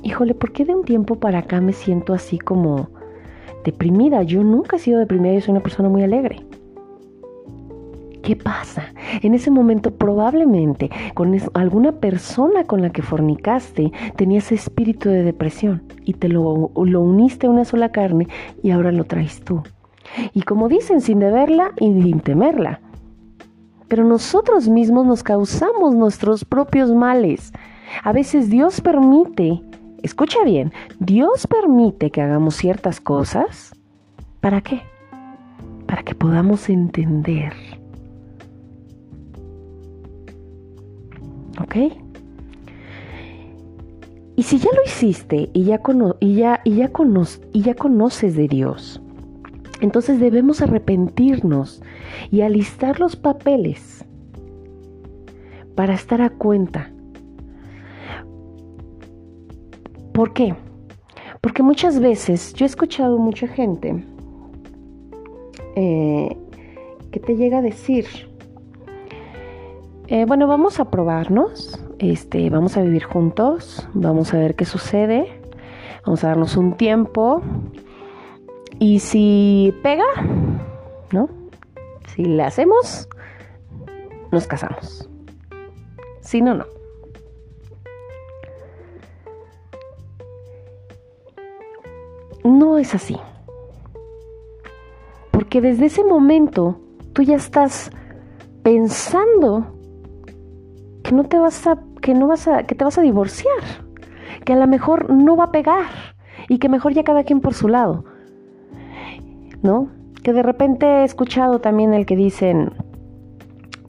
híjole, 0.04 0.32
¿por 0.32 0.52
qué 0.52 0.64
de 0.64 0.76
un 0.76 0.84
tiempo 0.84 1.16
para 1.16 1.40
acá 1.40 1.60
me 1.60 1.72
siento 1.72 2.14
así 2.14 2.38
como 2.38 2.88
deprimida. 3.64 4.22
Yo 4.22 4.44
nunca 4.44 4.76
he 4.76 4.78
sido 4.78 5.00
deprimida, 5.00 5.34
yo 5.34 5.40
soy 5.40 5.52
una 5.52 5.62
persona 5.62 5.88
muy 5.88 6.04
alegre. 6.04 6.36
¿Qué 8.22 8.36
pasa? 8.36 8.84
En 9.22 9.34
ese 9.34 9.50
momento 9.50 9.90
probablemente 9.90 10.90
con 11.14 11.36
alguna 11.54 11.92
persona 11.92 12.64
con 12.64 12.80
la 12.80 12.90
que 12.90 13.02
fornicaste 13.02 13.92
tenías 14.16 14.52
espíritu 14.52 15.10
de 15.10 15.24
depresión 15.24 15.82
y 16.04 16.14
te 16.14 16.28
lo, 16.28 16.70
lo 16.74 17.00
uniste 17.00 17.46
a 17.46 17.50
una 17.50 17.66
sola 17.66 17.90
carne 17.90 18.28
y 18.62 18.70
ahora 18.70 18.92
lo 18.92 19.04
traes 19.04 19.40
tú. 19.40 19.62
Y 20.32 20.42
como 20.42 20.68
dicen, 20.68 21.00
sin 21.00 21.18
deberla 21.18 21.72
y 21.80 21.92
sin 22.02 22.20
temerla. 22.20 22.80
Pero 23.88 24.04
nosotros 24.04 24.68
mismos 24.68 25.06
nos 25.06 25.22
causamos 25.22 25.94
nuestros 25.94 26.44
propios 26.44 26.94
males. 26.94 27.52
A 28.02 28.12
veces 28.12 28.50
Dios 28.50 28.80
permite 28.80 29.62
escucha 30.04 30.44
bien, 30.44 30.70
Dios 30.98 31.46
permite 31.46 32.10
que 32.10 32.20
hagamos 32.20 32.56
ciertas 32.56 33.00
cosas. 33.00 33.74
¿Para 34.40 34.60
qué? 34.60 34.82
Para 35.86 36.02
que 36.02 36.14
podamos 36.14 36.68
entender. 36.68 37.54
¿Ok? 41.58 41.76
Y 44.36 44.42
si 44.42 44.58
ya 44.58 44.68
lo 44.74 44.82
hiciste 44.84 45.48
y 45.54 45.64
ya, 45.64 45.80
y 46.20 46.34
ya, 46.34 46.60
y 46.64 46.74
ya, 46.74 46.92
y 47.52 47.62
ya 47.62 47.74
conoces 47.74 48.36
de 48.36 48.48
Dios, 48.48 49.00
entonces 49.80 50.20
debemos 50.20 50.60
arrepentirnos 50.60 51.82
y 52.30 52.42
alistar 52.42 53.00
los 53.00 53.16
papeles 53.16 54.04
para 55.74 55.94
estar 55.94 56.20
a 56.20 56.28
cuenta 56.28 56.93
¿Por 60.14 60.32
qué? 60.32 60.54
Porque 61.40 61.64
muchas 61.64 61.98
veces 61.98 62.54
yo 62.54 62.64
he 62.64 62.68
escuchado 62.68 63.18
mucha 63.18 63.48
gente 63.48 64.04
eh, 65.74 66.36
que 67.10 67.18
te 67.18 67.34
llega 67.34 67.58
a 67.58 67.62
decir, 67.62 68.06
eh, 70.06 70.24
bueno, 70.24 70.46
vamos 70.46 70.78
a 70.78 70.88
probarnos, 70.88 71.84
este, 71.98 72.48
vamos 72.48 72.76
a 72.76 72.82
vivir 72.82 73.02
juntos, 73.02 73.88
vamos 73.92 74.32
a 74.32 74.38
ver 74.38 74.54
qué 74.54 74.64
sucede, 74.64 75.40
vamos 76.06 76.22
a 76.22 76.28
darnos 76.28 76.56
un 76.56 76.76
tiempo 76.76 77.42
Y 78.78 79.00
si 79.00 79.74
pega, 79.82 80.06
¿no? 81.10 81.28
Si 82.14 82.24
le 82.24 82.44
hacemos, 82.44 83.08
nos 84.30 84.46
casamos. 84.46 85.08
Si 86.20 86.40
no, 86.40 86.54
no. 86.54 86.73
No 92.44 92.78
es 92.78 92.94
así. 92.94 93.16
Porque 95.30 95.60
desde 95.60 95.86
ese 95.86 96.04
momento 96.04 96.78
tú 97.12 97.22
ya 97.22 97.36
estás 97.36 97.90
pensando 98.62 99.74
que 101.02 101.12
no 101.12 101.24
te 101.24 101.38
vas 101.38 101.66
a 101.66 101.78
que 102.00 102.14
no 102.14 102.28
vas 102.28 102.46
a 102.46 102.64
que 102.64 102.74
te 102.74 102.84
vas 102.84 102.98
a 102.98 103.02
divorciar, 103.02 103.62
que 104.44 104.52
a 104.52 104.56
lo 104.56 104.66
mejor 104.66 105.10
no 105.10 105.36
va 105.36 105.44
a 105.44 105.52
pegar 105.52 105.86
y 106.48 106.58
que 106.58 106.68
mejor 106.68 106.92
ya 106.92 107.02
cada 107.02 107.24
quien 107.24 107.40
por 107.40 107.54
su 107.54 107.68
lado. 107.68 108.04
¿No? 109.62 109.88
Que 110.22 110.32
de 110.32 110.42
repente 110.42 110.86
he 110.86 111.04
escuchado 111.04 111.60
también 111.60 111.94
el 111.94 112.06
que 112.06 112.16
dicen 112.16 112.72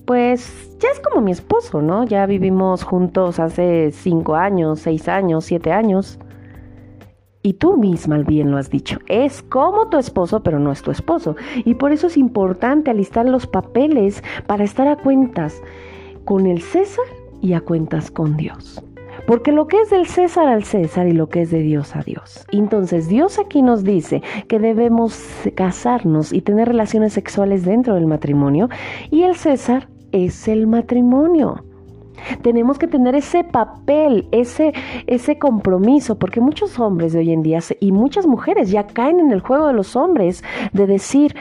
pues 0.06 0.78
ya 0.80 0.90
es 0.90 1.00
como 1.00 1.22
mi 1.22 1.32
esposo, 1.32 1.82
¿no? 1.82 2.04
Ya 2.04 2.26
vivimos 2.26 2.84
juntos 2.84 3.40
hace 3.40 3.92
cinco 3.92 4.36
años, 4.36 4.80
seis 4.80 5.08
años, 5.10 5.46
siete 5.46 5.72
años. 5.72 6.20
Y 7.46 7.54
tú 7.54 7.78
misma 7.78 8.18
bien 8.18 8.50
lo 8.50 8.58
has 8.58 8.72
dicho, 8.72 8.98
es 9.06 9.44
como 9.44 9.88
tu 9.90 10.00
esposo, 10.00 10.42
pero 10.42 10.58
no 10.58 10.72
es 10.72 10.82
tu 10.82 10.90
esposo. 10.90 11.36
Y 11.64 11.76
por 11.76 11.92
eso 11.92 12.08
es 12.08 12.18
importante 12.18 12.90
alistar 12.90 13.28
los 13.28 13.46
papeles 13.46 14.24
para 14.48 14.64
estar 14.64 14.88
a 14.88 14.96
cuentas 14.96 15.62
con 16.24 16.48
el 16.48 16.60
César 16.64 17.06
y 17.44 17.54
a 17.54 17.62
cuentas 17.62 18.10
con 18.10 18.36
Dios. 18.36 18.84
Porque 19.28 19.52
lo 19.52 19.68
que 19.68 19.80
es 19.80 19.92
del 19.92 20.08
César 20.08 20.48
al 20.48 20.64
César 20.64 21.08
y 21.08 21.12
lo 21.12 21.30
que 21.30 21.44
es 21.44 21.52
de 21.52 21.62
Dios 21.62 21.96
a 21.96 22.02
Dios. 22.02 22.48
Entonces 22.52 23.10
Dios 23.10 23.38
aquí 23.38 23.62
nos 23.62 23.84
dice 23.84 24.24
que 24.48 24.58
debemos 24.58 25.24
casarnos 25.54 26.34
y 26.34 26.42
tener 26.42 26.70
relaciones 26.70 27.14
sexuales 27.14 27.64
dentro 27.64 27.94
del 27.94 28.08
matrimonio 28.08 28.70
y 29.12 29.22
el 29.22 29.36
César 29.36 29.88
es 30.12 30.48
el 30.48 30.66
matrimonio. 30.66 31.64
Tenemos 32.42 32.78
que 32.78 32.88
tener 32.88 33.16
ese 33.16 33.44
papel, 33.44 34.28
ese, 34.32 34.74
ese 35.08 35.38
compromiso, 35.38 36.18
porque 36.18 36.42
muchos 36.42 36.80
hombres 36.80 37.14
de 37.14 37.20
hoy 37.20 37.32
en 37.32 37.42
día 37.42 37.60
y 37.80 37.92
muchas 37.92 38.28
mujeres 38.28 38.72
ya 38.72 38.88
caen 38.88 39.20
en 39.20 39.32
el 39.32 39.42
juego 39.42 39.68
de 39.68 39.74
los 39.74 39.96
hombres 39.96 40.44
de 40.74 40.88
decir, 40.88 41.36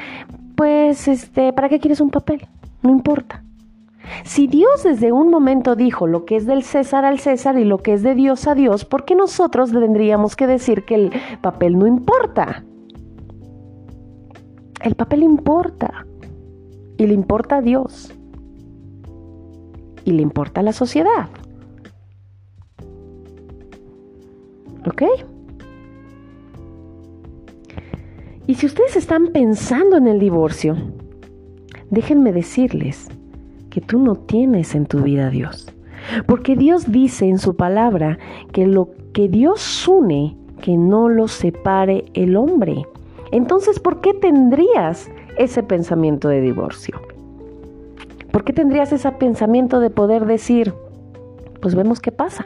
pues, 0.57 1.09
este, 1.09 1.53
¿para 1.53 1.69
qué 1.69 1.81
quieres 1.81 2.01
un 2.01 2.11
papel? 2.11 2.47
No 2.83 2.91
importa. 2.91 3.43
Si 4.25 4.47
Dios 4.47 4.83
desde 4.85 5.13
un 5.13 5.31
momento 5.31 5.77
dijo 5.77 6.07
lo 6.07 6.25
que 6.25 6.37
es 6.37 6.47
del 6.47 6.63
César 6.63 7.05
al 7.05 7.19
César 7.19 7.59
y 7.59 7.65
lo 7.65 7.79
que 7.79 7.95
es 7.95 8.03
de 8.03 8.15
Dios 8.15 8.47
a 8.47 8.55
Dios, 8.55 8.85
¿por 8.85 9.05
qué 9.05 9.15
nosotros 9.15 9.73
tendríamos 9.73 10.37
que 10.37 10.47
decir 10.47 10.85
que 10.85 10.95
el 10.95 11.13
papel 11.41 11.79
no 11.79 11.87
importa? 11.87 12.65
El 14.83 14.95
papel 14.95 15.23
importa 15.23 16.07
y 16.99 17.07
le 17.07 17.15
importa 17.15 17.57
a 17.57 17.63
Dios 17.63 18.15
y 20.05 20.13
le 20.13 20.23
importa 20.23 20.61
a 20.61 20.65
la 20.65 20.73
sociedad. 20.73 21.29
¿Ok? 24.87 25.03
Y 28.47 28.55
si 28.57 28.67
ustedes 28.67 28.97
están 28.97 29.29
pensando 29.29 29.97
en 29.97 30.07
el 30.07 30.19
divorcio, 30.19 30.77
déjenme 31.91 32.33
decirles 32.33 33.09
que 33.71 33.81
tú 33.81 33.99
no 33.99 34.17
tienes 34.17 34.75
en 34.75 34.87
tu 34.87 35.01
vida 35.01 35.29
a 35.29 35.31
Dios. 35.31 35.73
Porque 36.27 36.55
Dios 36.55 36.93
dice 36.93 37.27
en 37.27 37.39
su 37.39 37.57
palabra 37.57 38.19
que 38.53 38.67
lo 38.67 38.91
que 39.15 39.29
Dios 39.29 39.89
une, 39.89 40.37
que 40.61 40.77
no 40.77 41.09
lo 41.09 41.29
separe 41.29 42.05
el 42.13 42.37
hombre. 42.37 42.87
Entonces, 43.33 43.81
¿por 43.81 44.01
qué 44.03 44.13
tendrías 44.13 45.11
ese 45.39 45.63
pensamiento 45.63 46.29
de 46.29 46.43
divorcio? 46.43 47.01
¿Por 48.35 48.43
qué 48.43 48.53
tendrías 48.53 48.93
ese 48.93 49.13
pensamiento 49.13 49.79
de 49.79 49.91
poder 49.91 50.27
decir, 50.27 50.75
pues 51.63 51.77
vemos 51.77 52.01
qué 52.01 52.11
pasa? 52.11 52.45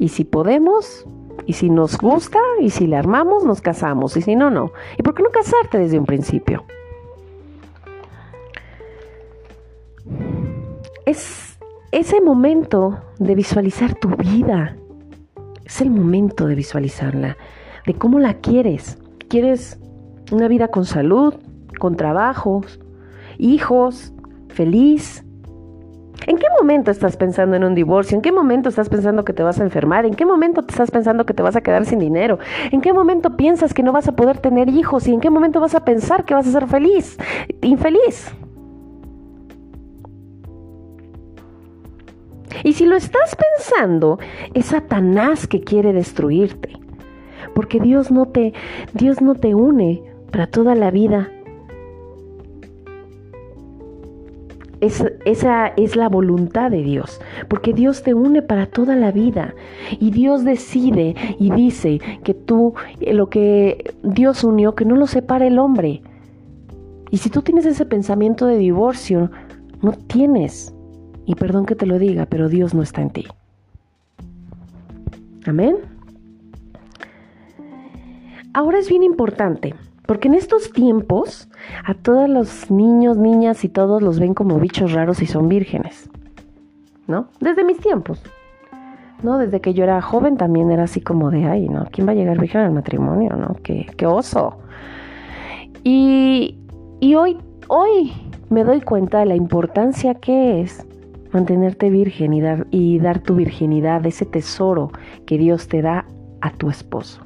Y 0.00 0.08
si 0.08 0.24
podemos, 0.24 1.06
y 1.46 1.52
si 1.52 1.70
nos 1.70 1.96
gusta, 1.96 2.40
y 2.60 2.70
si 2.70 2.88
le 2.88 2.96
armamos, 2.96 3.44
nos 3.44 3.60
casamos, 3.60 4.16
y 4.16 4.22
si 4.22 4.34
no, 4.34 4.50
no. 4.50 4.72
¿Y 4.98 5.04
por 5.04 5.14
qué 5.14 5.22
no 5.22 5.30
casarte 5.30 5.78
desde 5.78 5.96
un 5.96 6.06
principio? 6.06 6.64
Es 11.06 11.56
ese 11.92 12.20
momento 12.20 12.98
de 13.20 13.36
visualizar 13.36 13.94
tu 13.94 14.08
vida. 14.08 14.76
Es 15.64 15.82
el 15.82 15.90
momento 15.90 16.48
de 16.48 16.56
visualizarla, 16.56 17.36
de 17.86 17.94
cómo 17.94 18.18
la 18.18 18.40
quieres. 18.40 18.98
¿Quieres 19.28 19.78
una 20.32 20.48
vida 20.48 20.66
con 20.66 20.84
salud, 20.84 21.32
con 21.78 21.94
trabajos, 21.94 22.80
hijos, 23.38 24.13
feliz? 24.54 25.24
¿En 26.26 26.38
qué 26.38 26.46
momento 26.58 26.90
estás 26.90 27.16
pensando 27.16 27.56
en 27.56 27.64
un 27.64 27.74
divorcio? 27.74 28.16
¿En 28.16 28.22
qué 28.22 28.32
momento 28.32 28.68
estás 28.68 28.88
pensando 28.88 29.24
que 29.24 29.32
te 29.32 29.42
vas 29.42 29.60
a 29.60 29.64
enfermar? 29.64 30.06
¿En 30.06 30.14
qué 30.14 30.24
momento 30.24 30.62
te 30.62 30.70
estás 30.70 30.90
pensando 30.90 31.26
que 31.26 31.34
te 31.34 31.42
vas 31.42 31.56
a 31.56 31.60
quedar 31.60 31.84
sin 31.84 31.98
dinero? 31.98 32.38
¿En 32.70 32.80
qué 32.80 32.92
momento 32.92 33.36
piensas 33.36 33.74
que 33.74 33.82
no 33.82 33.92
vas 33.92 34.08
a 34.08 34.16
poder 34.16 34.38
tener 34.38 34.68
hijos? 34.68 35.06
¿Y 35.06 35.12
en 35.12 35.20
qué 35.20 35.28
momento 35.28 35.60
vas 35.60 35.74
a 35.74 35.84
pensar 35.84 36.24
que 36.24 36.34
vas 36.34 36.46
a 36.46 36.52
ser 36.52 36.66
feliz? 36.66 37.18
Infeliz. 37.60 38.32
Y 42.62 42.72
si 42.72 42.86
lo 42.86 42.96
estás 42.96 43.36
pensando, 43.36 44.18
es 44.54 44.66
Satanás 44.66 45.46
que 45.46 45.60
quiere 45.60 45.92
destruirte. 45.92 46.78
Porque 47.54 47.80
Dios 47.80 48.10
no 48.10 48.26
te 48.26 48.54
Dios 48.94 49.20
no 49.20 49.34
te 49.34 49.54
une 49.54 50.02
para 50.30 50.46
toda 50.46 50.74
la 50.74 50.90
vida 50.90 51.30
esa 54.84 55.66
es 55.76 55.96
la 55.96 56.08
voluntad 56.08 56.70
de 56.70 56.82
Dios, 56.82 57.20
porque 57.48 57.72
Dios 57.72 58.02
te 58.02 58.14
une 58.14 58.42
para 58.42 58.66
toda 58.66 58.96
la 58.96 59.12
vida 59.12 59.54
y 59.98 60.10
Dios 60.10 60.44
decide 60.44 61.14
y 61.38 61.50
dice 61.50 62.00
que 62.22 62.34
tú, 62.34 62.74
eh, 63.00 63.14
lo 63.14 63.28
que 63.28 63.94
Dios 64.02 64.44
unió, 64.44 64.74
que 64.74 64.84
no 64.84 64.96
lo 64.96 65.06
separe 65.06 65.48
el 65.48 65.58
hombre. 65.58 66.02
Y 67.10 67.18
si 67.18 67.30
tú 67.30 67.42
tienes 67.42 67.66
ese 67.66 67.86
pensamiento 67.86 68.46
de 68.46 68.58
divorcio, 68.58 69.30
no 69.82 69.92
tienes, 69.92 70.74
y 71.26 71.34
perdón 71.34 71.66
que 71.66 71.76
te 71.76 71.86
lo 71.86 71.98
diga, 71.98 72.26
pero 72.26 72.48
Dios 72.48 72.74
no 72.74 72.82
está 72.82 73.02
en 73.02 73.10
ti. 73.10 73.24
Amén. 75.46 75.76
Ahora 78.52 78.78
es 78.78 78.88
bien 78.88 79.02
importante 79.02 79.74
porque 80.06 80.28
en 80.28 80.34
estos 80.34 80.70
tiempos 80.72 81.48
a 81.84 81.94
todos 81.94 82.28
los 82.28 82.70
niños, 82.70 83.16
niñas 83.16 83.64
y 83.64 83.68
todos 83.68 84.02
los 84.02 84.18
ven 84.18 84.34
como 84.34 84.58
bichos 84.58 84.92
raros 84.92 85.22
y 85.22 85.26
son 85.26 85.48
vírgenes. 85.48 86.10
¿No? 87.06 87.28
Desde 87.40 87.64
mis 87.64 87.78
tiempos. 87.78 88.22
¿No? 89.22 89.38
Desde 89.38 89.60
que 89.60 89.72
yo 89.72 89.84
era 89.84 90.00
joven 90.02 90.36
también 90.36 90.70
era 90.70 90.84
así 90.84 91.00
como 91.00 91.30
de, 91.30 91.46
ay, 91.46 91.68
¿no? 91.68 91.86
¿Quién 91.90 92.06
va 92.06 92.12
a 92.12 92.14
llegar 92.14 92.38
virgen 92.38 92.62
al 92.62 92.72
matrimonio? 92.72 93.36
¿No? 93.36 93.56
¡Qué, 93.62 93.86
qué 93.96 94.06
oso! 94.06 94.58
Y, 95.82 96.58
y 97.00 97.14
hoy, 97.14 97.38
hoy 97.68 98.12
me 98.50 98.64
doy 98.64 98.80
cuenta 98.80 99.20
de 99.20 99.26
la 99.26 99.36
importancia 99.36 100.14
que 100.14 100.60
es 100.60 100.86
mantenerte 101.32 101.90
virgen 101.90 102.32
y 102.34 102.40
dar, 102.40 102.66
y 102.70 102.98
dar 102.98 103.20
tu 103.20 103.34
virginidad, 103.34 104.04
ese 104.06 104.24
tesoro 104.24 104.90
que 105.26 105.38
Dios 105.38 105.68
te 105.68 105.82
da 105.82 106.06
a 106.40 106.50
tu 106.50 106.70
esposo 106.70 107.23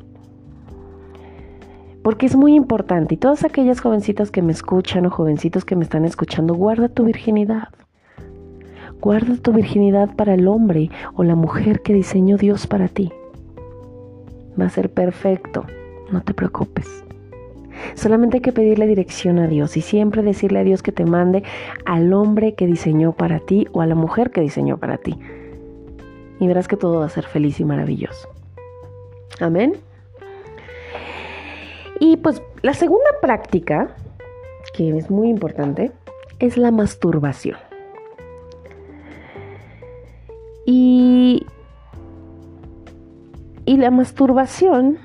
porque 2.09 2.25
es 2.25 2.37
muy 2.37 2.55
importante. 2.55 3.17
Y 3.17 3.19
todas 3.19 3.45
aquellas 3.45 3.83
jovencitas 3.83 4.31
que 4.31 4.41
me 4.41 4.53
escuchan 4.53 5.05
o 5.05 5.11
jovencitos 5.11 5.67
que 5.67 5.77
me 5.77 5.85
están 5.85 6.07
escuchando, 6.07 6.55
guarda 6.55 6.89
tu 6.89 7.05
virginidad. 7.05 7.69
Guarda 8.99 9.37
tu 9.37 9.53
virginidad 9.53 10.17
para 10.17 10.33
el 10.33 10.49
hombre 10.49 10.91
o 11.17 11.23
la 11.23 11.35
mujer 11.35 11.83
que 11.83 11.93
diseñó 11.93 12.39
Dios 12.39 12.67
para 12.67 12.89
ti. 12.89 13.13
Va 14.59 14.65
a 14.65 14.71
ser 14.71 14.89
perfecto, 14.91 15.67
no 16.11 16.23
te 16.23 16.33
preocupes. 16.33 17.05
Solamente 17.93 18.39
hay 18.39 18.41
que 18.41 18.53
pedirle 18.53 18.87
dirección 18.87 19.39
a 19.39 19.47
Dios 19.47 19.77
y 19.77 19.83
siempre 19.83 20.23
decirle 20.23 20.61
a 20.61 20.65
Dios 20.65 20.83
que 20.83 20.93
te 20.93 21.05
mande 21.05 21.43
al 21.85 22.15
hombre 22.15 22.55
que 22.55 22.67
diseñó 22.67 23.13
para 23.13 23.39
ti 23.41 23.67
o 23.73 23.83
a 23.83 23.87
la 23.87 23.95
mujer 23.95 24.31
que 24.31 24.41
diseñó 24.41 24.79
para 24.79 24.97
ti. 24.97 25.19
Y 26.41 26.47
verás 26.47 26.69
que 26.69 26.79
todo 26.79 27.01
va 27.01 27.05
a 27.05 27.11
ser 27.11 27.27
feliz 27.27 27.61
y 27.61 27.67
maravilloso. 27.67 28.31
Amén. 29.41 29.75
Y 32.01 32.17
pues 32.19 32.43
la 32.63 32.75
segunda 32.75 33.11
práctica, 33.21 33.95
que 34.75 34.97
es 34.97 35.11
muy 35.11 35.29
importante, 35.29 35.93
es 36.39 36.57
la 36.57 36.71
masturbación. 36.71 37.57
Y, 40.67 41.47
y 43.65 43.77
la 43.79 43.91
masturbación 43.91 44.99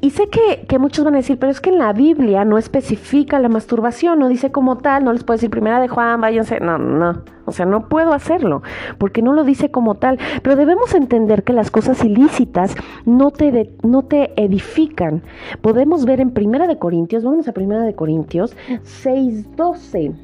y 0.00 0.10
sé 0.10 0.28
que, 0.28 0.66
que, 0.66 0.78
muchos 0.78 1.04
van 1.04 1.14
a 1.14 1.18
decir, 1.18 1.38
pero 1.38 1.50
es 1.50 1.60
que 1.60 1.70
en 1.70 1.78
la 1.78 1.92
Biblia 1.92 2.44
no 2.44 2.58
especifica 2.58 3.38
la 3.38 3.48
masturbación, 3.48 4.18
no 4.18 4.28
dice 4.28 4.52
como 4.52 4.78
tal, 4.78 5.04
no 5.04 5.12
les 5.12 5.24
puede 5.24 5.36
decir 5.36 5.50
primera 5.50 5.80
de 5.80 5.88
Juan, 5.88 6.20
váyanse, 6.20 6.60
no, 6.60 6.78
no, 6.78 7.22
O 7.48 7.52
sea, 7.52 7.66
no 7.66 7.88
puedo 7.88 8.12
hacerlo 8.12 8.62
porque 8.98 9.22
no 9.22 9.32
lo 9.32 9.44
dice 9.44 9.70
como 9.70 9.94
tal. 9.94 10.18
Pero 10.42 10.56
debemos 10.56 10.94
entender 10.94 11.42
que 11.42 11.52
las 11.52 11.70
cosas 11.70 12.04
ilícitas 12.04 12.74
no 13.04 13.30
te, 13.30 13.70
no 13.82 14.02
te 14.02 14.32
edifican. 14.42 15.22
Podemos 15.60 16.04
ver 16.04 16.20
en 16.20 16.30
Primera 16.30 16.66
de 16.66 16.78
Corintios, 16.78 17.24
vamos 17.24 17.48
a 17.48 17.52
Primera 17.52 17.82
de 17.82 17.94
Corintios 17.94 18.56
6.12. 18.68 20.14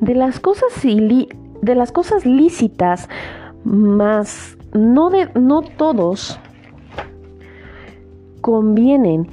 De 0.00 0.14
las 0.14 0.38
cosas, 0.38 0.68
de 0.82 1.74
las 1.74 1.90
cosas 1.90 2.26
lícitas, 2.26 3.08
más 3.64 4.56
no, 4.72 5.10
de, 5.10 5.30
no 5.34 5.62
todos 5.62 6.38
convienen. 8.40 9.28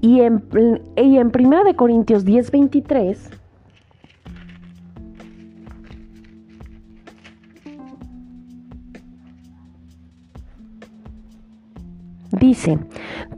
Y 0.00 0.20
en, 0.20 0.42
y 0.96 1.16
en 1.18 1.32
1 1.34 1.64
de 1.64 1.74
Corintios 1.74 2.24
10, 2.24 2.50
23, 2.50 3.30
dice, 12.38 12.78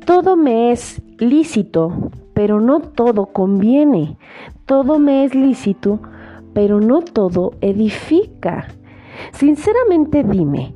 todo 0.04 0.36
me 0.36 0.72
es 0.72 1.00
lícito, 1.18 2.10
pero 2.34 2.60
no 2.60 2.80
todo 2.80 3.26
conviene. 3.26 4.16
Todo 4.66 4.98
me 4.98 5.24
es 5.24 5.34
lícito, 5.34 6.00
pero 6.52 6.80
no 6.80 7.00
todo 7.02 7.52
edifica. 7.60 8.68
Sinceramente 9.32 10.24
dime, 10.24 10.74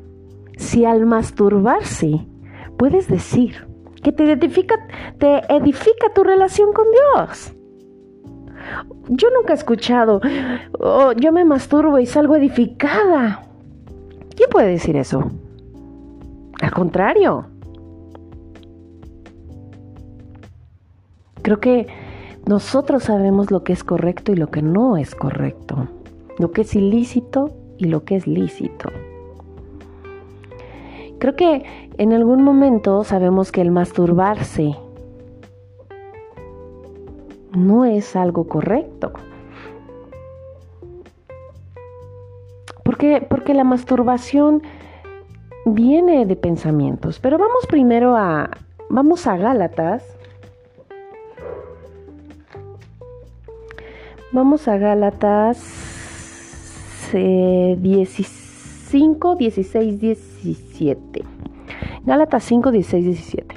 si 0.57 0.84
al 0.84 1.07
masturbarse 1.07 2.26
puedes 2.76 3.09
decir 3.09 3.66
que 4.03 4.12
te 4.12 4.30
edifica, 4.30 4.74
te 5.18 5.40
edifica 5.53 6.12
tu 6.14 6.24
relación 6.24 6.72
con 6.72 6.86
Dios. 6.90 7.55
Yo 9.09 9.28
nunca 9.36 9.53
he 9.53 9.57
escuchado, 9.57 10.20
oh, 10.78 11.12
yo 11.12 11.32
me 11.32 11.45
masturbo 11.45 11.99
y 11.99 12.07
salgo 12.07 12.36
edificada. 12.36 13.43
¿Quién 14.36 14.49
puede 14.51 14.68
decir 14.68 14.97
eso? 14.97 15.30
Al 16.61 16.70
contrario. 16.70 17.47
Creo 21.43 21.59
que 21.59 21.88
nosotros 22.47 23.05
sabemos 23.05 23.51
lo 23.51 23.64
que 23.64 23.72
es 23.72 23.82
correcto 23.82 24.32
y 24.32 24.36
lo 24.36 24.49
que 24.49 24.62
no 24.62 24.97
es 24.97 25.14
correcto, 25.14 25.88
lo 26.38 26.53
que 26.53 26.62
es 26.62 26.74
ilícito 26.74 27.51
y 27.83 27.87
lo 27.87 28.05
que 28.05 28.14
es 28.14 28.28
lícito. 28.28 28.91
Creo 31.18 31.35
que 31.35 31.64
en 31.99 32.12
algún 32.12 32.43
momento 32.43 33.03
sabemos 33.03 33.51
que 33.51 33.61
el 33.61 33.72
masturbarse 33.72 34.76
no 37.53 37.85
es 37.85 38.14
algo 38.14 38.47
correcto. 38.47 39.12
Porque, 42.85 43.26
porque 43.28 43.53
la 43.53 43.64
masturbación 43.64 44.62
viene 45.66 46.24
de 46.24 46.37
pensamientos. 46.37 47.18
Pero 47.18 47.37
vamos 47.37 47.66
primero 47.66 48.16
a, 48.16 48.49
vamos 48.89 49.26
a 49.26 49.37
Gálatas 49.37 50.05
Vamos 54.35 54.66
a 54.66 54.78
Gálatas 54.78 55.91
15, 57.12 57.76
16, 59.38 60.00
17. 60.00 61.24
Gálatas 62.04 62.44
5, 62.44 62.70
16, 62.70 63.04
17. 63.04 63.54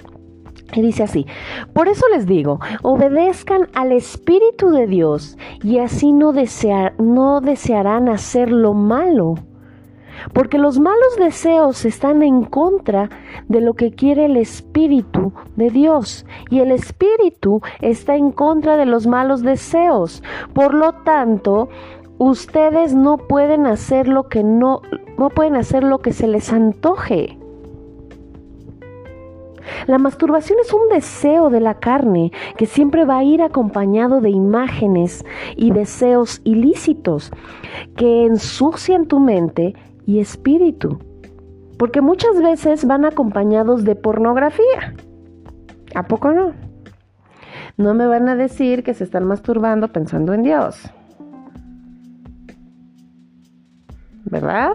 Y 0.74 0.82
dice 0.82 1.04
así, 1.04 1.26
por 1.74 1.88
eso 1.88 2.06
les 2.14 2.26
digo, 2.26 2.60
obedezcan 2.82 3.70
al 3.74 3.92
Espíritu 3.92 4.72
de 4.72 4.88
Dios 4.88 5.38
y 5.64 5.80
así 5.80 6.12
no, 6.12 6.34
desear, 6.34 6.96
no 7.00 7.40
desearán 7.40 8.10
hacer 8.10 8.52
lo 8.52 8.74
malo 8.74 9.36
porque 10.34 10.58
los 10.58 10.80
malos 10.80 11.16
deseos 11.18 11.86
están 11.86 12.24
en 12.24 12.44
contra 12.44 13.10
de 13.48 13.62
lo 13.62 13.74
que 13.74 13.92
quiere 13.92 14.26
el 14.26 14.38
Espíritu 14.38 15.34
de 15.56 15.70
Dios 15.70 16.26
y 16.50 16.60
el 16.60 16.72
Espíritu 16.72 17.62
está 17.82 18.16
en 18.16 18.32
contra 18.32 18.78
de 18.78 18.86
los 18.86 19.08
malos 19.08 19.42
deseos. 19.42 20.24
Por 20.54 20.74
lo 20.74 20.94
tanto, 21.04 21.70
ustedes 22.18 22.94
no 22.94 23.18
pueden 23.18 23.66
hacer 23.66 24.08
lo 24.08 24.30
que 24.30 24.44
no, 24.44 24.82
no 25.18 25.30
pueden 25.30 25.56
hacer 25.56 25.84
lo 25.84 26.00
que 26.00 26.14
se 26.14 26.28
les 26.28 26.52
antoje. 26.52 27.38
La 29.88 29.98
masturbación 29.98 30.60
es 30.60 30.74
un 30.74 30.90
deseo 30.90 31.50
de 31.50 31.60
la 31.60 31.76
carne 31.76 32.32
que 32.58 32.66
siempre 32.66 33.06
va 33.06 33.20
a 33.20 33.24
ir 33.24 33.42
acompañado 33.42 34.22
de 34.22 34.30
imágenes 34.30 35.26
y 35.56 35.72
deseos 35.72 36.42
ilícitos 36.44 37.32
que 37.96 38.26
ensucian 38.26 39.06
tu 39.06 39.20
mente 39.20 39.76
y 40.06 40.20
espíritu, 40.20 41.00
porque 41.78 42.02
muchas 42.02 42.42
veces 42.42 42.86
van 42.86 43.06
acompañados 43.06 43.84
de 43.84 43.96
pornografía. 43.96 44.96
¿A 45.96 46.04
poco 46.04 46.32
no? 46.32 46.54
No 47.78 47.94
me 47.94 48.08
van 48.08 48.30
a 48.30 48.36
decir 48.36 48.84
que 48.84 48.94
se 48.94 49.04
están 49.04 49.26
masturbando 49.26 49.90
pensando 49.90 50.34
en 50.34 50.44
Dios. 50.44 50.92
¿Verdad? 54.26 54.74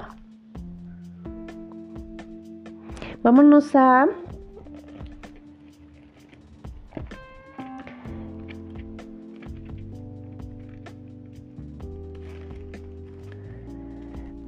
Vámonos 3.23 3.75
a 3.75 4.07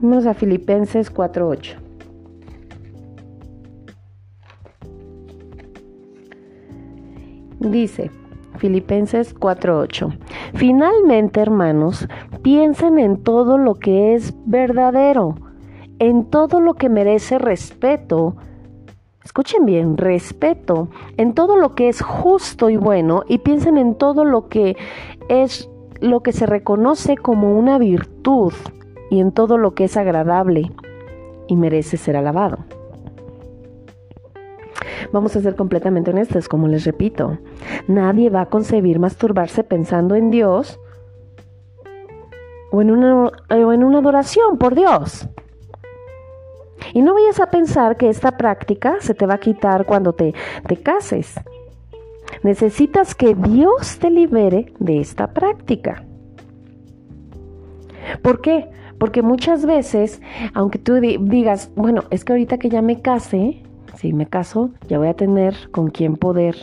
Vamos 0.00 0.26
a 0.26 0.34
Filipenses 0.34 1.12
4.8. 1.12 1.76
Dice 7.60 8.10
Filipenses 8.56 9.34
4.8. 9.34 10.16
Finalmente, 10.54 11.40
hermanos, 11.40 12.08
piensen 12.42 12.98
en 12.98 13.22
todo 13.22 13.58
lo 13.58 13.74
que 13.74 14.14
es 14.14 14.34
verdadero, 14.46 15.36
en 15.98 16.24
todo 16.24 16.60
lo 16.60 16.74
que 16.74 16.88
merece 16.88 17.38
respeto. 17.38 18.36
Escuchen 19.24 19.64
bien, 19.64 19.96
respeto, 19.96 20.88
en 21.16 21.34
todo 21.34 21.56
lo 21.56 21.74
que 21.74 21.88
es 21.88 22.02
justo 22.02 22.70
y 22.70 22.76
bueno 22.76 23.22
y 23.28 23.38
piensen 23.38 23.78
en 23.78 23.94
todo 23.94 24.24
lo 24.24 24.48
que 24.48 24.76
es 25.28 25.68
lo 26.00 26.20
que 26.20 26.32
se 26.32 26.46
reconoce 26.46 27.16
como 27.16 27.56
una 27.56 27.78
virtud 27.78 28.52
y 29.10 29.20
en 29.20 29.30
todo 29.30 29.58
lo 29.58 29.74
que 29.74 29.84
es 29.84 29.96
agradable 29.96 30.72
y 31.46 31.56
merece 31.56 31.96
ser 31.96 32.16
alabado. 32.16 32.58
Vamos 35.12 35.36
a 35.36 35.40
ser 35.40 35.56
completamente 35.56 36.10
honestos, 36.10 36.48
como 36.48 36.68
les 36.68 36.84
repito, 36.84 37.38
nadie 37.88 38.30
va 38.30 38.42
a 38.42 38.46
concebir 38.46 38.98
masturbarse 38.98 39.64
pensando 39.64 40.14
en 40.14 40.30
Dios 40.30 40.80
o 42.70 42.80
en 42.80 42.90
una, 42.90 43.30
o 43.50 43.72
en 43.72 43.84
una 43.84 43.98
adoración 43.98 44.58
por 44.58 44.74
Dios. 44.74 45.28
Y 46.94 47.02
no 47.02 47.14
vayas 47.14 47.40
a 47.40 47.50
pensar 47.50 47.96
que 47.96 48.08
esta 48.08 48.36
práctica 48.36 48.96
se 49.00 49.14
te 49.14 49.26
va 49.26 49.34
a 49.34 49.40
quitar 49.40 49.86
cuando 49.86 50.12
te, 50.12 50.34
te 50.66 50.76
cases. 50.76 51.34
Necesitas 52.42 53.14
que 53.14 53.34
Dios 53.34 53.98
te 53.98 54.10
libere 54.10 54.72
de 54.78 55.00
esta 55.00 55.32
práctica. 55.32 56.04
¿Por 58.22 58.40
qué? 58.40 58.68
Porque 58.98 59.22
muchas 59.22 59.64
veces, 59.64 60.20
aunque 60.54 60.78
tú 60.78 60.94
digas, 60.94 61.70
bueno, 61.76 62.04
es 62.10 62.24
que 62.24 62.32
ahorita 62.32 62.58
que 62.58 62.68
ya 62.68 62.82
me 62.82 63.00
case, 63.00 63.62
si 63.96 64.12
me 64.12 64.26
caso, 64.26 64.70
ya 64.88 64.98
voy 64.98 65.08
a 65.08 65.14
tener 65.14 65.54
con 65.70 65.90
quién 65.90 66.16
poder 66.16 66.56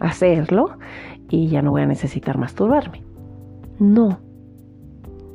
hacerlo 0.00 0.70
y 1.28 1.48
ya 1.48 1.62
no 1.62 1.72
voy 1.72 1.82
a 1.82 1.86
necesitar 1.86 2.38
masturbarme. 2.38 3.02
No, 3.78 4.18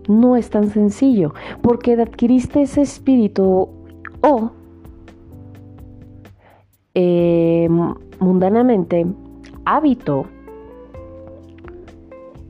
no 0.08 0.36
es 0.36 0.50
tan 0.50 0.70
sencillo, 0.70 1.34
porque 1.62 1.94
adquiriste 1.94 2.62
ese 2.62 2.82
espíritu 2.82 3.70
o 4.22 4.52
em, 6.94 7.94
mundanamente 8.20 9.06
hábito 9.66 10.26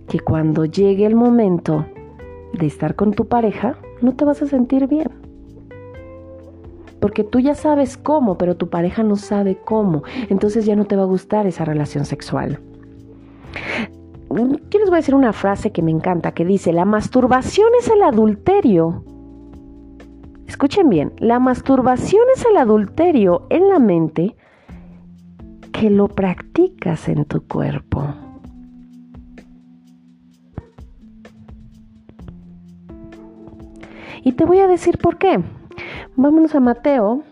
que 0.07 0.19
cuando 0.19 0.65
llegue 0.65 1.05
el 1.05 1.15
momento 1.15 1.86
de 2.53 2.65
estar 2.65 2.95
con 2.95 3.11
tu 3.11 3.27
pareja, 3.27 3.75
no 4.01 4.15
te 4.15 4.25
vas 4.25 4.41
a 4.41 4.47
sentir 4.47 4.88
bien. 4.88 5.28
Porque 7.00 7.24
tú 7.24 7.39
ya 7.39 7.56
sabes 7.56 7.97
cómo, 7.97 8.38
pero 8.38 8.58
tu 8.58 8.70
pareja 8.70 9.04
no 9.04 9.16
sabe 9.16 9.58
cómo. 9.58 10.04
Entonces 10.30 10.66
ya 10.66 10.76
no 10.76 10.86
te 10.86 10.95
va 10.95 11.04
a 11.04 11.06
gustar 11.06 11.47
esa 11.47 11.66
relación 11.66 12.06
sexual. 12.06 12.60
Yo 14.30 14.80
les 14.80 14.89
voy 14.89 14.97
a 14.97 15.02
decir 15.02 15.16
una 15.16 15.34
frase 15.34 15.72
que 15.72 15.82
me 15.82 15.91
encanta, 15.91 16.34
que 16.34 16.45
dice, 16.45 16.72
la 16.72 16.86
masturbación 16.86 17.70
es 17.80 17.89
el 17.89 18.04
adulterio. 18.04 19.04
Escuchen 20.47 20.89
bien, 20.89 21.14
la 21.18 21.39
masturbación 21.39 22.24
es 22.36 22.45
el 22.45 22.58
adulterio 22.58 23.47
en 23.50 23.70
la 23.70 23.80
mente 23.80 24.36
que 25.72 25.89
lo 25.89 26.08
practicas 26.08 27.08
en 27.08 27.26
tu 27.26 27.47
cuerpo. 27.47 28.04
Y 34.24 34.34
te 34.34 34.45
voy 34.45 34.60
a 34.60 34.68
decir 34.68 34.97
por 34.97 35.18
qué. 35.18 35.39
Vámonos 36.22 36.53
a 36.53 36.59
Mateo. 36.59 37.24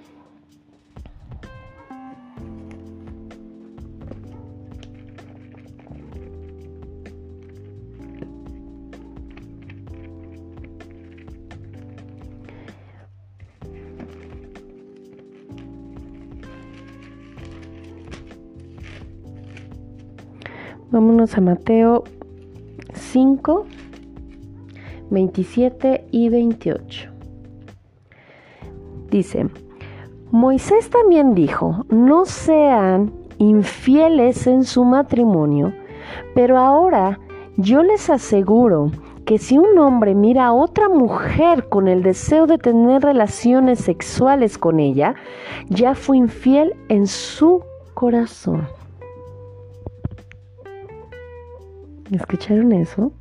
Vámonos 20.90 21.38
a 21.38 21.42
Mateo 21.42 22.06
5, 22.94 23.66
27 25.12 26.08
y 26.10 26.30
28. 26.30 27.17
Dice, 29.10 29.48
Moisés 30.32 30.90
también 30.90 31.34
dijo, 31.34 31.86
no 31.90 32.26
sean 32.26 33.14
infieles 33.38 34.48
en 34.48 34.64
su 34.64 34.84
matrimonio, 34.84 35.74
pero 36.36 36.58
ahora 36.58 37.20
yo 37.56 37.84
les 37.84 38.10
aseguro 38.10 38.92
que 39.26 39.38
si 39.38 39.58
un 39.58 39.78
hombre 39.78 40.16
mira 40.16 40.48
a 40.48 40.54
otra 40.54 40.90
mujer 40.90 41.68
con 41.70 41.88
el 41.88 42.02
deseo 42.02 42.48
de 42.48 42.58
tener 42.58 43.02
relaciones 43.02 43.80
sexuales 43.80 44.58
con 44.58 44.80
ella, 44.80 45.16
ya 45.70 45.96
fue 45.96 46.18
infiel 46.18 46.76
en 46.88 47.08
su 47.08 47.64
corazón. 47.94 48.68
¿Escucharon 52.12 52.72
eso? 52.72 53.12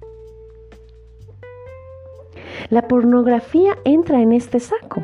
La 2.71 2.87
pornografía 2.87 3.77
entra 3.85 4.21
en 4.21 4.33
este 4.33 4.61
saco. 4.61 5.03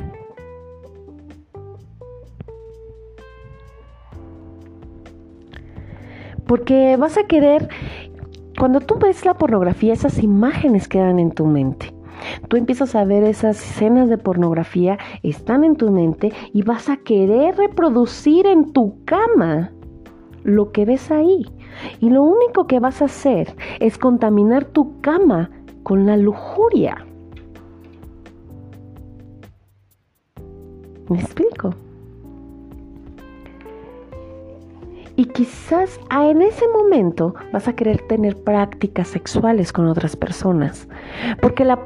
Porque 6.53 6.99
vas 6.99 7.17
a 7.17 7.23
querer, 7.23 7.71
cuando 8.59 8.81
tú 8.81 8.99
ves 8.99 9.25
la 9.25 9.33
pornografía, 9.33 9.95
esas 9.95 10.23
imágenes 10.23 10.87
quedan 10.87 11.19
en 11.19 11.31
tu 11.31 11.47
mente. 11.47 11.95
Tú 12.49 12.59
empiezas 12.59 12.95
a 12.95 13.07
ver 13.07 13.25
esas 13.25 13.57
escenas 13.57 14.11
de 14.11 14.19
pornografía, 14.19 14.99
están 15.23 15.65
en 15.65 15.77
tu 15.77 15.91
mente 15.91 16.31
y 16.53 16.61
vas 16.61 16.91
a 16.91 16.99
querer 16.99 17.57
reproducir 17.57 18.47
en 18.47 18.71
tu 18.71 19.03
cama 19.07 19.73
lo 20.45 20.73
que 20.73 20.85
ves 20.85 21.11
ahí. 21.11 21.47
Y 22.01 22.11
lo 22.11 22.23
único 22.23 22.67
que 22.67 22.81
vas 22.81 23.01
a 23.01 23.07
hacer 23.07 23.57
es 23.81 23.97
contaminar 23.97 24.67
tu 24.67 25.01
cama 25.01 25.51
con 25.83 26.05
la 26.05 26.19
lujuria. 26.19 27.07
¿Me 31.09 31.19
explico? 31.19 31.71
Y 35.17 35.27
quizás 35.27 36.01
en 36.11 36.43
ese 36.43 36.67
momento 36.69 37.35
vas 37.53 37.69
a 37.69 37.75
querer 37.75 38.01
tener 38.09 38.37
prácticas 38.37 39.09
sexuales 39.09 39.73
con 39.73 39.87
otras 39.87 40.17
personas. 40.17 40.89
Porque 41.41 41.65
la 41.65 41.79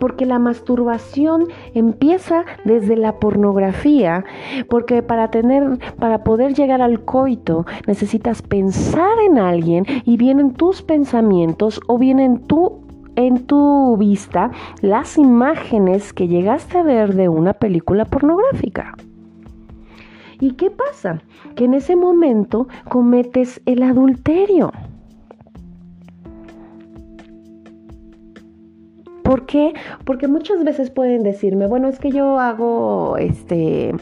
porque 0.00 0.24
la 0.26 0.38
masturbación 0.38 1.46
empieza 1.74 2.44
desde 2.64 2.96
la 2.96 3.20
pornografía, 3.20 4.24
porque 4.68 5.02
para 5.02 5.30
tener 5.30 5.78
para 5.98 6.24
poder 6.24 6.54
llegar 6.54 6.80
al 6.82 7.04
coito 7.04 7.66
necesitas 7.86 8.42
pensar 8.42 9.18
en 9.26 9.38
alguien 9.38 9.84
y 10.04 10.16
vienen 10.16 10.54
tus 10.54 10.82
pensamientos 10.82 11.80
o 11.86 11.98
vienen 11.98 12.42
en 13.16 13.46
tu 13.46 13.96
vista 13.98 14.50
las 14.80 15.18
imágenes 15.18 16.12
que 16.12 16.26
llegaste 16.26 16.78
a 16.78 16.82
ver 16.82 17.14
de 17.14 17.28
una 17.28 17.52
película 17.52 18.06
pornográfica. 18.06 18.94
¿Y 20.40 20.52
qué 20.52 20.70
pasa? 20.70 21.20
Que 21.54 21.66
en 21.66 21.74
ese 21.74 21.96
momento 21.96 22.66
cometes 22.88 23.60
el 23.66 23.82
adulterio. 23.82 24.72
¿Por 29.22 29.46
qué? 29.46 29.74
Porque 30.04 30.26
muchas 30.26 30.64
veces 30.64 30.90
pueden 30.90 31.22
decirme, 31.22 31.68
bueno, 31.68 31.88
es 31.88 32.00
que 32.00 32.10
yo 32.10 32.40
hago, 32.40 33.16
este, 33.16 33.94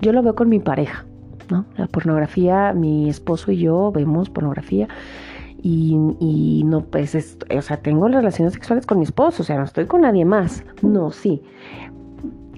yo 0.00 0.12
lo 0.12 0.22
veo 0.22 0.34
con 0.34 0.50
mi 0.50 0.58
pareja, 0.58 1.06
¿no? 1.48 1.64
La 1.76 1.86
pornografía, 1.86 2.74
mi 2.74 3.08
esposo 3.08 3.52
y 3.52 3.58
yo 3.58 3.92
vemos 3.92 4.28
pornografía 4.28 4.88
y, 5.66 6.62
no, 6.66 6.82
pues, 6.82 7.14
o 7.56 7.62
sea, 7.62 7.78
tengo 7.78 8.06
relaciones 8.08 8.52
sexuales 8.52 8.84
con 8.84 8.98
mi 8.98 9.04
esposo, 9.04 9.42
o 9.42 9.46
sea, 9.46 9.56
no 9.56 9.64
estoy 9.64 9.86
con 9.86 10.02
nadie 10.02 10.26
más. 10.26 10.62
No, 10.82 11.10
sí. 11.10 11.40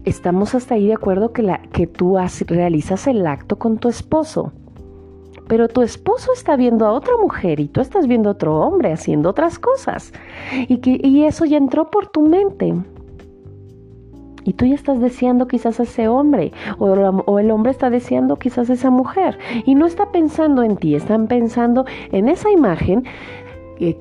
Estamos 0.07 0.55
hasta 0.55 0.77
ahí 0.77 0.87
de 0.87 0.95
acuerdo 0.95 1.33
que, 1.33 1.55
que 1.73 1.87
tú 1.87 2.17
realizas 2.47 3.07
el 3.07 3.27
acto 3.27 3.59
con 3.59 3.77
tu 3.77 3.89
esposo 3.89 4.53
pero 5.49 5.69
tu 5.69 5.83
esposo 5.83 6.33
está 6.33 6.57
viendo 6.57 6.87
a 6.87 6.93
otra 6.93 7.17
mujer 7.21 7.61
y 7.61 7.69
tú 7.69 7.81
estás 7.81 8.07
viendo 8.07 8.29
a 8.29 8.33
otro 8.33 8.57
hombre 8.57 8.93
haciendo 8.93 9.31
otras 9.31 9.59
cosas. 9.59 10.13
Y, 10.69 10.79
que, 10.79 11.01
y 11.03 11.25
eso 11.25 11.45
ya 11.45 11.57
entró 11.57 11.91
por 11.91 12.09
tu 12.09 12.23
mente. 12.23 12.75
Y 14.45 14.53
tú 14.53 14.65
ya 14.65 14.75
estás 14.75 15.01
deseando 15.01 15.49
quizás 15.49 15.81
a 15.81 15.83
ese 15.83 16.09
hombre, 16.09 16.53
o, 16.79 16.87
o, 16.87 17.39
el 17.39 17.51
hombre 17.51 17.73
está 17.73 17.91
deseando 17.91 18.37
quizás 18.37 18.71
a 18.71 18.75
esa 18.75 18.91
mujer. 18.91 19.39
Y 19.65 19.75
no 19.75 19.87
está 19.87 20.13
pensando 20.13 20.63
en 20.63 20.77
ti, 20.77 20.95
están 20.95 21.27
pensando 21.27 21.85
en 22.13 22.29
esa 22.29 22.51
imagen. 22.51 23.05
que 23.77 23.99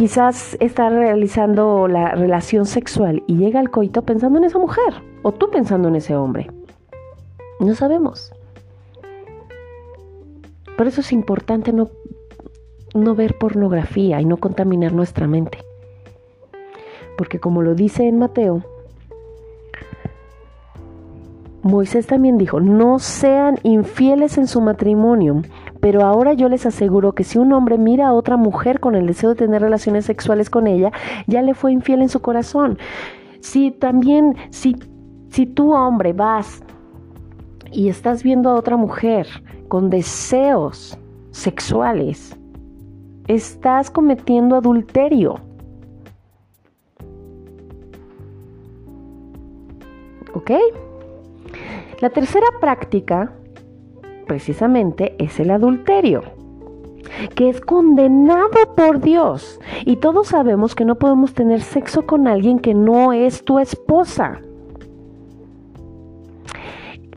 quizás 0.00 0.56
está 0.60 0.88
realizando 0.88 1.86
la 1.86 2.12
relación 2.12 2.64
sexual 2.64 3.22
y 3.26 3.36
llega 3.36 3.60
al 3.60 3.68
coito 3.68 4.00
pensando 4.00 4.38
en 4.38 4.44
esa 4.44 4.58
mujer, 4.58 4.94
o 5.20 5.32
tú 5.32 5.50
pensando 5.50 5.88
en 5.88 5.96
ese 5.96 6.16
hombre. 6.16 6.50
No 7.60 7.74
sabemos. 7.74 8.32
Por 10.78 10.86
eso 10.86 11.02
es 11.02 11.12
importante 11.12 11.74
no, 11.74 11.90
no 12.94 13.14
ver 13.14 13.36
pornografía 13.36 14.22
y 14.22 14.24
no 14.24 14.38
contaminar 14.38 14.94
nuestra 14.94 15.26
mente. 15.26 15.58
Porque 17.18 17.38
como 17.38 17.60
lo 17.60 17.74
dice 17.74 18.08
en 18.08 18.18
Mateo, 18.18 18.64
Moisés 21.60 22.06
también 22.06 22.38
dijo, 22.38 22.58
no 22.58 23.00
sean 23.00 23.58
infieles 23.64 24.38
en 24.38 24.46
su 24.46 24.62
matrimonio, 24.62 25.42
pero 25.80 26.04
ahora 26.04 26.34
yo 26.34 26.48
les 26.48 26.66
aseguro 26.66 27.12
que 27.12 27.24
si 27.24 27.38
un 27.38 27.52
hombre 27.52 27.78
mira 27.78 28.08
a 28.08 28.12
otra 28.12 28.36
mujer 28.36 28.80
con 28.80 28.94
el 28.94 29.06
deseo 29.06 29.30
de 29.30 29.36
tener 29.36 29.62
relaciones 29.62 30.04
sexuales 30.04 30.50
con 30.50 30.66
ella, 30.66 30.92
ya 31.26 31.42
le 31.42 31.54
fue 31.54 31.72
infiel 31.72 32.02
en 32.02 32.08
su 32.08 32.20
corazón. 32.20 32.78
Si 33.40 33.70
también, 33.70 34.36
si, 34.50 34.76
si 35.30 35.46
tú 35.46 35.72
hombre 35.72 36.12
vas 36.12 36.62
y 37.72 37.88
estás 37.88 38.22
viendo 38.22 38.50
a 38.50 38.54
otra 38.54 38.76
mujer 38.76 39.26
con 39.68 39.88
deseos 39.88 40.98
sexuales, 41.30 42.36
estás 43.26 43.90
cometiendo 43.90 44.56
adulterio. 44.56 45.40
¿Ok? 50.34 50.50
La 52.00 52.10
tercera 52.10 52.46
práctica, 52.60 53.32
precisamente, 54.30 55.16
es 55.18 55.40
el 55.40 55.50
adulterio, 55.50 56.22
que 57.34 57.48
es 57.48 57.60
condenado 57.60 58.76
por 58.76 59.00
Dios. 59.00 59.58
Y 59.84 59.96
todos 59.96 60.28
sabemos 60.28 60.76
que 60.76 60.84
no 60.84 60.94
podemos 60.94 61.34
tener 61.34 61.62
sexo 61.62 62.06
con 62.06 62.28
alguien 62.28 62.60
que 62.60 62.72
no 62.72 63.12
es 63.12 63.44
tu 63.44 63.58
esposa. 63.58 64.40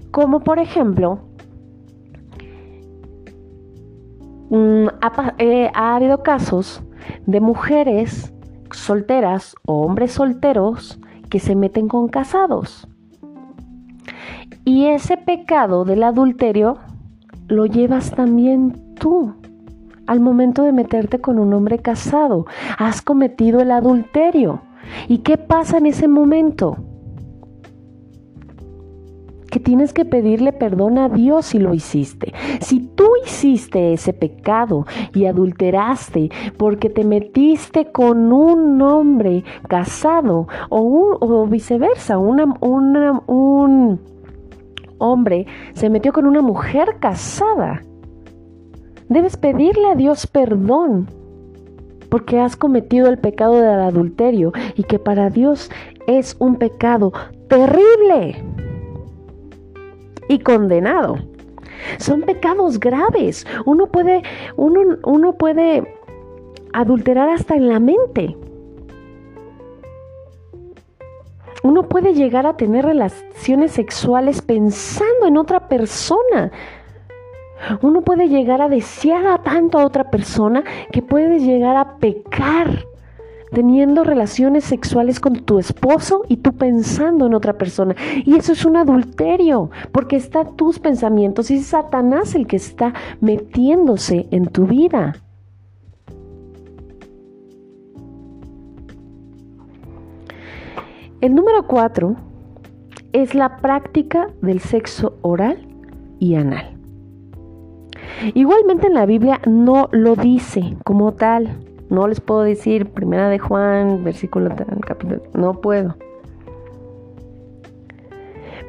Como 0.10 0.40
por 0.40 0.58
ejemplo, 0.58 1.20
Mm, 4.54 4.88
eh, 5.40 5.72
ha, 5.74 5.96
habido 5.96 6.22
casos 6.22 6.84
de 7.26 7.40
mujeres 7.40 8.32
solteras 8.72 9.56
o 9.66 9.82
hombres 9.82 10.12
solteros 10.12 11.00
que 11.32 11.40
se 11.40 11.56
meten 11.56 11.88
con 11.88 12.08
casados. 12.08 12.88
Y 14.64 14.86
ese 14.86 15.18
pecado 15.18 15.86
del 15.86 16.04
adulterio 16.04 16.78
lo 17.54 17.66
llevas 17.66 18.12
también 18.12 18.96
tú. 19.00 19.34
Al 20.06 20.20
momento 20.20 20.64
de 20.64 20.74
meterte 20.74 21.22
con 21.22 21.40
un 21.40 21.54
hombre 21.54 21.80
casado, 21.80 22.46
has 22.78 23.02
cometido 23.02 23.62
el 23.62 23.72
adulterio. 23.72 24.62
¿Y 25.08 25.20
qué 25.20 25.38
pasa 25.38 25.78
en 25.78 25.86
ese 25.86 26.08
momento? 26.08 26.78
que 29.54 29.60
tienes 29.60 29.94
que 29.94 30.04
pedirle 30.04 30.52
perdón 30.52 30.98
a 30.98 31.10
Dios 31.10 31.46
si 31.46 31.60
lo 31.60 31.76
hiciste. 31.76 32.34
Si 32.60 32.80
tú 32.80 33.08
hiciste 33.24 33.94
ese 33.94 34.12
pecado 34.12 34.88
y 35.14 35.26
adulteraste 35.26 36.32
porque 36.58 36.90
te 36.90 37.04
metiste 37.04 37.92
con 37.92 38.34
un 38.34 38.82
hombre 38.82 39.44
casado 39.68 40.48
o, 40.70 41.46
viceversa, 41.46 42.18
una, 42.18 42.46
un 42.62 44.00
hombre 44.98 45.46
se 45.74 45.90
metió 45.90 46.14
con 46.14 46.26
una 46.26 46.42
mujer 46.42 46.98
casada, 47.00 47.82
debes 49.10 49.38
pedirle 49.38 49.88
a 49.88 49.96
Dios 49.96 50.28
perdón 50.28 51.08
porque 52.10 52.40
has 52.40 52.56
cometido 52.56 53.10
el 53.10 53.18
pecado 53.18 53.56
del 53.56 53.80
adulterio 53.80 54.54
y 54.76 54.84
que 54.84 55.00
para 55.00 55.30
Dios 55.30 55.72
es 56.06 56.36
un 56.40 56.58
pecado 56.58 57.12
terrible 57.48 58.44
y 60.30 60.40
condenado. 60.40 61.18
Son 61.98 62.22
pecados 62.22 62.80
graves. 62.80 63.48
Uno 63.66 63.88
puede, 63.88 64.22
uno, 64.58 64.98
uno 65.04 65.34
puede 65.34 65.84
adulterar 66.72 67.30
hasta 67.30 67.56
en 67.56 67.68
la 67.68 67.80
mente. 67.80 68.38
Uno 71.64 71.84
puede 71.84 72.14
llegar 72.14 72.46
a 72.46 72.58
tener 72.58 72.86
relaciones 72.86 73.72
sexuales 73.72 74.42
pensando 74.42 75.28
en 75.28 75.38
otra 75.38 75.70
persona. 75.70 76.52
Uno 77.82 78.02
puede 78.02 78.28
llegar 78.28 78.62
a 78.62 78.70
desear 78.70 79.26
a 79.28 79.38
tanto 79.38 79.80
a 79.80 79.86
otra 79.86 80.12
persona 80.12 80.64
que 80.92 81.02
puedes 81.02 81.42
llegar 81.42 81.78
a 81.78 81.98
pecar 81.98 82.86
teniendo 83.54 84.04
relaciones 84.04 84.64
sexuales 84.66 85.20
con 85.20 85.46
tu 85.46 85.60
esposo 85.60 86.24
y 86.28 86.38
tú 86.38 86.54
pensando 86.54 87.28
en 87.28 87.34
otra 87.34 87.54
persona. 87.54 87.96
Y 88.26 88.36
eso 88.36 88.52
es 88.52 88.66
un 88.66 88.76
adulterio, 88.76 89.70
porque 89.92 90.16
está 90.16 90.44
tus 90.44 90.80
pensamientos 90.80 91.52
y 91.52 91.56
es 91.56 91.68
Satanás 91.68 92.36
el 92.36 92.48
que 92.48 92.58
está 92.58 92.94
metiéndose 93.22 94.28
en 94.32 94.48
tu 94.48 94.66
vida. 94.66 95.23
El 101.24 101.34
número 101.36 101.68
cuatro 101.68 102.16
es 103.14 103.34
la 103.34 103.56
práctica 103.56 104.28
del 104.42 104.60
sexo 104.60 105.18
oral 105.22 105.66
y 106.20 106.36
anal. 106.36 106.76
Igualmente 108.34 108.88
en 108.88 108.94
la 108.94 109.06
Biblia 109.06 109.40
no 109.48 109.88
lo 109.94 110.18
dice 110.18 110.76
como 110.84 111.14
tal. 111.14 111.48
No 111.90 112.10
les 112.10 112.20
puedo 112.20 112.42
decir 112.42 112.88
primera 112.88 113.30
de 113.30 113.40
Juan, 113.40 114.04
versículo 114.04 114.54
capítulo, 114.86 115.24
no 115.34 115.62
puedo. 115.62 115.96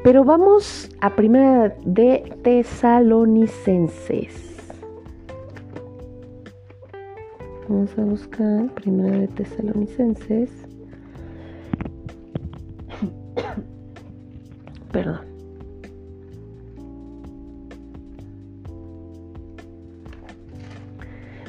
Pero 0.01 0.23
vamos 0.23 0.89
a 1.01 1.13
primera 1.13 1.75
de 1.83 2.37
Tesalonicenses. 2.41 4.71
Vamos 7.67 7.99
a 7.99 8.05
buscar 8.05 8.69
primera 8.75 9.17
de 9.17 9.27
Tesalonicenses. 9.27 10.64
Perdón. 14.91 15.35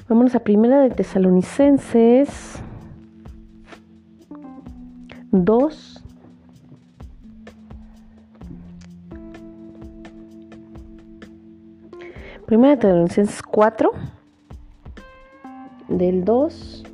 Vámonos 0.08 0.36
a 0.36 0.40
primera 0.40 0.80
de 0.82 0.90
Tesalonicenses 0.90 2.62
2. 5.32 6.04
Primera 12.46 12.76
de 12.76 12.80
Tesalonicenses 12.82 13.42
4, 13.42 13.90
del 15.88 16.24
2 16.24 16.84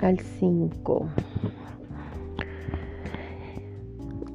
al 0.00 0.20
5. 0.20 1.08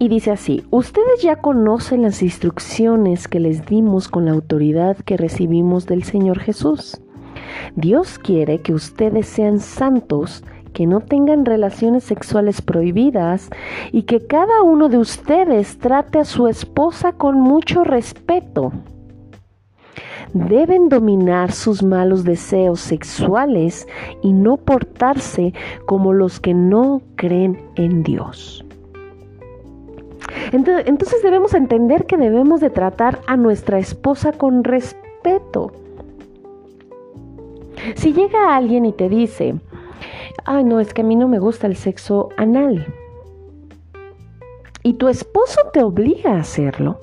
Dice 0.07 0.31
así, 0.31 0.63
ustedes 0.71 1.21
ya 1.21 1.35
conocen 1.35 2.03
las 2.03 2.23
instrucciones 2.23 3.27
que 3.27 3.41
les 3.41 3.65
dimos 3.65 4.07
con 4.07 4.23
la 4.23 4.31
autoridad 4.31 4.95
que 4.95 5.17
recibimos 5.17 5.85
del 5.85 6.03
Señor 6.03 6.39
Jesús. 6.39 7.01
Dios 7.75 8.17
quiere 8.17 8.61
que 8.61 8.73
ustedes 8.73 9.27
sean 9.27 9.59
santos, 9.59 10.45
que 10.71 10.87
no 10.87 11.01
tengan 11.01 11.45
relaciones 11.45 12.05
sexuales 12.05 12.61
prohibidas 12.61 13.49
y 13.91 14.03
que 14.03 14.25
cada 14.25 14.61
uno 14.61 14.87
de 14.87 14.97
ustedes 14.97 15.77
trate 15.77 16.19
a 16.19 16.25
su 16.25 16.47
esposa 16.47 17.11
con 17.11 17.41
mucho 17.41 17.83
respeto. 17.83 18.71
Deben 20.33 20.87
dominar 20.87 21.51
sus 21.51 21.83
malos 21.83 22.23
deseos 22.23 22.79
sexuales 22.79 23.85
y 24.23 24.31
no 24.31 24.55
portarse 24.55 25.53
como 25.85 26.13
los 26.13 26.39
que 26.39 26.53
no 26.53 27.01
creen 27.17 27.59
en 27.75 28.03
Dios. 28.03 28.63
Entonces 30.51 31.21
debemos 31.23 31.53
entender 31.53 32.05
que 32.05 32.17
debemos 32.17 32.61
de 32.61 32.69
tratar 32.69 33.19
a 33.27 33.37
nuestra 33.37 33.79
esposa 33.79 34.31
con 34.31 34.63
respeto. 34.63 35.71
Si 37.95 38.13
llega 38.13 38.55
alguien 38.55 38.85
y 38.85 38.91
te 38.91 39.09
dice, 39.09 39.55
ay 40.45 40.63
no, 40.63 40.79
es 40.79 40.93
que 40.93 41.01
a 41.01 41.05
mí 41.05 41.15
no 41.15 41.27
me 41.27 41.39
gusta 41.39 41.67
el 41.67 41.75
sexo 41.75 42.29
anal, 42.37 42.85
y 44.83 44.93
tu 44.93 45.09
esposo 45.09 45.59
te 45.73 45.83
obliga 45.83 46.33
a 46.33 46.39
hacerlo, 46.39 46.99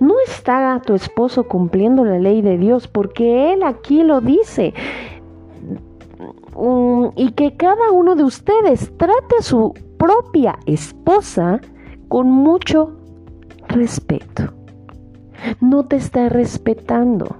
no 0.00 0.14
está 0.26 0.80
tu 0.84 0.94
esposo 0.94 1.44
cumpliendo 1.44 2.04
la 2.04 2.18
ley 2.18 2.42
de 2.42 2.58
Dios 2.58 2.88
porque 2.88 3.52
Él 3.52 3.62
aquí 3.62 4.02
lo 4.02 4.20
dice. 4.20 4.74
Mm, 6.56 7.08
y 7.16 7.32
que 7.32 7.56
cada 7.56 7.90
uno 7.90 8.14
de 8.14 8.24
ustedes 8.24 8.96
trate 8.96 9.36
a 9.38 9.42
su 9.42 9.74
propia 10.02 10.58
esposa 10.66 11.60
con 12.08 12.28
mucho 12.28 12.90
respeto. 13.68 14.52
No 15.60 15.84
te 15.84 15.94
está 15.94 16.28
respetando. 16.28 17.36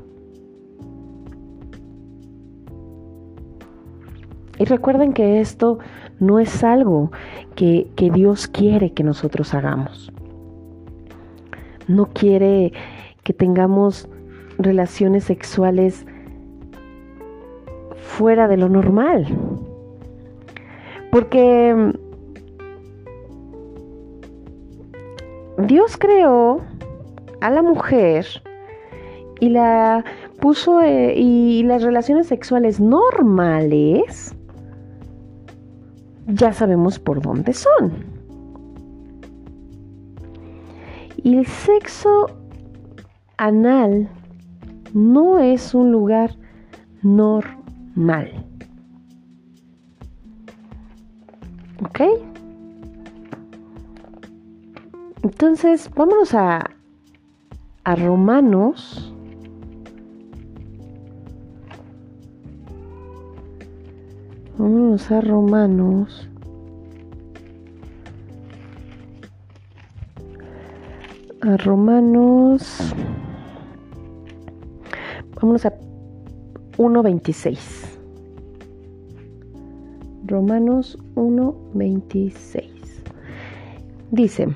Y 4.60 4.64
recuerden 4.64 5.12
que 5.12 5.40
esto 5.40 5.80
no 6.20 6.38
es 6.38 6.62
algo 6.62 7.10
que, 7.56 7.90
Dios 8.14 8.46
quiere 8.46 8.92
que 8.92 9.02
nosotros 9.02 9.54
hagamos. 9.54 10.12
No 11.88 12.06
quiere 12.06 12.72
que 13.24 13.32
tengamos 13.32 14.08
relaciones 14.58 15.24
sexuales 15.24 16.06
fuera 17.96 18.46
de 18.46 18.56
lo 18.56 18.68
normal. 18.68 19.26
Porque 21.10 21.92
Dios 25.58 25.96
creó 25.96 26.60
a 27.40 27.50
la 27.50 27.62
mujer 27.62 28.26
y 29.40 29.48
la 29.48 30.04
puso 30.40 30.80
eh, 30.80 31.14
y 31.16 31.62
las 31.64 31.82
relaciones 31.82 32.26
sexuales 32.26 32.80
normales 32.80 34.34
ya 36.26 36.52
sabemos 36.52 36.98
por 36.98 37.20
dónde 37.20 37.52
son. 37.52 37.92
Y 41.16 41.36
el 41.36 41.46
sexo 41.46 42.26
anal 43.36 44.08
no 44.94 45.38
es 45.38 45.74
un 45.74 45.92
lugar 45.92 46.36
normal. 47.02 48.44
¿Ok? 51.84 52.31
Entonces, 55.22 55.88
vámonos 55.94 56.34
a, 56.34 56.68
a 57.84 57.94
Romanos. 57.94 59.14
Vámonos 64.58 65.10
a 65.12 65.20
Romanos. 65.20 66.28
A 71.40 71.56
Romanos. 71.56 72.94
Vámonos 75.36 75.66
a 75.66 75.72
1.26. 76.78 77.58
Romanos 80.26 80.98
1.26. 81.14 82.70
Dice, 84.10 84.48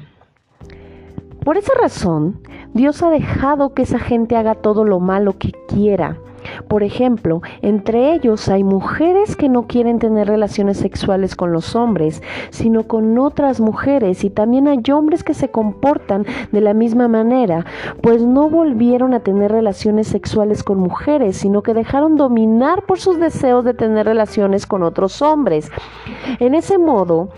por 1.46 1.56
esa 1.56 1.74
razón, 1.80 2.40
Dios 2.74 3.04
ha 3.04 3.08
dejado 3.08 3.72
que 3.72 3.82
esa 3.82 4.00
gente 4.00 4.34
haga 4.36 4.56
todo 4.56 4.82
lo 4.82 4.98
malo 4.98 5.38
que 5.38 5.52
quiera 5.68 6.18
Por 6.66 6.82
ejemplo, 6.82 7.40
entre 7.62 8.14
ellos 8.14 8.48
hay 8.48 8.64
mujeres 8.64 9.36
que 9.36 9.48
no 9.48 9.68
quieren 9.68 10.00
tener 10.00 10.26
relaciones 10.26 10.76
sexuales 10.76 11.36
con 11.36 11.52
los 11.52 11.76
hombres, 11.76 12.20
sino 12.50 12.88
con 12.88 13.16
otras 13.18 13.60
mujeres 13.60 14.24
y 14.24 14.30
también 14.30 14.66
hay 14.66 14.82
hombres 14.92 15.22
que 15.22 15.34
se 15.34 15.48
comportan 15.48 16.26
de 16.50 16.60
la 16.60 16.74
misma 16.74 17.06
manera, 17.06 17.64
pues 18.02 18.22
no 18.22 18.50
volvieron 18.50 19.14
a 19.14 19.20
tener 19.20 19.52
relaciones 19.52 20.08
sexuales 20.08 20.64
con 20.64 20.78
mujeres, 20.80 21.36
sino 21.36 21.62
que 21.62 21.74
dejaron 21.74 22.16
dominar 22.16 22.82
por 22.86 22.98
sus 22.98 23.20
deseos 23.20 23.64
de 23.64 23.74
tener 23.74 24.04
relaciones 24.04 24.66
con 24.66 24.82
otros 24.82 25.22
hombres. 25.22 25.70
En 26.40 26.56
ese 26.56 26.76
modo, 26.76 27.28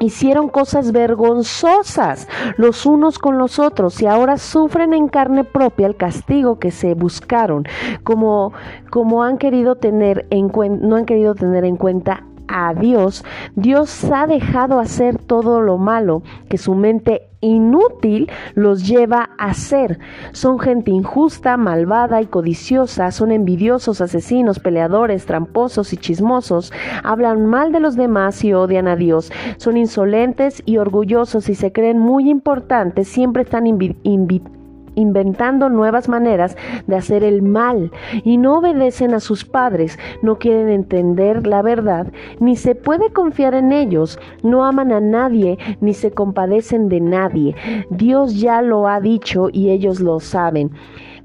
hicieron 0.00 0.48
cosas 0.48 0.92
vergonzosas 0.92 2.28
los 2.56 2.86
unos 2.86 3.18
con 3.18 3.38
los 3.38 3.58
otros 3.58 4.00
y 4.02 4.06
ahora 4.06 4.36
sufren 4.36 4.94
en 4.94 5.08
carne 5.08 5.44
propia 5.44 5.86
el 5.86 5.96
castigo 5.96 6.58
que 6.58 6.70
se 6.70 6.94
buscaron, 6.94 7.66
como, 8.04 8.52
como 8.90 9.22
han 9.22 9.38
querido 9.38 9.76
tener 9.76 10.26
en 10.30 10.48
no 10.80 10.96
han 10.96 11.06
querido 11.06 11.34
tener 11.34 11.64
en 11.64 11.76
cuenta 11.76 12.24
a 12.48 12.74
Dios, 12.74 13.24
Dios 13.54 14.04
ha 14.12 14.26
dejado 14.26 14.80
hacer 14.80 15.18
todo 15.18 15.60
lo 15.60 15.78
malo 15.78 16.22
que 16.48 16.58
su 16.58 16.74
mente 16.74 17.28
inútil 17.40 18.30
los 18.54 18.86
lleva 18.86 19.30
a 19.38 19.50
hacer. 19.50 19.98
Son 20.32 20.58
gente 20.58 20.90
injusta, 20.90 21.56
malvada 21.56 22.20
y 22.20 22.26
codiciosa, 22.26 23.10
son 23.10 23.30
envidiosos, 23.30 24.00
asesinos, 24.00 24.58
peleadores, 24.58 25.26
tramposos 25.26 25.92
y 25.92 25.96
chismosos, 25.96 26.72
hablan 27.04 27.46
mal 27.46 27.72
de 27.72 27.80
los 27.80 27.96
demás 27.96 28.42
y 28.44 28.52
odian 28.52 28.88
a 28.88 28.96
Dios, 28.96 29.30
son 29.58 29.76
insolentes 29.76 30.62
y 30.64 30.78
orgullosos 30.78 31.48
y 31.48 31.54
se 31.54 31.72
creen 31.72 31.98
muy 31.98 32.28
importantes, 32.28 33.08
siempre 33.08 33.42
están 33.42 33.66
invitados 33.66 34.57
inventando 34.98 35.68
nuevas 35.68 36.08
maneras 36.08 36.56
de 36.86 36.96
hacer 36.96 37.24
el 37.24 37.42
mal 37.42 37.90
y 38.24 38.36
no 38.36 38.58
obedecen 38.58 39.14
a 39.14 39.20
sus 39.20 39.44
padres, 39.44 39.98
no 40.22 40.38
quieren 40.38 40.68
entender 40.68 41.46
la 41.46 41.62
verdad, 41.62 42.12
ni 42.40 42.56
se 42.56 42.74
puede 42.74 43.12
confiar 43.12 43.54
en 43.54 43.72
ellos, 43.72 44.18
no 44.42 44.64
aman 44.64 44.92
a 44.92 45.00
nadie, 45.00 45.58
ni 45.80 45.94
se 45.94 46.10
compadecen 46.10 46.88
de 46.88 47.00
nadie. 47.00 47.54
Dios 47.90 48.40
ya 48.40 48.62
lo 48.62 48.88
ha 48.88 49.00
dicho 49.00 49.48
y 49.52 49.70
ellos 49.70 50.00
lo 50.00 50.20
saben 50.20 50.70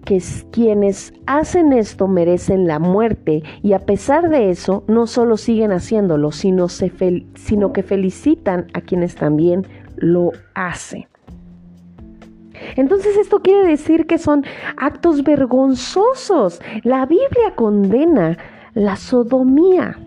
que 0.06 0.22
quienes 0.52 1.14
hacen 1.26 1.72
esto 1.72 2.08
merecen 2.08 2.68
la 2.68 2.80
muerte 2.80 3.42
y 3.62 3.74
a 3.74 3.80
pesar 3.80 4.30
de 4.30 4.50
eso 4.50 4.84
no 4.88 5.08
solo 5.08 5.38
siguen 5.38 5.72
haciéndolo, 5.72 6.32
sino, 6.32 6.68
sino 6.68 7.74
que 7.74 7.84
felicitan 7.84 8.68
a 8.74 8.82
quienes 8.82 9.16
también 9.16 9.66
lo 9.96 10.32
hacen. 10.56 11.08
Entonces 12.76 13.18
esto 13.18 13.42
quiere 13.42 13.68
decir 13.68 14.08
que 14.08 14.18
son 14.18 14.46
actos 14.78 15.24
vergonzosos. 15.24 16.62
La 16.84 17.06
Biblia 17.06 17.56
condena 17.56 18.38
la 18.74 18.96
sodomía. 18.96 19.98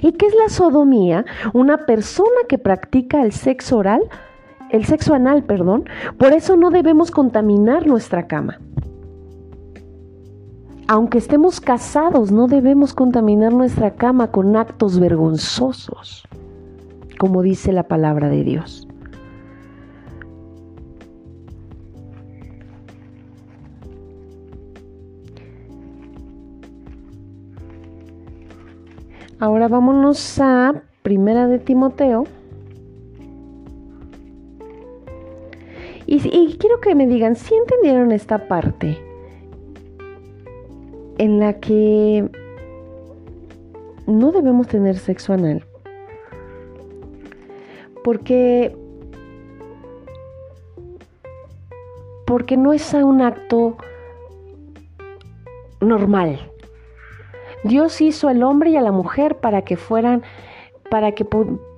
¿Y 0.00 0.12
qué 0.12 0.26
es 0.26 0.34
la 0.34 0.48
sodomía? 0.48 1.24
Una 1.52 1.86
persona 1.86 2.30
que 2.48 2.58
practica 2.58 3.22
el 3.22 3.32
sexo 3.32 3.78
oral, 3.78 4.02
el 4.70 4.84
sexo 4.84 5.14
anal, 5.14 5.44
perdón. 5.44 5.84
Por 6.18 6.32
eso 6.32 6.56
no 6.56 6.70
debemos 6.70 7.10
contaminar 7.10 7.86
nuestra 7.86 8.26
cama. 8.26 8.58
Aunque 10.88 11.18
estemos 11.18 11.60
casados, 11.60 12.32
no 12.32 12.48
debemos 12.48 12.92
contaminar 12.92 13.52
nuestra 13.52 13.92
cama 13.94 14.30
con 14.30 14.56
actos 14.56 14.98
vergonzosos, 14.98 16.26
como 17.18 17.42
dice 17.42 17.72
la 17.72 17.84
palabra 17.84 18.28
de 18.28 18.44
Dios. 18.44 18.88
Ahora 29.42 29.66
vámonos 29.66 30.38
a 30.38 30.72
Primera 31.02 31.48
de 31.48 31.58
Timoteo. 31.58 32.26
Y, 36.06 36.56
quiero 36.58 36.80
que 36.80 36.94
me 36.94 37.08
digan 37.08 37.34
si 37.34 37.52
entendieron 37.56 38.12
esta 38.12 38.46
parte 38.46 38.96
en 41.18 41.40
la 41.40 41.54
que 41.54 42.30
no 44.06 44.30
debemos 44.30 44.68
tener 44.68 44.96
sexo 44.96 45.32
anal. 45.32 45.64
Porque 48.04 48.76
porque 52.28 52.56
no 52.56 52.72
es 52.72 52.94
un 52.94 53.20
acto 53.20 53.76
normal. 55.80 56.51
Dios 57.64 58.00
hizo 58.00 58.28
al 58.28 58.42
hombre 58.42 58.70
y 58.70 58.76
a 58.76 58.82
la 58.82 58.92
mujer 58.92 59.38
para 59.38 59.62
que 59.62 59.76
fueran, 59.76 60.22
para 60.90 61.12
que 61.12 61.26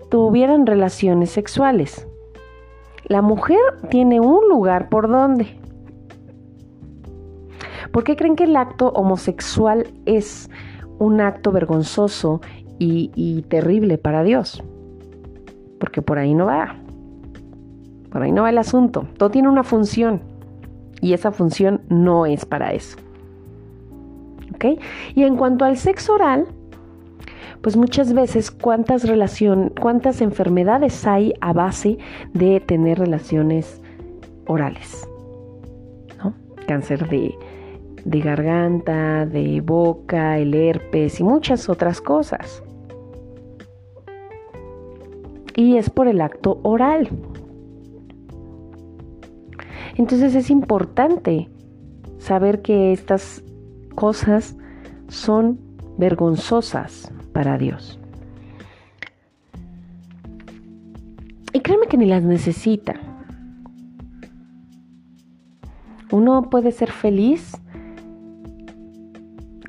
tuvieran 0.08 0.66
relaciones 0.66 1.30
sexuales. 1.30 2.06
La 3.06 3.20
mujer 3.20 3.58
tiene 3.90 4.20
un 4.20 4.48
lugar 4.48 4.88
por 4.88 5.08
donde. 5.08 5.58
¿Por 7.92 8.02
qué 8.02 8.16
creen 8.16 8.34
que 8.34 8.44
el 8.44 8.56
acto 8.56 8.88
homosexual 8.88 9.86
es 10.06 10.50
un 10.98 11.20
acto 11.20 11.52
vergonzoso 11.52 12.40
y, 12.78 13.10
y 13.14 13.42
terrible 13.42 13.98
para 13.98 14.22
Dios? 14.22 14.62
Porque 15.78 16.00
por 16.00 16.18
ahí 16.18 16.34
no 16.34 16.46
va. 16.46 16.76
Por 18.10 18.22
ahí 18.22 18.32
no 18.32 18.42
va 18.42 18.50
el 18.50 18.58
asunto. 18.58 19.06
Todo 19.18 19.30
tiene 19.30 19.48
una 19.48 19.64
función. 19.64 20.22
Y 21.00 21.12
esa 21.12 21.30
función 21.30 21.82
no 21.88 22.24
es 22.24 22.46
para 22.46 22.72
eso. 22.72 23.03
Y 25.14 25.22
en 25.22 25.36
cuanto 25.36 25.64
al 25.64 25.76
sexo 25.76 26.14
oral, 26.14 26.46
pues 27.64 27.76
muchas 27.76 28.12
veces 28.12 28.50
cuántas 28.50 29.08
relación, 29.08 29.72
cuántas 29.80 30.20
enfermedades 30.20 31.06
hay 31.06 31.32
a 31.40 31.52
base 31.52 31.98
de 32.34 32.60
tener 32.60 32.98
relaciones 32.98 33.80
orales, 34.46 35.08
¿no? 36.22 36.34
Cáncer 36.66 37.08
de, 37.08 37.34
de 38.04 38.20
garganta, 38.20 39.24
de 39.24 39.62
boca, 39.62 40.38
el 40.38 40.54
herpes 40.54 41.20
y 41.20 41.24
muchas 41.24 41.68
otras 41.68 42.00
cosas. 42.00 42.62
Y 45.56 45.76
es 45.76 45.88
por 45.88 46.08
el 46.08 46.20
acto 46.20 46.60
oral. 46.64 47.08
Entonces 49.96 50.34
es 50.34 50.50
importante 50.50 51.48
saber 52.18 52.60
que 52.60 52.92
estas 52.92 53.42
cosas 53.94 54.56
son 55.08 55.58
vergonzosas 55.98 57.12
para 57.32 57.58
Dios. 57.58 57.98
Y 61.52 61.60
créeme 61.60 61.86
que 61.86 61.96
ni 61.96 62.06
las 62.06 62.22
necesita. 62.22 62.94
Uno 66.10 66.50
puede 66.50 66.72
ser 66.72 66.90
feliz 66.90 67.56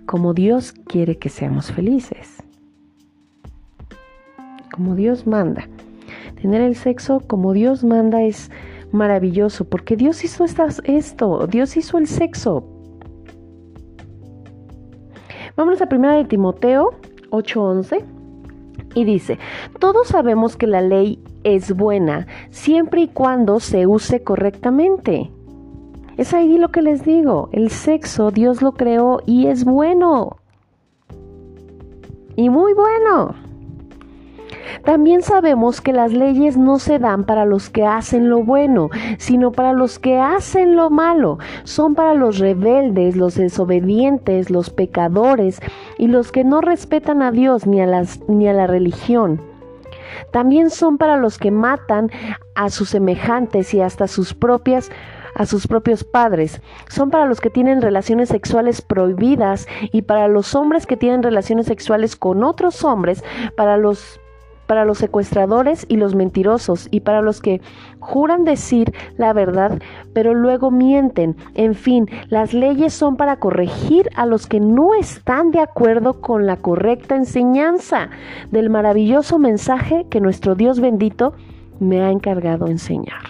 como 0.05 0.33
Dios 0.33 0.73
quiere 0.73 1.17
que 1.17 1.29
seamos 1.29 1.71
felices. 1.71 2.43
Como 4.73 4.95
Dios 4.95 5.25
manda. 5.27 5.67
Tener 6.41 6.61
el 6.61 6.75
sexo 6.75 7.21
como 7.21 7.53
Dios 7.53 7.83
manda 7.83 8.21
es 8.23 8.51
maravilloso 8.91 9.65
porque 9.65 9.95
Dios 9.95 10.23
hizo 10.23 10.45
esto. 10.83 11.47
Dios 11.47 11.77
hizo 11.77 11.97
el 11.97 12.07
sexo 12.07 12.74
Vámonos 15.55 15.81
a 15.81 15.87
primera 15.87 16.15
de 16.15 16.25
Timoteo 16.25 16.93
8:11 17.31 18.03
y 18.93 19.03
dice, 19.03 19.39
todos 19.79 20.07
sabemos 20.07 20.55
que 20.55 20.67
la 20.67 20.81
ley 20.81 21.19
es 21.43 21.75
buena 21.75 22.27
siempre 22.49 23.01
y 23.01 23.07
cuando 23.07 23.59
se 23.59 23.87
use 23.87 24.23
correctamente. 24.23 25.31
Es 26.17 26.33
ahí 26.33 26.57
lo 26.57 26.69
que 26.69 26.81
les 26.81 27.03
digo, 27.03 27.49
el 27.51 27.69
sexo 27.71 28.31
Dios 28.31 28.61
lo 28.61 28.71
creó 28.71 29.21
y 29.25 29.47
es 29.47 29.65
bueno. 29.65 30.37
Y 32.37 32.49
muy 32.49 32.73
bueno. 32.73 33.35
También 34.83 35.21
sabemos 35.21 35.81
que 35.81 35.93
las 35.93 36.13
leyes 36.13 36.57
no 36.57 36.79
se 36.79 36.99
dan 36.99 37.23
para 37.23 37.45
los 37.45 37.69
que 37.69 37.85
hacen 37.85 38.29
lo 38.29 38.43
bueno, 38.43 38.89
sino 39.17 39.51
para 39.51 39.73
los 39.73 39.99
que 39.99 40.19
hacen 40.19 40.75
lo 40.75 40.89
malo. 40.89 41.39
Son 41.63 41.95
para 41.95 42.13
los 42.13 42.39
rebeldes, 42.39 43.15
los 43.15 43.35
desobedientes, 43.35 44.49
los 44.49 44.69
pecadores 44.69 45.61
y 45.97 46.07
los 46.07 46.31
que 46.31 46.43
no 46.43 46.61
respetan 46.61 47.21
a 47.21 47.31
Dios 47.31 47.67
ni 47.67 47.81
a, 47.81 47.85
las, 47.85 48.27
ni 48.27 48.47
a 48.47 48.53
la 48.53 48.67
religión. 48.67 49.41
También 50.31 50.69
son 50.69 50.97
para 50.97 51.17
los 51.17 51.37
que 51.37 51.51
matan 51.51 52.09
a 52.55 52.69
sus 52.69 52.89
semejantes 52.89 53.73
y 53.73 53.81
hasta 53.81 54.07
sus 54.07 54.33
propias 54.33 54.91
a 55.35 55.45
sus 55.45 55.67
propios 55.67 56.03
padres. 56.03 56.61
Son 56.87 57.11
para 57.11 57.25
los 57.25 57.41
que 57.41 57.49
tienen 57.49 57.81
relaciones 57.81 58.29
sexuales 58.29 58.81
prohibidas 58.81 59.67
y 59.91 60.03
para 60.03 60.27
los 60.29 60.55
hombres 60.55 60.87
que 60.87 60.97
tienen 60.97 61.23
relaciones 61.23 61.67
sexuales 61.67 62.15
con 62.15 62.43
otros 62.43 62.85
hombres, 62.85 63.21
para 63.57 63.75
los 63.75 64.19
para 64.65 64.85
los 64.85 64.97
secuestradores 64.97 65.85
y 65.89 65.97
los 65.97 66.15
mentirosos, 66.15 66.87
y 66.91 67.01
para 67.01 67.21
los 67.21 67.41
que 67.41 67.61
juran 67.99 68.43
decir 68.43 68.93
la 69.17 69.33
verdad, 69.33 69.79
pero 70.13 70.33
luego 70.33 70.71
mienten. 70.71 71.35
En 71.53 71.75
fin, 71.75 72.07
las 72.29 72.53
leyes 72.53 72.93
son 72.93 73.15
para 73.15 73.37
corregir 73.37 74.09
a 74.15 74.25
los 74.25 74.47
que 74.47 74.59
no 74.59 74.93
están 74.93 75.51
de 75.51 75.59
acuerdo 75.59 76.21
con 76.21 76.45
la 76.45 76.57
correcta 76.57 77.15
enseñanza 77.15 78.09
del 78.51 78.69
maravilloso 78.69 79.39
mensaje 79.39 80.05
que 80.09 80.21
nuestro 80.21 80.55
Dios 80.55 80.79
bendito 80.79 81.33
me 81.79 82.01
ha 82.01 82.11
encargado 82.11 82.67
enseñar. 82.67 83.23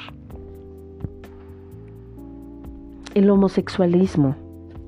El 3.13 3.29
homosexualismo 3.29 4.35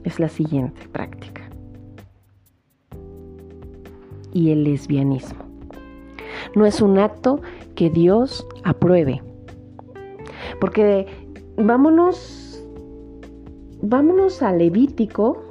es 0.03 0.19
la 0.19 0.27
siguiente 0.27 0.87
práctica. 0.89 1.43
Y 4.33 4.51
el 4.51 4.65
lesbianismo. 4.65 5.46
No 6.55 6.65
es 6.65 6.81
un 6.81 6.97
acto 6.97 7.41
que 7.75 7.89
Dios 7.89 8.47
apruebe. 8.63 9.21
Porque 10.59 11.07
vámonos, 11.57 12.63
vámonos 13.81 14.41
a 14.41 14.51
Levítico. 14.51 15.43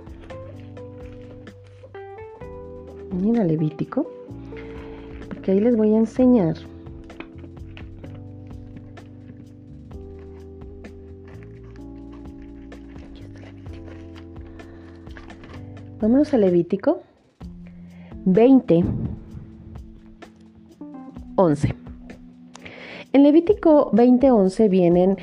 Mira 3.13 3.45
Levítico. 3.45 4.07
Porque 5.29 5.53
ahí 5.53 5.61
les 5.61 5.77
voy 5.77 5.95
a 5.95 5.99
enseñar 5.99 6.57
Vámonos 16.01 16.35
a 16.35 16.39
Levítico 16.39 17.01
20, 18.27 18.85
11. 21.37 21.75
En 23.13 23.23
Levítico 23.23 23.91
20, 23.93 24.31
11 24.31 24.69
vienen 24.69 25.17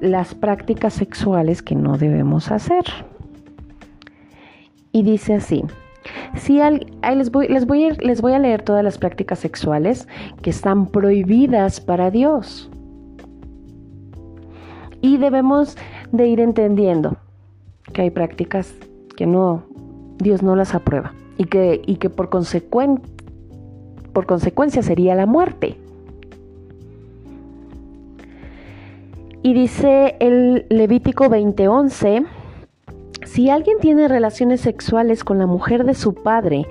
las 0.00 0.34
prácticas 0.34 0.94
sexuales 0.94 1.62
que 1.62 1.74
no 1.74 1.98
debemos 1.98 2.50
hacer. 2.50 2.84
Y 4.92 5.02
dice 5.02 5.34
así, 5.34 5.64
si 6.36 6.58
les, 6.58 7.30
voy, 7.30 8.32
a 8.32 8.38
leer 8.38 8.62
todas 8.62 8.82
las 8.82 8.98
prácticas 8.98 9.38
sexuales 9.38 10.08
que 10.42 10.50
están 10.50 10.86
prohibidas 10.86 11.80
para 11.80 12.10
Dios. 12.10 12.70
Y 15.00 15.18
debemos 15.18 15.76
de 16.12 16.26
ir 16.26 16.40
entendiendo 16.40 17.18
que 17.92 18.02
hay 18.02 18.10
prácticas 18.10 18.74
que 19.16 19.26
no 19.26 19.64
Dios 20.18 20.42
no 20.42 20.56
las 20.56 20.74
aprueba 20.74 21.12
y 21.36 21.44
que, 21.44 21.80
y 21.86 21.96
que 21.96 22.10
por, 22.10 22.30
por 24.12 24.26
consecuencia 24.26 24.82
sería 24.82 25.14
la 25.14 25.26
muerte. 25.26 25.76
Y 29.42 29.54
dice 29.54 30.16
el 30.20 30.66
Levítico 30.68 31.28
20:11, 31.28 32.26
si 33.24 33.50
alguien 33.50 33.78
tiene 33.78 34.08
relaciones 34.08 34.60
sexuales 34.60 35.22
con 35.22 35.38
la 35.38 35.46
mujer 35.46 35.84
de 35.84 35.94
su 35.94 36.14
padre, 36.14 36.66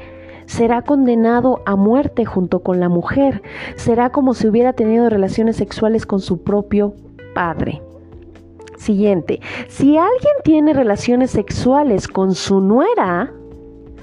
será 0.46 0.82
condenado 0.82 1.62
a 1.66 1.76
muerte 1.76 2.26
junto 2.26 2.62
con 2.62 2.80
la 2.80 2.90
mujer. 2.90 3.42
Será 3.76 4.12
como 4.12 4.34
si 4.34 4.48
hubiera 4.48 4.74
tenido 4.74 5.10
relaciones 5.10 5.56
sexuales 5.56 6.06
con 6.06 6.20
su 6.20 6.44
propio 6.44 6.94
padre. 7.34 7.82
Siguiente, 8.78 9.40
si 9.68 9.98
alguien 9.98 10.34
tiene 10.44 10.74
relaciones 10.74 11.32
sexuales 11.32 12.08
con 12.08 12.36
su 12.36 12.62
nuera, 12.62 13.32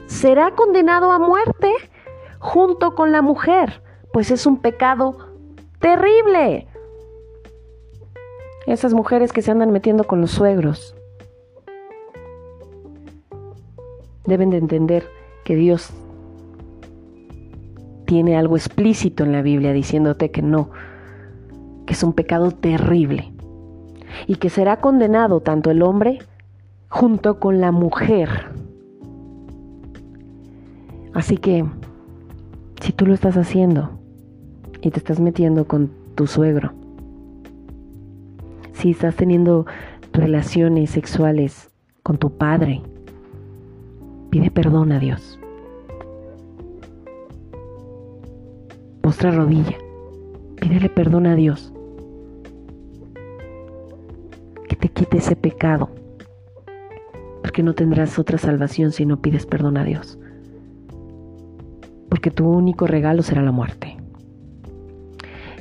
será 0.06 0.51
condenado 0.52 1.12
a 1.12 1.19
muerte 1.19 1.70
junto 2.44 2.94
con 2.94 3.10
la 3.10 3.22
mujer, 3.22 3.82
pues 4.12 4.30
es 4.30 4.44
un 4.44 4.58
pecado 4.58 5.16
terrible. 5.78 6.68
Esas 8.66 8.92
mujeres 8.92 9.32
que 9.32 9.40
se 9.40 9.50
andan 9.50 9.72
metiendo 9.72 10.04
con 10.04 10.20
los 10.20 10.32
suegros 10.32 10.94
deben 14.26 14.50
de 14.50 14.58
entender 14.58 15.08
que 15.42 15.56
Dios 15.56 15.90
tiene 18.04 18.36
algo 18.36 18.58
explícito 18.58 19.24
en 19.24 19.32
la 19.32 19.40
Biblia 19.40 19.72
diciéndote 19.72 20.30
que 20.30 20.42
no, 20.42 20.68
que 21.86 21.94
es 21.94 22.02
un 22.02 22.12
pecado 22.12 22.50
terrible 22.50 23.32
y 24.26 24.36
que 24.36 24.50
será 24.50 24.82
condenado 24.82 25.40
tanto 25.40 25.70
el 25.70 25.80
hombre 25.80 26.18
junto 26.90 27.40
con 27.40 27.62
la 27.62 27.72
mujer. 27.72 28.28
Así 31.14 31.38
que, 31.38 31.64
si 32.85 32.93
tú 32.93 33.06
lo 33.06 33.15
estás 33.15 33.39
haciendo 33.39 33.98
y 34.82 34.90
te 34.90 34.98
estás 34.98 35.19
metiendo 35.19 35.66
con 35.66 35.90
tu 36.16 36.27
suegro, 36.27 36.74
si 38.74 38.90
estás 38.90 39.16
teniendo 39.16 39.65
relaciones 40.12 40.90
sexuales 40.90 41.70
con 42.02 42.19
tu 42.19 42.36
padre, 42.36 42.82
pide 44.28 44.51
perdón 44.51 44.93
a 44.93 44.98
Dios. 44.98 45.40
Postra 49.01 49.31
rodilla, 49.31 49.78
pídele 50.61 50.90
perdón 50.90 51.27
a 51.27 51.36
Dios. 51.36 51.73
Que 54.69 54.77
te 54.77 54.90
quite 54.90 55.16
ese 55.16 55.36
pecado, 55.36 55.89
porque 57.40 57.62
no 57.62 57.73
tendrás 57.73 58.19
otra 58.19 58.36
salvación 58.36 58.93
si 58.93 59.06
no 59.06 59.23
pides 59.23 59.47
perdón 59.47 59.78
a 59.78 59.85
Dios 59.85 60.19
porque 62.15 62.31
tu 62.31 62.49
único 62.49 62.86
regalo 62.86 63.24
será 63.24 63.43
la 63.43 63.51
muerte. 63.51 63.97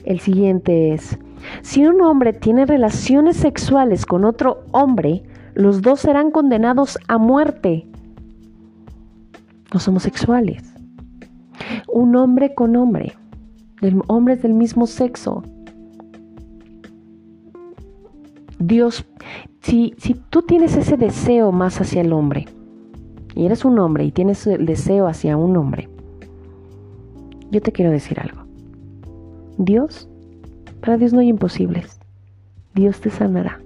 El 0.05 0.19
siguiente 0.19 0.93
es, 0.93 1.17
si 1.63 1.83
un 1.83 1.99
hombre 2.03 2.31
tiene 2.31 2.67
relaciones 2.67 3.37
sexuales 3.37 4.05
con 4.05 4.23
otro 4.23 4.63
hombre, 4.69 5.23
los 5.55 5.81
dos 5.81 6.01
serán 6.01 6.29
condenados 6.29 6.99
a 7.07 7.17
muerte. 7.17 7.87
Los 9.71 9.87
homosexuales. 9.87 10.61
Un 11.87 12.15
hombre 12.15 12.53
con 12.53 12.75
hombre, 12.75 13.13
hombres 14.05 14.43
del 14.43 14.53
mismo 14.53 14.85
sexo. 14.85 15.41
Dios, 18.59 19.03
si, 19.63 19.95
si 19.97 20.13
tú 20.29 20.43
tienes 20.43 20.77
ese 20.77 20.97
deseo 20.97 21.51
más 21.51 21.81
hacia 21.81 22.01
el 22.01 22.13
hombre, 22.13 22.45
y 23.33 23.47
eres 23.47 23.65
un 23.65 23.79
hombre 23.79 24.05
y 24.05 24.11
tienes 24.11 24.45
el 24.45 24.67
deseo 24.67 25.07
hacia 25.07 25.35
un 25.35 25.57
hombre, 25.57 25.89
yo 27.53 27.61
te 27.61 27.71
quiero 27.71 27.91
decir 27.91 28.19
algo. 28.19 28.43
Dios, 29.57 30.09
para 30.81 30.97
Dios 30.97 31.13
no 31.13 31.19
hay 31.19 31.29
imposibles. 31.29 31.99
Dios 32.73 32.99
te 32.99 33.11
sanará. 33.11 33.61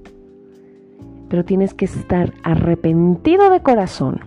Pero 1.29 1.45
tienes 1.45 1.73
que 1.73 1.85
estar 1.85 2.33
arrepentido 2.43 3.49
de 3.49 3.61
corazón 3.61 4.19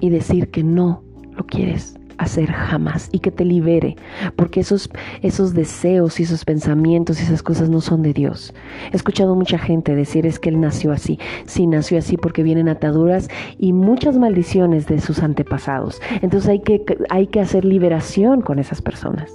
y 0.00 0.10
decir 0.10 0.50
que 0.50 0.62
no 0.62 1.02
lo 1.32 1.44
quieres 1.44 1.96
hacer 2.18 2.50
jamás 2.52 3.08
y 3.12 3.20
que 3.20 3.30
te 3.30 3.44
libere, 3.44 3.96
porque 4.36 4.60
esos, 4.60 4.90
esos 5.22 5.54
deseos 5.54 6.20
y 6.20 6.24
esos 6.24 6.44
pensamientos 6.44 7.20
y 7.20 7.24
esas 7.24 7.42
cosas 7.42 7.70
no 7.70 7.80
son 7.80 8.02
de 8.02 8.12
Dios. 8.12 8.54
He 8.92 8.96
escuchado 8.96 9.34
mucha 9.34 9.58
gente 9.58 9.94
decir 9.94 10.26
es 10.26 10.38
que 10.38 10.48
él 10.48 10.60
nació 10.60 10.92
así, 10.92 11.18
sí 11.46 11.66
nació 11.66 11.98
así 11.98 12.16
porque 12.16 12.42
vienen 12.42 12.68
ataduras 12.68 13.28
y 13.58 13.72
muchas 13.72 14.18
maldiciones 14.18 14.86
de 14.86 15.00
sus 15.00 15.22
antepasados. 15.22 16.00
Entonces 16.22 16.48
hay 16.48 16.60
que, 16.60 16.84
hay 17.10 17.26
que 17.26 17.40
hacer 17.40 17.64
liberación 17.64 18.40
con 18.40 18.58
esas 18.58 18.82
personas. 18.82 19.30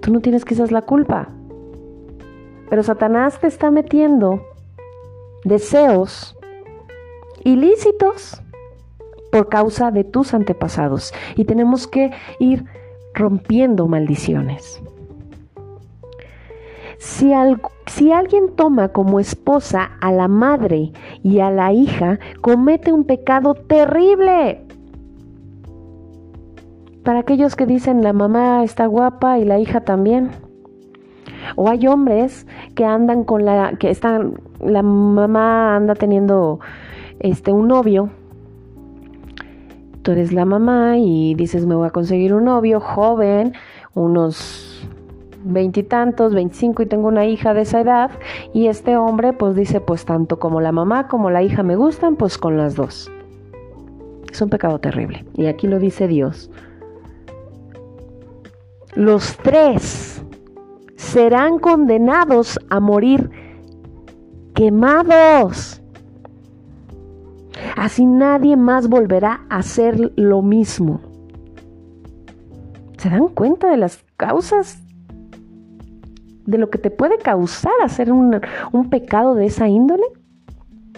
Tú 0.00 0.12
no 0.12 0.20
tienes 0.20 0.44
quizás 0.44 0.70
la 0.70 0.82
culpa, 0.82 1.30
pero 2.68 2.82
Satanás 2.82 3.40
te 3.40 3.46
está 3.46 3.70
metiendo 3.70 4.42
deseos 5.44 6.36
ilícitos 7.44 8.42
por 9.34 9.48
causa 9.48 9.90
de 9.90 10.04
tus 10.04 10.32
antepasados 10.32 11.12
y 11.34 11.44
tenemos 11.44 11.88
que 11.88 12.12
ir 12.38 12.66
rompiendo 13.14 13.88
maldiciones. 13.88 14.80
Si, 16.98 17.32
si, 17.86 18.12
alguien 18.12 18.54
toma 18.54 18.90
como 18.90 19.18
esposa 19.18 19.90
a 20.00 20.12
la 20.12 20.28
madre 20.28 20.92
y 21.24 21.40
a 21.40 21.50
la 21.50 21.72
hija, 21.72 22.20
comete 22.42 22.92
un 22.92 23.02
pecado 23.02 23.54
terrible. 23.54 24.64
Para 27.02 27.18
aquellos 27.18 27.56
que 27.56 27.66
dicen 27.66 28.04
la 28.04 28.12
mamá 28.12 28.62
está 28.62 28.86
guapa 28.86 29.40
y 29.40 29.44
la 29.44 29.58
hija 29.58 29.80
también. 29.80 30.30
O 31.56 31.68
hay 31.68 31.88
hombres 31.88 32.46
que 32.76 32.84
andan 32.84 33.24
con 33.24 33.44
la 33.44 33.76
que 33.78 33.90
están 33.90 34.34
la 34.60 34.84
mamá 34.84 35.74
anda 35.74 35.96
teniendo 35.96 36.60
este 37.18 37.50
un 37.50 37.66
novio 37.66 38.10
tú 40.04 40.12
eres 40.12 40.32
la 40.32 40.44
mamá 40.44 40.98
y 40.98 41.34
dices 41.34 41.66
me 41.66 41.74
voy 41.74 41.88
a 41.88 41.90
conseguir 41.90 42.34
un 42.34 42.44
novio 42.44 42.78
joven, 42.78 43.54
unos 43.94 44.86
veintitantos, 45.42 46.34
veinticinco 46.34 46.82
y 46.82 46.86
tengo 46.86 47.08
una 47.08 47.26
hija 47.26 47.54
de 47.54 47.62
esa 47.62 47.80
edad 47.80 48.10
y 48.52 48.68
este 48.68 48.96
hombre 48.96 49.32
pues 49.32 49.56
dice 49.56 49.80
pues 49.80 50.04
tanto 50.04 50.38
como 50.38 50.60
la 50.60 50.72
mamá 50.72 51.08
como 51.08 51.30
la 51.30 51.42
hija 51.42 51.62
me 51.62 51.74
gustan 51.74 52.16
pues 52.16 52.38
con 52.38 52.56
las 52.56 52.76
dos. 52.76 53.10
Es 54.30 54.42
un 54.42 54.50
pecado 54.50 54.78
terrible. 54.78 55.24
Y 55.34 55.46
aquí 55.46 55.66
lo 55.66 55.78
dice 55.78 56.06
Dios. 56.08 56.50
Los 58.94 59.36
tres 59.38 60.24
serán 60.96 61.58
condenados 61.58 62.58
a 62.68 62.80
morir 62.80 63.30
quemados. 64.54 65.80
Así 67.76 68.06
nadie 68.06 68.56
más 68.56 68.88
volverá 68.88 69.44
a 69.48 69.58
hacer 69.58 70.12
lo 70.16 70.42
mismo. 70.42 71.00
¿Se 72.98 73.10
dan 73.10 73.28
cuenta 73.28 73.68
de 73.68 73.76
las 73.76 74.04
causas? 74.16 74.82
De 76.46 76.58
lo 76.58 76.70
que 76.70 76.78
te 76.78 76.90
puede 76.90 77.18
causar 77.18 77.72
hacer 77.82 78.12
un, 78.12 78.40
un 78.72 78.90
pecado 78.90 79.34
de 79.34 79.46
esa 79.46 79.68
índole. 79.68 80.04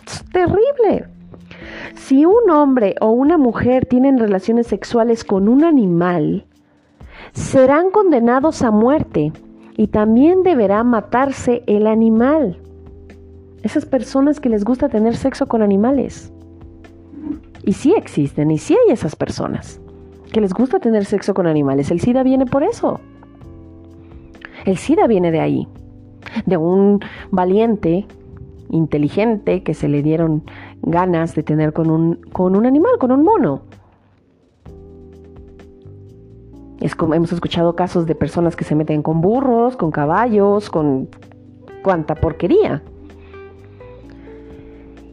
Es 0.06 0.24
terrible. 0.30 1.08
Si 1.94 2.24
un 2.24 2.50
hombre 2.50 2.94
o 3.00 3.10
una 3.10 3.38
mujer 3.38 3.86
tienen 3.86 4.18
relaciones 4.18 4.66
sexuales 4.66 5.24
con 5.24 5.48
un 5.48 5.64
animal, 5.64 6.46
serán 7.32 7.90
condenados 7.90 8.62
a 8.62 8.70
muerte 8.70 9.32
y 9.76 9.88
también 9.88 10.42
deberá 10.42 10.84
matarse 10.84 11.62
el 11.66 11.86
animal. 11.86 12.58
Esas 13.62 13.84
personas 13.84 14.40
que 14.40 14.48
les 14.48 14.64
gusta 14.64 14.88
tener 14.88 15.16
sexo 15.16 15.46
con 15.46 15.62
animales. 15.62 16.32
Y 17.66 17.72
sí 17.72 17.92
existen, 17.96 18.52
y 18.52 18.58
sí 18.58 18.74
hay 18.74 18.92
esas 18.92 19.16
personas 19.16 19.80
que 20.32 20.40
les 20.40 20.54
gusta 20.54 20.78
tener 20.78 21.04
sexo 21.04 21.34
con 21.34 21.48
animales. 21.48 21.90
El 21.90 22.00
SIDA 22.00 22.22
viene 22.22 22.46
por 22.46 22.62
eso. 22.62 23.00
El 24.64 24.76
SIDA 24.76 25.08
viene 25.08 25.32
de 25.32 25.40
ahí, 25.40 25.68
de 26.46 26.56
un 26.56 27.00
valiente, 27.32 28.06
inteligente, 28.70 29.64
que 29.64 29.74
se 29.74 29.88
le 29.88 30.02
dieron 30.04 30.44
ganas 30.82 31.34
de 31.34 31.42
tener 31.42 31.72
con 31.72 31.90
un, 31.90 32.14
con 32.32 32.54
un 32.54 32.66
animal, 32.66 32.92
con 33.00 33.10
un 33.10 33.24
mono. 33.24 33.62
Es 36.80 36.94
como 36.94 37.14
hemos 37.14 37.32
escuchado 37.32 37.74
casos 37.74 38.06
de 38.06 38.14
personas 38.14 38.54
que 38.54 38.62
se 38.62 38.76
meten 38.76 39.02
con 39.02 39.20
burros, 39.20 39.76
con 39.76 39.90
caballos, 39.90 40.70
con 40.70 41.08
cuanta 41.82 42.14
porquería. 42.14 42.84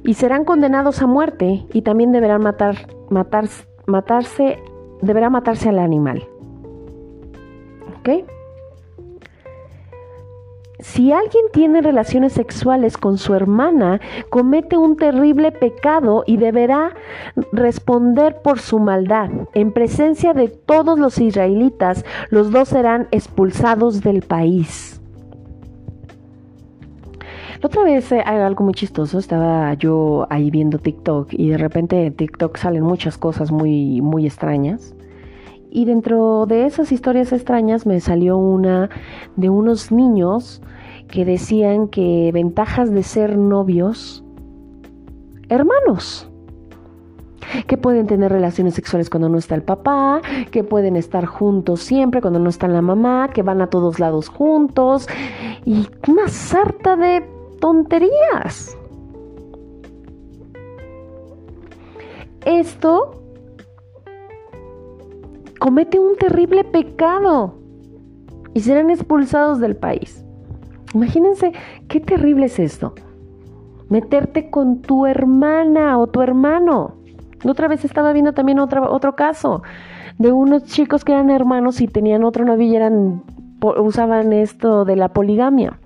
Y 0.04 0.16
serán 0.16 0.46
condenados 0.46 1.02
a 1.02 1.08
muerte 1.08 1.66
y 1.74 1.82
también 1.82 2.12
deberán 2.12 2.42
matar, 2.42 2.76
matar, 3.10 3.46
matarse, 3.86 4.60
deberá 5.02 5.30
matarse 5.30 5.70
al 5.70 5.80
animal. 5.80 6.28
¿Ok? 8.00 8.26
Si 10.84 11.14
alguien 11.14 11.46
tiene 11.54 11.82
relaciones 11.82 12.34
sexuales 12.34 12.98
con 12.98 13.18
su 13.18 13.34
hermana, 13.34 14.02
comete 14.30 14.76
un 14.76 14.98
terrible 14.98 15.54
pecado 15.54 16.26
y 16.28 16.36
deberá 16.36 16.94
responder 17.54 18.42
por 18.42 18.60
su 18.60 18.80
maldad. 18.80 19.30
En 19.54 19.72
presencia 19.72 20.34
de 20.34 20.50
todos 20.50 21.00
los 21.00 21.20
israelitas, 21.20 22.04
los 22.30 22.52
dos 22.52 22.68
serán 22.68 23.08
expulsados 23.12 24.02
del 24.02 24.24
país. 24.24 25.02
Otra 27.64 27.84
vez 27.84 28.11
eh, 28.11 28.19
algo 28.19 28.65
muy 28.65 28.73
chistoso, 28.73 29.18
estaba 29.18 29.73
yo 29.76 30.27
ahí 30.30 30.52
viendo 30.52 30.80
TikTok 30.80 31.30
y 31.31 31.48
de 31.48 31.57
repente 31.57 32.06
en 32.06 32.14
TikTok 32.14 32.57
salen 32.57 32.84
muchas 32.84 33.18
cosas 33.18 33.53
muy, 33.53 34.02
muy 34.02 34.26
extrañas. 34.26 34.94
Y 35.72 35.85
dentro 35.85 36.45
de 36.45 36.65
esas 36.65 36.91
historias 36.91 37.31
extrañas 37.31 37.85
me 37.85 38.02
salió 38.02 38.38
una 38.38 38.90
de 39.38 39.49
unos 39.49 39.94
niños 39.94 40.61
que 41.07 41.23
decían 41.23 41.88
que 41.88 42.31
ventajas 42.34 42.91
de 42.91 43.02
ser 43.02 43.38
novios, 43.38 44.26
hermanos, 45.48 46.30
que 47.68 47.77
pueden 47.77 48.07
tener 48.07 48.30
relaciones 48.30 48.73
sexuales 48.73 49.10
cuando 49.10 49.30
no 49.30 49.38
está 49.38 49.56
el 49.56 49.64
papá, 49.64 50.22
que 50.52 50.65
pueden 50.65 50.98
estar 50.98 51.26
juntos 51.26 51.80
siempre 51.80 52.19
cuando 52.19 52.40
no 52.40 52.49
está 52.49 52.68
la 52.68 52.81
mamá, 52.81 53.30
que 53.34 53.41
van 53.41 53.61
a 53.61 53.68
todos 53.68 54.02
lados 54.02 54.27
juntos 54.27 55.07
y 55.65 55.88
una 56.10 56.27
sarta 56.27 56.98
de 56.98 57.32
tonterías. 57.64 58.77
Esto 62.44 63.23
comete 65.60 65.98
un 65.98 66.18
terrible 66.18 66.65
pecado 66.65 67.56
y 68.53 68.60
serán 68.60 68.90
expulsados 68.90 69.61
del 69.61 69.77
país. 69.77 70.26
Imagínense 70.94 71.53
qué 71.88 72.02
terrible 72.02 72.48
es 72.48 72.60
esto. 72.60 72.95
Meterte 73.88 74.49
con 74.49 74.81
tu 74.81 75.06
hermana 75.06 75.98
o 75.99 76.07
tu 76.07 76.22
hermano. 76.22 76.95
otra 77.45 77.69
vez 77.69 77.85
estaba 77.85 78.11
viendo 78.11 78.34
también 78.34 78.60
otro, 78.60 79.15
caso 79.15 79.64
de 80.18 80.34
unos 80.34 80.65
chicos 80.65 81.06
que 81.06 81.14
eran 81.14 81.30
hermanos 81.30 81.80
y 81.80 81.88
tenían 81.88 82.26
otro 82.26 82.44
novio 82.44 82.68
y 82.68 82.76
eran, 82.76 83.23
usaban 83.61 84.34
esto 84.34 84.84
de 84.84 84.98
la 84.98 85.14
poligamia. 85.14 85.80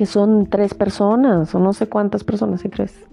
Que 0.00 0.06
son 0.06 0.46
tres 0.46 0.72
personas 0.72 1.54
o 1.54 1.58
no 1.58 1.74
sé 1.74 1.86
cuántas 1.86 2.24
personas, 2.24 2.64
y 2.64 2.70
tres. 2.70 3.06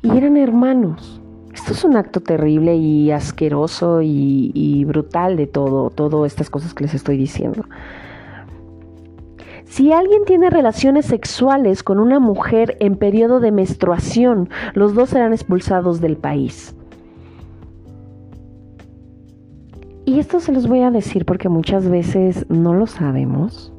Y 0.00 0.16
eran 0.16 0.38
hermanos. 0.38 1.20
Esto 1.52 1.74
es 1.74 1.84
un 1.84 1.98
acto 1.98 2.20
terrible 2.20 2.74
y 2.74 3.10
asqueroso 3.10 4.00
y, 4.00 4.86
brutal 4.86 5.36
de 5.36 5.46
todo, 5.46 5.90
todas 5.90 6.32
estas 6.32 6.48
cosas 6.48 6.72
que 6.72 6.84
les 6.84 6.94
estoy 6.94 7.18
diciendo. 7.18 7.66
Si 9.66 9.92
alguien 9.92 10.24
tiene 10.24 10.48
relaciones 10.48 11.04
sexuales 11.04 11.82
con 11.82 12.00
una 12.00 12.18
mujer 12.18 12.78
en 12.80 12.96
periodo 12.96 13.40
de 13.40 13.52
menstruación, 13.52 14.48
los 14.72 14.94
dos 14.94 15.10
serán 15.10 15.34
expulsados 15.34 16.00
del 16.00 16.16
país. 16.16 16.74
Y 20.06 20.18
esto 20.20 20.40
se 20.40 20.52
los 20.52 20.66
voy 20.66 20.80
a 20.80 20.90
decir 20.90 21.26
porque 21.26 21.50
muchas 21.50 21.86
veces 21.86 22.46
no 22.48 22.72
lo 22.72 22.86
sabemos. 22.86 23.74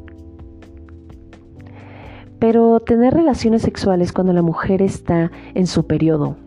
Pero 2.39 2.79
tener 2.79 3.13
relaciones 3.13 3.61
sexuales 3.61 4.13
cuando 4.13 4.33
la 4.33 4.41
mujer 4.41 4.81
está 4.81 5.31
en 5.53 5.67
su 5.67 5.85
periodo 5.85 6.37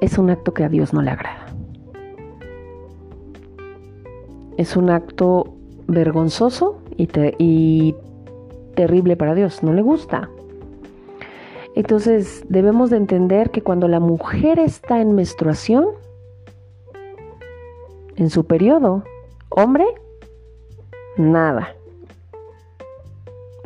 es 0.00 0.18
un 0.18 0.30
acto 0.30 0.54
que 0.54 0.64
a 0.64 0.68
Dios 0.68 0.92
no 0.92 1.02
le 1.02 1.10
agrada. 1.10 1.46
Es 4.56 4.76
un 4.76 4.90
acto 4.90 5.54
vergonzoso 5.86 6.78
y, 6.96 7.94
terrible 8.74 9.16
para 9.16 9.34
Dios, 9.34 9.62
no 9.62 9.72
le 9.72 9.82
gusta. 9.82 10.30
Entonces 11.74 12.44
debemos 12.48 12.90
de 12.90 12.96
entender 12.96 13.50
que 13.50 13.62
cuando 13.62 13.86
la 13.88 14.00
mujer 14.00 14.58
está 14.58 15.00
en 15.00 15.14
menstruación, 15.14 15.86
en 18.16 18.30
su 18.30 18.46
periodo, 18.46 19.04
hombre, 19.50 19.84
nada. 21.18 21.74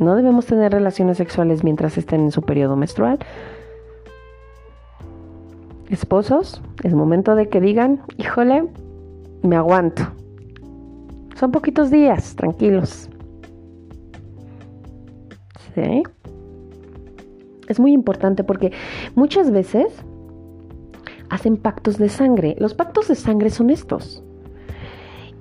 No 0.00 0.16
debemos 0.16 0.46
tener 0.46 0.72
relaciones 0.72 1.18
sexuales 1.18 1.62
mientras 1.62 1.96
estén 1.96 2.22
en 2.22 2.32
su 2.32 2.42
periodo 2.42 2.74
menstrual, 2.74 3.20
Esposos, 5.90 6.62
es 6.84 6.94
momento 6.94 7.34
de 7.34 7.48
que 7.48 7.60
digan, 7.60 8.02
híjole, 8.16 8.68
me 9.42 9.56
aguanto. 9.56 10.04
Son 11.34 11.50
poquitos 11.50 11.90
días, 11.90 12.36
tranquilos. 12.36 13.10
¿Sí? 15.74 16.04
Es 17.66 17.80
muy 17.80 17.92
importante 17.92 18.44
porque 18.44 18.72
muchas 19.16 19.50
veces 19.50 19.92
hacen 21.28 21.56
pactos 21.56 21.98
de 21.98 22.08
sangre. 22.08 22.54
Los 22.60 22.74
pactos 22.74 23.08
de 23.08 23.16
sangre 23.16 23.50
son 23.50 23.70
estos. 23.70 24.22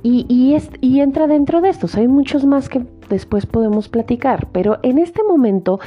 Y, 0.02 0.26
y, 0.28 0.58
y 0.82 1.02
entra 1.02 1.28
dentro 1.28 1.62
de 1.62 1.70
estos. 1.70 1.96
Hay 1.96 2.08
muchos 2.08 2.44
más 2.44 2.70
que 2.70 2.88
después 3.10 3.46
podemos 3.46 3.90
platicar. 3.90 4.48
Pero 4.52 4.78
en 4.84 4.98
este 4.98 5.24
momento 5.24 5.80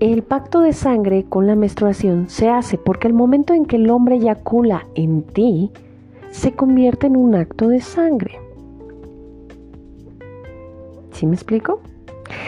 el 0.00 0.22
pacto 0.22 0.60
de 0.60 0.72
sangre 0.72 1.24
con 1.24 1.46
la 1.46 1.54
menstruación 1.54 2.28
se 2.28 2.48
hace 2.48 2.78
porque 2.78 3.08
el 3.08 3.14
momento 3.14 3.54
en 3.54 3.64
que 3.64 3.76
el 3.76 3.90
hombre 3.90 4.16
eyacula 4.16 4.86
en 4.94 5.22
ti, 5.22 5.70
se 6.30 6.52
convierte 6.52 7.06
en 7.06 7.16
un 7.16 7.36
acto 7.36 7.68
de 7.68 7.80
sangre. 7.80 8.40
¿Sí 11.12 11.26
me 11.26 11.34
explico? 11.34 11.80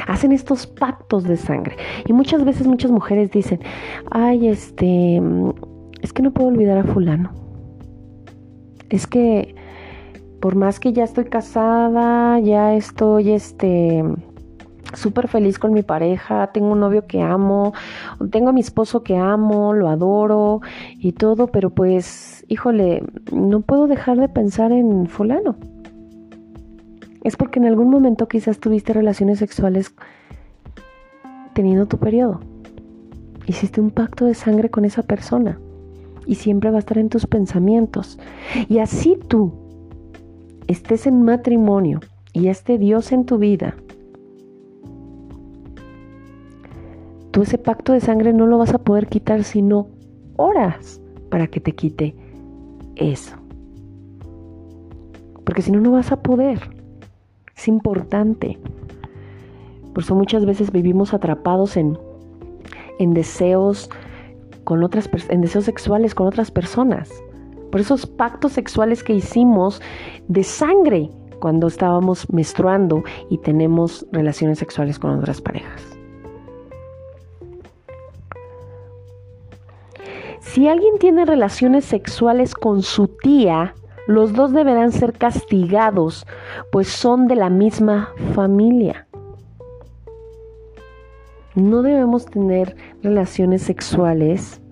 Hacen 0.09 0.33
estos 0.33 0.67
pactos 0.67 1.23
de 1.23 1.37
sangre. 1.37 1.77
Y 2.05 2.13
muchas 2.13 2.45
veces 2.45 2.67
muchas 2.67 2.91
mujeres 2.91 3.31
dicen, 3.31 3.61
ay, 4.11 4.49
este, 4.49 5.23
es 6.03 6.13
que 6.13 6.23
no 6.23 6.33
puedo 6.33 6.49
olvidar 6.49 6.79
a 6.79 6.85
fulano. 6.85 7.31
Es 8.89 9.07
que 9.07 9.55
por 10.47 10.55
más 10.55 10.79
que 10.79 10.93
ya 10.93 11.03
estoy 11.03 11.25
casada, 11.25 12.39
ya 12.39 12.77
estoy, 12.77 13.33
este, 13.33 14.05
súper 14.95 15.27
feliz 15.27 15.59
con 15.59 15.73
mi 15.73 15.83
pareja, 15.83 16.53
tengo 16.53 16.71
un 16.71 16.79
novio 16.79 17.05
que 17.09 17.21
amo, 17.21 17.73
tengo 18.31 18.51
a 18.51 18.53
mi 18.53 18.61
esposo 18.61 19.03
que 19.03 19.17
amo, 19.17 19.73
lo 19.73 19.89
adoro 19.89 20.61
y 21.01 21.11
todo, 21.11 21.49
pero 21.49 21.71
pues, 21.71 22.45
híjole, 22.47 23.03
no 23.33 23.63
puedo 23.63 23.89
dejar 23.89 24.19
de 24.19 24.29
pensar 24.29 24.71
en 24.71 25.09
fulano. 25.09 25.57
Es 27.25 27.37
porque 27.37 27.59
en 27.59 27.67
algún 27.67 27.91
momento 27.91 28.29
quizás 28.29 28.61
tuviste 28.61 28.93
relaciones 28.93 29.41
sexuales 29.41 29.97
teniendo 31.55 31.87
tu 31.87 31.99
periodo. 31.99 32.39
Hiciste 33.49 33.81
un 33.81 33.91
pacto 33.91 34.27
de 34.27 34.35
sangre 34.35 34.71
con 34.71 34.85
esa 34.85 35.03
persona 35.03 35.59
y 36.25 36.37
siempre 36.37 36.71
va 36.71 36.77
a 36.77 36.79
estar 36.79 36.99
en 36.99 37.09
tus 37.09 37.27
pensamientos. 37.27 38.21
Y 38.69 38.79
así 38.79 39.19
tú 39.27 39.66
estés 40.67 41.07
en 41.07 41.23
matrimonio 41.23 42.01
y 42.33 42.49
esté 42.49 42.79
Dios 42.79 43.13
en 43.13 43.25
tu 43.25 43.39
vida, 43.39 43.77
tú 47.31 47.43
ese 47.43 47.59
pacto 47.59 47.93
de 47.93 48.01
sangre 48.01 48.33
no 48.33 48.47
lo 48.47 48.59
vas 48.59 48.75
a 48.75 48.79
poder 48.79 49.09
quitar 49.09 49.45
sino 49.45 49.89
horas 50.37 51.01
para 51.31 51.47
que 51.47 51.61
te 51.61 51.73
quite 51.73 52.15
eso. 52.97 53.37
Porque 55.45 55.63
si 55.63 55.71
no, 55.71 55.81
no 55.81 55.93
vas 55.93 56.13
a 56.13 56.23
poder. 56.23 56.59
Es 57.57 57.69
importante. 57.69 58.59
Por 59.95 60.03
eso 60.03 60.15
muchas 60.15 60.45
veces 60.45 60.73
vivimos 60.73 61.15
atrapados 61.15 61.77
en, 61.77 61.99
en 62.99 63.15
deseos 63.15 63.89
con 64.65 64.83
otras 64.83 65.09
en 65.29 65.41
deseos 65.41 65.65
sexuales 65.65 66.15
con 66.15 66.27
otras 66.27 66.51
personas. 66.51 67.11
Por 67.77 67.83
esos 67.83 68.07
pactos 68.07 68.53
sexuales 68.53 69.05
que 69.05 69.13
hicimos 69.13 69.83
de 70.29 70.45
sangre 70.45 71.11
cuando 71.41 71.67
estábamos 71.67 72.27
menstruando 72.33 73.05
y 73.29 73.37
tenemos 73.37 74.07
relaciones 74.13 74.59
sexuales 74.59 74.99
con 74.99 75.11
otras 75.11 75.43
parejas. 75.43 75.83
Si 80.41 80.67
alguien 80.69 80.99
tiene 80.99 81.27
relaciones 81.27 81.85
sexuales 81.85 82.55
con 82.55 82.81
su 82.81 83.09
tía, 83.09 83.75
los 84.07 84.33
dos 84.33 84.55
deberán 84.55 84.91
ser 84.91 85.13
castigados, 85.13 86.27
pues 86.73 86.89
son 86.89 87.29
de 87.29 87.37
la 87.37 87.51
misma 87.51 88.09
familia. 88.35 89.07
No 91.55 91.83
debemos 91.83 92.25
tener 92.25 92.75
relaciones 93.03 93.61
sexuales 93.61 94.63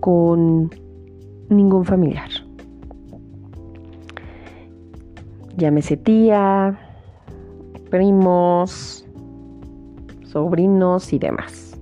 con 0.00 0.70
ningún 1.48 1.84
familiar. 1.84 2.28
Llámese 5.56 5.96
tía, 5.96 6.78
primos, 7.90 9.06
sobrinos 10.24 11.12
y 11.12 11.18
demás. 11.18 11.80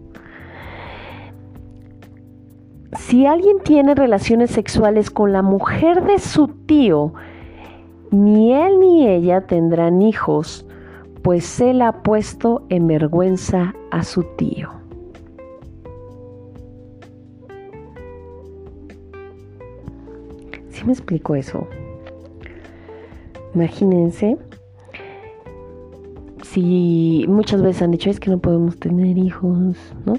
Si 2.98 3.26
alguien 3.26 3.58
tiene 3.62 3.94
relaciones 3.94 4.50
sexuales 4.50 5.10
con 5.10 5.32
la 5.32 5.42
mujer 5.42 6.04
de 6.04 6.18
su 6.18 6.48
tío, 6.48 7.12
ni 8.10 8.54
él 8.54 8.80
ni 8.80 9.06
ella 9.06 9.46
tendrán 9.46 10.00
hijos 10.00 10.66
pues 11.26 11.60
él 11.60 11.82
ha 11.82 12.04
puesto 12.04 12.62
en 12.68 12.86
vergüenza 12.86 13.74
a 13.90 14.04
su 14.04 14.22
tío. 14.36 14.70
Me 20.86 20.92
explico 20.92 21.34
eso? 21.34 21.66
Imagínense 23.54 24.36
si 26.42 27.26
muchas 27.28 27.60
veces 27.60 27.82
han 27.82 27.90
dicho 27.90 28.08
es 28.08 28.20
que 28.20 28.30
no 28.30 28.38
podemos 28.38 28.78
tener 28.78 29.18
hijos, 29.18 29.76
¿no? 30.04 30.18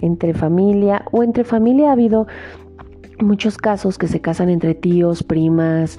Entre 0.00 0.34
familia 0.34 1.04
o 1.12 1.22
entre 1.22 1.44
familia 1.44 1.90
ha 1.90 1.92
habido 1.92 2.26
muchos 3.20 3.58
casos 3.58 3.98
que 3.98 4.08
se 4.08 4.20
casan 4.20 4.48
entre 4.48 4.74
tíos, 4.74 5.22
primas 5.22 5.98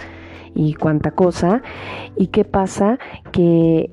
y 0.55 0.73
cuanta 0.73 1.11
cosa. 1.11 1.61
¿Y 2.17 2.27
qué 2.27 2.43
pasa? 2.43 2.97
Que 3.31 3.91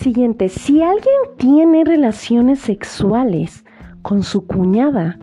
Siguiente, 0.00 0.48
si 0.48 0.82
alguien 0.82 1.20
tiene 1.36 1.84
relaciones 1.84 2.60
sexuales 2.60 3.66
con 4.00 4.22
su 4.22 4.46
cuñada, 4.46 5.18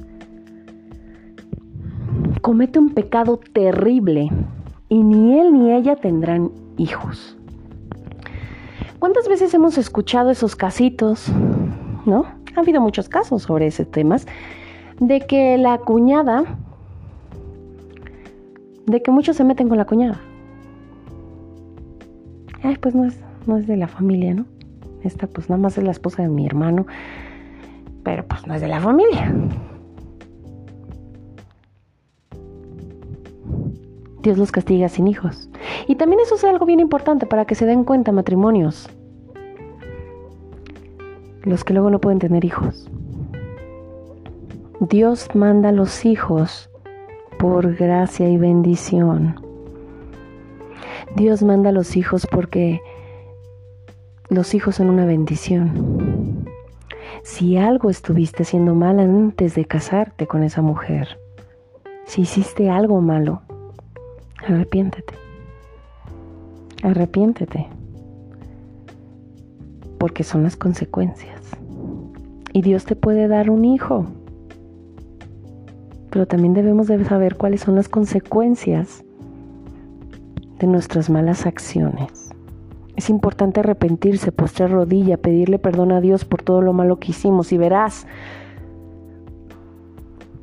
comete 2.42 2.80
un 2.80 2.90
pecado 2.90 3.40
terrible 3.54 4.30
y 4.90 5.04
ni 5.04 5.40
él 5.40 5.54
ni 5.54 5.72
ella 5.72 5.96
tendrán 5.96 6.52
hijos. 6.78 7.38
¿Cuántas 9.00 9.28
veces 9.28 9.54
hemos 9.54 9.78
escuchado 9.78 10.32
esos 10.32 10.56
casitos? 10.56 11.32
¿No? 12.06 12.26
Ha 12.56 12.60
habido 12.60 12.82
muchos 12.82 13.10
casos 13.10 13.44
sobre 13.44 13.68
ese 13.68 13.86
temas 13.86 14.26
de 15.00 15.22
que 15.22 15.58
la 15.58 15.78
cuñada, 15.78 16.46
de 18.86 19.02
que 19.04 19.12
muchos 19.12 19.36
se 19.36 19.44
meten 19.44 19.70
con 19.70 19.78
la 19.78 19.86
cuñada 19.86 20.20
ay, 22.64 22.78
pues 22.78 22.96
no 22.96 23.06
es, 23.06 23.20
no 23.46 23.58
es 23.58 23.68
de 23.68 23.78
la 23.78 23.88
familia, 23.88 24.34
¿no? 24.34 24.46
Esta 25.04 25.28
pues 25.28 25.50
nada 25.50 25.62
más 25.62 25.78
es 25.78 25.84
la 25.84 25.92
esposa 25.92 26.24
de 26.24 26.30
mi 26.30 26.46
hermano, 26.46 26.86
pero 28.04 28.26
pues 28.28 28.46
no 28.48 28.54
es 28.54 28.62
de 28.62 28.68
la 28.68 28.80
familia. 28.80 29.34
Dios 34.28 34.38
los 34.38 34.52
castiga 34.52 34.90
sin 34.90 35.08
hijos. 35.08 35.50
Y 35.88 35.96
también 35.96 36.20
eso 36.20 36.36
es 36.36 36.44
algo 36.44 36.66
bien 36.66 36.82
importante 36.82 37.26
para 37.26 37.46
que 37.46 37.56
se 37.56 37.66
den 37.66 37.86
cuenta 37.86 38.12
matrimonios. 38.12 38.90
Los 41.44 41.64
que 41.64 41.72
luego 41.72 41.90
no 41.90 42.02
pueden 42.02 42.20
tener 42.20 42.44
hijos. 42.44 42.92
Dios 44.82 45.34
manda 45.34 45.72
los 45.72 46.04
hijos 46.04 46.70
por 47.40 47.76
gracia 47.76 48.28
y 48.28 48.36
bendición. 48.36 49.40
Dios 51.16 51.42
manda 51.42 51.70
a 51.70 51.72
los 51.72 51.96
hijos 51.96 52.28
porque 52.30 52.82
los 54.28 54.54
hijos 54.54 54.76
son 54.76 54.90
una 54.90 55.06
bendición. 55.06 56.46
Si 57.24 57.56
algo 57.56 57.90
estuviste 57.90 58.44
haciendo 58.44 58.76
mal 58.76 59.00
antes 59.00 59.56
de 59.56 59.64
casarte 59.64 60.28
con 60.28 60.44
esa 60.44 60.62
mujer, 60.62 61.18
si 62.04 62.24
hiciste 62.24 62.70
algo 62.70 63.00
malo, 63.00 63.44
arrepiéntete. 64.46 65.14
Arrepiéntete. 66.84 67.68
Porque 70.00 70.24
son 70.24 70.44
las 70.44 70.56
consecuencias. 70.56 71.42
Y 72.54 72.62
Dios 72.62 72.86
te 72.86 72.96
puede 72.96 73.28
dar 73.28 73.50
un 73.50 73.66
hijo. 73.66 74.06
Pero 76.10 76.28
también 76.28 76.54
debemos 76.54 76.88
de 76.88 77.04
saber 77.06 77.36
cuáles 77.36 77.62
son 77.62 77.76
las 77.76 77.90
consecuencias 77.90 79.04
de 80.60 80.68
nuestras 80.68 81.10
malas 81.10 81.46
acciones. 81.46 82.32
Es 82.96 83.12
importante 83.12 83.60
arrepentirse, 83.60 84.32
postrar 84.32 84.72
rodilla, 84.72 85.18
pedirle 85.18 85.60
perdón 85.60 85.92
a 85.92 86.02
Dios 86.02 86.26
por 86.26 86.42
todo 86.42 86.62
lo 86.62 86.74
malo 86.74 86.98
que 86.98 87.12
hicimos 87.12 87.52
y 87.52 87.58
verás 87.58 88.08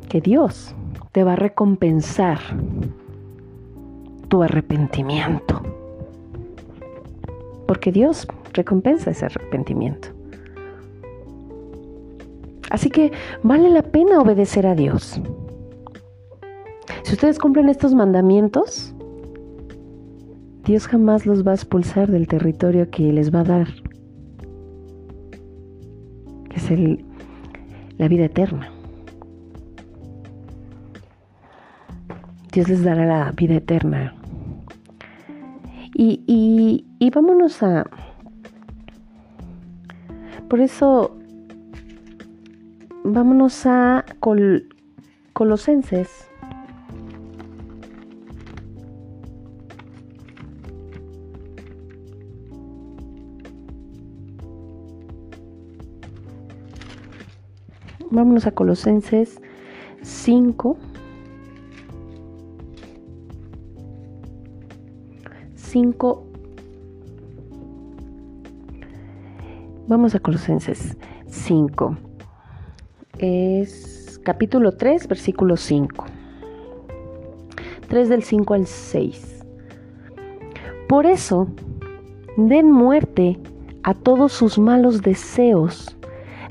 que 0.09 0.21
Dios 0.21 0.77
te 1.11 1.25
va 1.25 1.33
a 1.33 1.37
recompensar 1.37 2.39
tu 4.35 4.43
arrepentimiento. 4.43 5.63
Porque 7.69 7.93
Dios 7.93 8.27
recompensa 8.53 9.13
ese 9.13 9.27
arrepentimiento. 9.27 10.09
Así 12.69 12.91
que 12.91 13.13
vale 13.45 13.71
la 13.71 13.83
pena 13.83 14.21
obedecer 14.21 14.67
a 14.67 14.75
Dios. 14.75 15.21
Si 17.05 17.13
ustedes 17.13 17.39
cumplen 17.39 17.69
estos 17.69 17.95
mandamientos, 17.95 18.93
Dios 20.65 20.89
jamás 20.89 21.27
los 21.27 21.47
va 21.47 21.53
a 21.53 21.55
expulsar 21.55 22.11
del 22.11 22.27
territorio 22.27 22.91
que 22.91 23.13
les 23.13 23.33
va 23.33 23.41
a 23.41 23.45
dar, 23.45 23.69
que 26.51 26.57
es 26.57 26.71
el, 26.73 27.05
la 27.99 28.09
vida 28.09 28.25
eterna. 28.25 28.69
Dios 32.55 32.69
les 32.69 32.85
dará 32.85 33.05
la 33.05 33.33
vida 33.33 33.55
eterna. 33.55 34.15
Y, 35.95 36.23
y, 36.27 36.85
y 36.99 37.11
vámonos 37.11 37.63
a... 37.63 37.85
Por 40.49 40.61
eso, 40.61 41.17
vámonos 43.05 43.65
a 43.67 44.05
Col, 44.21 44.69
Colosenses 45.33 46.29
Vámonos 58.15 58.47
a 58.47 58.53
Colosenses 58.53 59.41
5. 60.03 60.79
5. 65.75 66.23
Vamos 69.89 70.15
a 70.15 70.21
Colosenses 70.21 70.97
5. 71.27 71.97
Es 73.19 74.21
capítulo 74.23 74.77
3, 74.77 75.09
versículo 75.09 75.57
5. 75.57 76.05
3 77.89 78.09
del 78.09 78.23
5 78.23 78.55
al 78.55 78.67
6. 78.69 79.45
Por 80.89 81.07
eso, 81.07 81.49
den 82.37 82.71
muerte 82.71 83.41
a 83.83 83.95
todos 83.95 84.33
sus 84.33 84.61
malos 84.61 85.03
deseos 85.03 85.97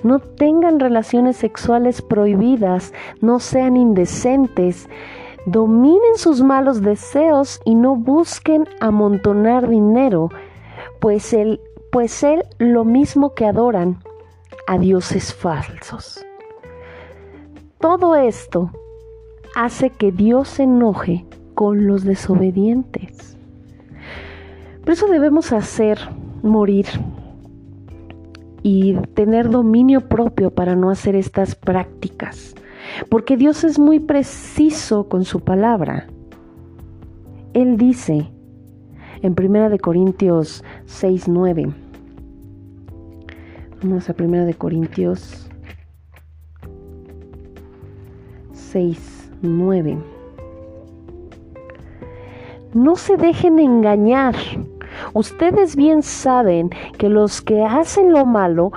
no 0.03 0.19
tengan 0.19 0.81
relaciones 0.81 1.37
sexuales 1.37 2.01
prohibidas, 2.01 2.93
no 3.21 3.39
sean 3.39 3.77
indecentes, 3.77 4.89
dominen 5.45 6.17
sus 6.17 6.41
malos 6.41 6.81
deseos 6.81 7.59
y 7.65 7.75
no 7.75 7.95
busquen 7.95 8.67
amontonar 8.79 9.67
dinero, 9.67 10.29
pues 10.99 11.33
él, 11.33 11.59
pues 11.91 12.23
él 12.23 12.43
lo 12.59 12.85
mismo 12.85 13.33
que 13.33 13.45
adoran 13.45 13.99
a 14.67 14.77
dioses 14.77 15.33
falsos. 15.33 16.25
Todo 17.79 18.15
esto 18.15 18.71
hace 19.55 19.89
que 19.89 20.11
Dios 20.11 20.47
se 20.47 20.63
enoje 20.63 21.25
con 21.53 21.87
los 21.87 22.03
desobedientes. 22.03 23.37
Por 24.81 24.91
eso 24.91 25.07
debemos 25.07 25.51
hacer 25.51 25.99
morir 26.41 26.85
y 28.63 28.95
tener 29.13 29.49
dominio 29.49 30.01
propio 30.07 30.49
para 30.51 30.75
no 30.75 30.89
hacer 30.89 31.15
estas 31.15 31.55
prácticas. 31.55 32.55
Porque 33.09 33.37
Dios 33.37 33.63
es 33.63 33.79
muy 33.79 33.99
preciso 33.99 35.07
con 35.07 35.25
su 35.25 35.39
palabra. 35.39 36.07
Él 37.53 37.77
dice 37.77 38.31
en 39.21 39.35
1 39.37 39.69
de 39.69 39.79
Corintios 39.79 40.63
6, 40.85 41.27
9. 41.27 41.73
Vamos 43.81 44.09
a 44.09 44.15
1 44.17 44.45
de 44.45 44.53
Corintios 44.53 45.49
6, 48.53 49.31
9. 49.41 49.97
No 52.73 52.95
se 52.95 53.17
dejen 53.17 53.59
engañar. 53.59 54.35
Ustedes 55.13 55.75
bien 55.75 56.01
saben 56.01 56.71
que 56.97 57.07
los 57.07 57.41
que 57.41 57.63
hacen 57.63 58.11
lo 58.13 58.25
malo 58.25 58.71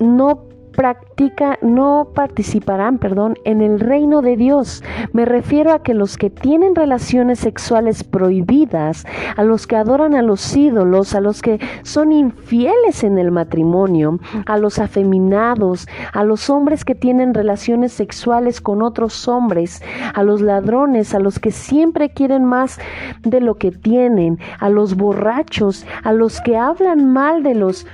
no 0.00 0.47
practica, 0.78 1.58
no 1.60 2.12
participarán, 2.14 2.98
perdón, 2.98 3.34
en 3.44 3.62
el 3.62 3.80
reino 3.80 4.22
de 4.22 4.36
Dios. 4.36 4.84
Me 5.12 5.24
refiero 5.24 5.72
a 5.72 5.82
que 5.82 5.92
los 5.92 6.16
que 6.16 6.30
tienen 6.30 6.76
relaciones 6.76 7.40
sexuales 7.40 8.04
prohibidas, 8.04 9.04
a 9.36 9.42
los 9.42 9.66
que 9.66 9.74
adoran 9.74 10.14
a 10.14 10.22
los 10.22 10.56
ídolos, 10.56 11.16
a 11.16 11.20
los 11.20 11.42
que 11.42 11.58
son 11.82 12.12
infieles 12.12 13.02
en 13.02 13.18
el 13.18 13.32
matrimonio, 13.32 14.20
a 14.46 14.56
los 14.56 14.78
afeminados, 14.78 15.88
a 16.12 16.22
los 16.22 16.48
hombres 16.48 16.84
que 16.84 16.94
tienen 16.94 17.34
relaciones 17.34 17.92
sexuales 17.92 18.60
con 18.60 18.80
otros 18.80 19.26
hombres, 19.26 19.82
a 20.14 20.22
los 20.22 20.40
ladrones, 20.40 21.12
a 21.12 21.18
los 21.18 21.40
que 21.40 21.50
siempre 21.50 22.10
quieren 22.10 22.44
más 22.44 22.78
de 23.22 23.40
lo 23.40 23.56
que 23.56 23.72
tienen, 23.72 24.38
a 24.60 24.68
los 24.68 24.94
borrachos, 24.94 25.84
a 26.04 26.12
los 26.12 26.40
que 26.40 26.56
hablan 26.56 27.12
mal 27.12 27.42
de 27.42 27.56
los 27.56 27.84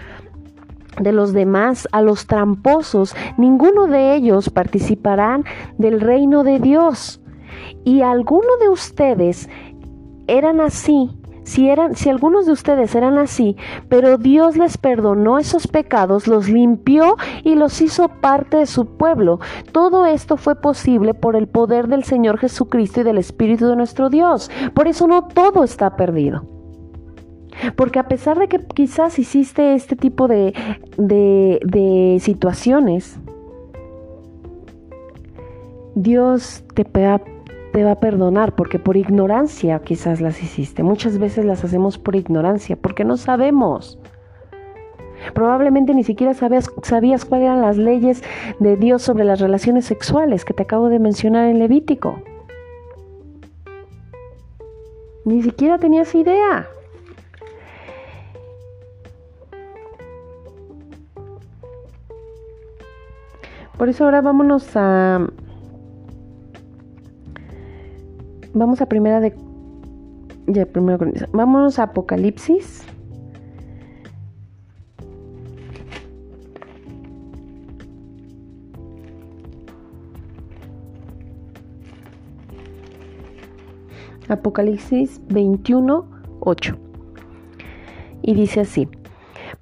de 1.01 1.12
los 1.12 1.33
demás, 1.33 1.89
a 1.93 2.01
los 2.01 2.27
tramposos, 2.27 3.15
ninguno 3.37 3.87
de 3.87 4.15
ellos 4.15 4.51
participarán 4.51 5.45
del 5.79 6.01
reino 6.01 6.45
de 6.45 6.59
Dios. 6.59 7.21
Y 7.85 8.03
alguno 8.03 8.57
de 8.61 8.69
ustedes 8.69 9.49
eran 10.27 10.61
así, 10.61 11.11
si 11.45 11.69
eran 11.69 11.95
si 11.95 12.09
algunos 12.09 12.47
de 12.47 12.53
ustedes 12.53 12.95
eran 12.95 13.19
así, 13.19 13.57
pero 13.89 14.16
Dios 14.16 14.57
les 14.57 14.79
perdonó 14.79 15.39
esos 15.39 15.66
pecados, 15.66 16.27
los 16.27 16.49
limpió 16.49 17.16
y 17.43 17.55
los 17.55 17.81
hizo 17.81 18.09
parte 18.09 18.57
de 18.57 18.66
su 18.66 18.97
pueblo. 18.97 19.41
Todo 19.73 20.07
esto 20.07 20.37
fue 20.37 20.61
posible 20.61 21.12
por 21.12 21.37
el 21.37 21.47
poder 21.47 21.89
del 21.89 22.05
Señor 22.05 22.39
Jesucristo 22.39 23.01
y 23.01 23.05
del 23.05 23.19
Espíritu 23.19 23.69
de 23.69 23.77
nuestro 23.77 24.09
Dios. 24.09 24.51
Por 24.75 24.89
eso 24.89 25.07
no 25.07 25.29
todo 25.29 25.65
está 25.65 25.97
perdido. 25.97 26.53
Porque 27.76 27.98
a 27.98 28.09
pesar 28.09 28.39
de 28.39 28.48
que 28.48 28.59
quizás 28.59 29.18
hiciste 29.18 29.74
este 29.74 29.97
tipo 29.97 30.28
de, 30.28 30.52
de, 30.97 32.18
situaciones, 32.20 33.18
Dios 35.94 36.64
te, 36.74 36.85
te 36.85 37.85
va 37.85 37.90
a 37.93 38.01
perdonar 38.01 38.55
porque 38.55 38.78
por 38.78 38.97
ignorancia 38.97 39.81
quizás 39.81 40.20
las 40.20 40.43
hiciste. 40.43 40.82
Muchas 40.82 41.18
veces 41.18 41.44
las 41.44 41.64
hacemos 41.64 41.98
por 41.98 42.16
ignorancia, 42.16 42.76
porque 42.76 43.05
no 43.05 43.16
sabemos. 43.16 43.98
Probablemente 45.32 45.94
ni 45.94 46.05
siquiera 46.05 46.35
sabías, 46.35 46.70
sabías 46.82 47.24
cuáles 47.24 47.47
eran 47.47 47.62
las 47.62 47.76
leyes 47.78 48.22
de 48.60 48.76
Dios 48.76 49.02
sobre 49.02 49.24
las 49.24 49.40
relaciones 49.40 49.86
sexuales 49.86 50.44
que 50.44 50.52
te 50.52 50.64
acabo 50.64 50.89
de 50.89 50.98
mencionar 50.98 51.48
en 51.48 51.59
Levítico. 51.59 52.20
Ni 55.24 55.43
siquiera 55.43 55.78
tenías 55.78 56.14
idea. 56.14 56.68
Por 63.79 63.89
eso 63.89 64.05
ahora 64.05 64.21
vámonos 64.21 64.71
a... 64.77 65.27
Vamos 68.53 68.81
a 68.81 68.87
primera 68.87 69.21
de... 69.21 69.35
Ya, 70.47 70.65
primero 70.67 71.11
Vámonos 71.33 71.79
a 71.79 71.85
Apocalipsis. 71.85 72.85
Apocalipsis 84.29 85.21
21, 85.29 86.07
8. 86.41 86.77
Y 88.23 88.35
dice 88.35 88.61
así. 88.61 88.89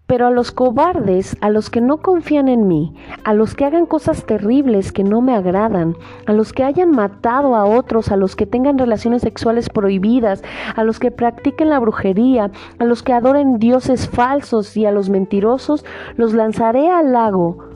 Pero 0.07 0.27
a 0.27 0.31
los 0.31 0.53
cobardes, 0.53 1.37
a 1.41 1.49
los 1.49 1.71
que 1.71 1.81
no 1.81 1.99
confían 1.99 2.49
en 2.49 2.69
mí, 2.69 2.95
a 3.25 3.33
los 3.33 3.55
que 3.55 3.65
hagan 3.65 3.87
cosas 3.87 4.27
terribles 4.27 4.93
que 4.93 5.05
no 5.05 5.21
me 5.21 5.35
agradan, 5.35 5.97
a 6.27 6.33
los 6.33 6.53
que 6.53 6.65
hayan 6.65 6.91
matado 6.91 7.55
a 7.55 7.65
otros, 7.65 8.11
a 8.11 8.17
los 8.17 8.37
que 8.37 8.47
tengan 8.47 8.79
relaciones 8.79 9.23
sexuales 9.23 9.71
prohibidas, 9.71 10.43
a 10.77 10.85
los 10.85 10.99
que 10.99 11.11
practiquen 11.11 11.71
la 11.71 11.79
brujería, 11.79 12.51
a 12.79 12.85
los 12.85 13.03
que 13.03 13.13
adoren 13.13 13.59
dioses 13.59 14.09
falsos 14.09 14.77
y 14.77 14.85
a 14.85 14.93
los 14.93 15.09
mentirosos, 15.09 15.85
los 16.17 16.35
lanzaré 16.35 16.91
al 16.91 17.13
lago 17.13 17.73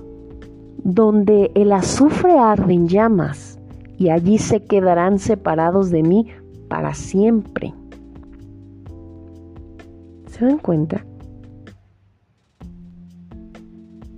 donde 0.87 1.51
el 1.57 1.73
azufre 1.73 2.39
arde 2.39 2.73
en 2.73 2.87
llamas, 2.87 3.59
y 3.99 4.11
allí 4.11 4.39
se 4.39 4.63
quedarán 4.63 5.19
separados 5.19 5.91
de 5.91 6.03
mí 6.03 6.29
para 6.69 6.95
siempre. 6.95 7.75
¿Se 10.27 10.45
dan 10.45 10.59
cuenta? 10.59 11.05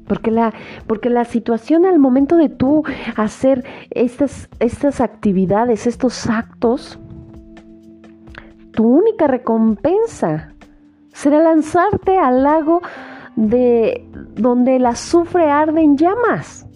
Porque 0.08 0.30
la, 0.30 0.54
porque 0.86 1.10
la 1.10 1.24
situación 1.24 1.84
al 1.86 1.98
momento 1.98 2.36
de 2.36 2.48
tú 2.48 2.82
hacer 3.16 3.64
estas, 3.90 4.48
estas 4.58 5.00
actividades, 5.00 5.86
estos 5.86 6.26
actos, 6.28 6.98
tu 8.72 8.86
única 8.86 9.26
recompensa 9.26 10.52
será 11.12 11.40
lanzarte 11.40 12.16
al 12.16 12.42
lago 12.42 12.80
de 13.36 14.08
donde 14.34 14.76
el 14.76 14.86
azufre 14.86 15.50
arde 15.50 15.82
en 15.82 15.96
llamas. 15.96 16.66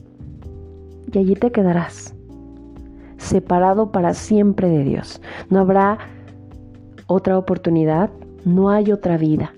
Y 1.12 1.18
allí 1.18 1.34
te 1.34 1.52
quedarás, 1.52 2.14
separado 3.18 3.92
para 3.92 4.14
siempre 4.14 4.68
de 4.68 4.84
Dios. 4.84 5.20
No 5.50 5.60
habrá 5.60 5.98
otra 7.06 7.38
oportunidad, 7.38 8.10
no 8.44 8.70
hay 8.70 8.92
otra 8.92 9.16
vida. 9.16 9.52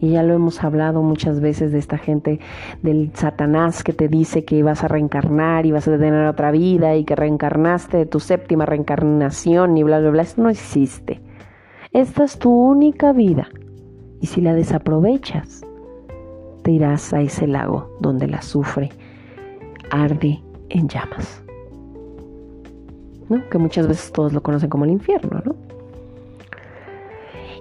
Y 0.00 0.10
ya 0.10 0.22
lo 0.22 0.34
hemos 0.34 0.62
hablado 0.62 1.02
muchas 1.02 1.40
veces 1.40 1.72
de 1.72 1.78
esta 1.78 1.98
gente 1.98 2.40
del 2.82 3.10
Satanás 3.14 3.82
que 3.82 3.92
te 3.92 4.08
dice 4.08 4.44
que 4.44 4.62
vas 4.62 4.84
a 4.84 4.88
reencarnar 4.88 5.66
y 5.66 5.72
vas 5.72 5.88
a 5.88 5.98
tener 5.98 6.26
otra 6.26 6.50
vida 6.50 6.94
y 6.96 7.04
que 7.04 7.16
reencarnaste 7.16 7.96
de 7.98 8.06
tu 8.06 8.20
séptima 8.20 8.66
reencarnación 8.66 9.78
y 9.78 9.82
bla, 9.82 10.00
bla, 10.00 10.10
bla. 10.10 10.22
Esto 10.22 10.42
no 10.42 10.50
existe. 10.50 11.20
Esta 11.92 12.24
es 12.24 12.38
tu 12.38 12.50
única 12.50 13.12
vida. 13.12 13.48
Y 14.20 14.26
si 14.26 14.40
la 14.40 14.54
desaprovechas, 14.54 15.62
te 16.62 16.72
irás 16.72 17.12
a 17.12 17.20
ese 17.20 17.46
lago 17.46 17.96
donde 18.00 18.26
la 18.26 18.38
azufre 18.38 18.90
arde 19.90 20.42
en 20.70 20.88
llamas. 20.88 21.42
¿No? 23.28 23.48
Que 23.48 23.58
muchas 23.58 23.86
veces 23.86 24.12
todos 24.12 24.32
lo 24.32 24.42
conocen 24.42 24.68
como 24.68 24.84
el 24.84 24.90
infierno, 24.90 25.40
¿no? 25.44 25.73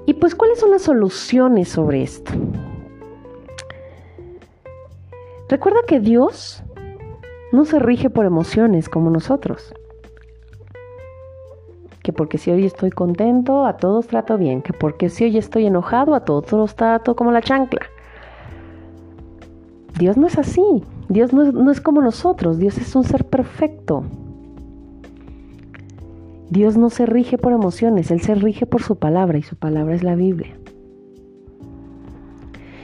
Y 0.05 0.15
pues, 0.15 0.35
¿cuáles 0.35 0.59
son 0.59 0.71
las 0.71 0.81
soluciones 0.81 1.69
sobre 1.69 2.03
esto? 2.03 2.31
Recuerda 5.49 5.79
que 5.87 5.99
Dios 5.99 6.63
no 7.51 7.65
se 7.65 7.79
rige 7.79 8.09
por 8.09 8.25
emociones 8.25 8.89
como 8.89 9.09
nosotros. 9.09 9.73
Que 12.01 12.11
porque 12.11 12.37
si 12.37 12.51
hoy 12.51 12.65
estoy 12.65 12.89
contento, 12.89 13.65
a 13.65 13.77
todos 13.77 14.07
trato 14.07 14.37
bien. 14.37 14.61
Que 14.61 14.73
porque 14.73 15.09
si 15.09 15.23
hoy 15.23 15.37
estoy 15.37 15.67
enojado, 15.67 16.15
a 16.15 16.25
todos 16.25 16.51
los 16.51 16.75
trato 16.75 17.15
como 17.15 17.31
la 17.31 17.41
chancla. 17.41 17.81
Dios 19.97 20.17
no 20.17 20.27
es 20.27 20.37
así. 20.37 20.83
Dios 21.07 21.31
no 21.31 21.43
es, 21.43 21.53
no 21.53 21.71
es 21.71 21.79
como 21.79 22.01
nosotros. 22.01 22.57
Dios 22.57 22.77
es 22.77 22.93
un 22.95 23.03
ser 23.03 23.23
perfecto. 23.25 24.03
Dios 26.53 26.77
no 26.77 26.91
se 26.91 27.07
rige 27.07 27.39
por 27.39 27.51
emociones, 27.51 28.11
Él 28.11 28.21
se 28.21 28.35
rige 28.35 28.67
por 28.67 28.83
su 28.83 28.95
palabra 28.97 29.39
y 29.39 29.41
su 29.41 29.55
palabra 29.55 29.95
es 29.95 30.03
la 30.03 30.13
Biblia. 30.13 30.55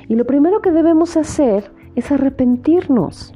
Y 0.07 0.15
lo 0.15 0.25
primero 0.25 0.59
que 0.59 0.71
debemos 0.71 1.15
hacer 1.17 1.71
es 1.95 2.11
arrepentirnos. 2.11 3.31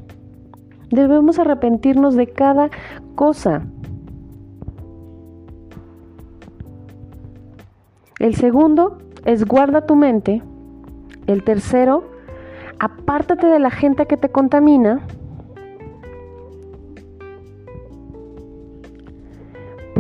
Debemos 0.90 1.38
arrepentirnos 1.38 2.16
de 2.16 2.26
cada 2.26 2.72
cosa. 3.14 3.68
El 8.18 8.34
segundo 8.34 8.98
es 9.26 9.46
guarda 9.46 9.86
tu 9.86 9.96
mente. 9.96 10.42
El 11.28 11.44
tercero, 11.44 12.10
apártate 12.80 13.46
de 13.46 13.60
la 13.60 13.70
gente 13.70 14.08
que 14.08 14.18
te 14.18 14.30
contamina. 14.30 15.06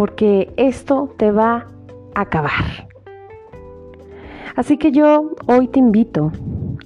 Porque 0.03 0.53
esto 0.57 1.13
te 1.15 1.31
va 1.31 1.65
a 2.13 2.21
acabar. 2.23 2.89
Así 4.53 4.77
que 4.77 4.91
yo 4.91 5.31
hoy 5.47 5.69
te 5.69 5.79
invito 5.79 6.33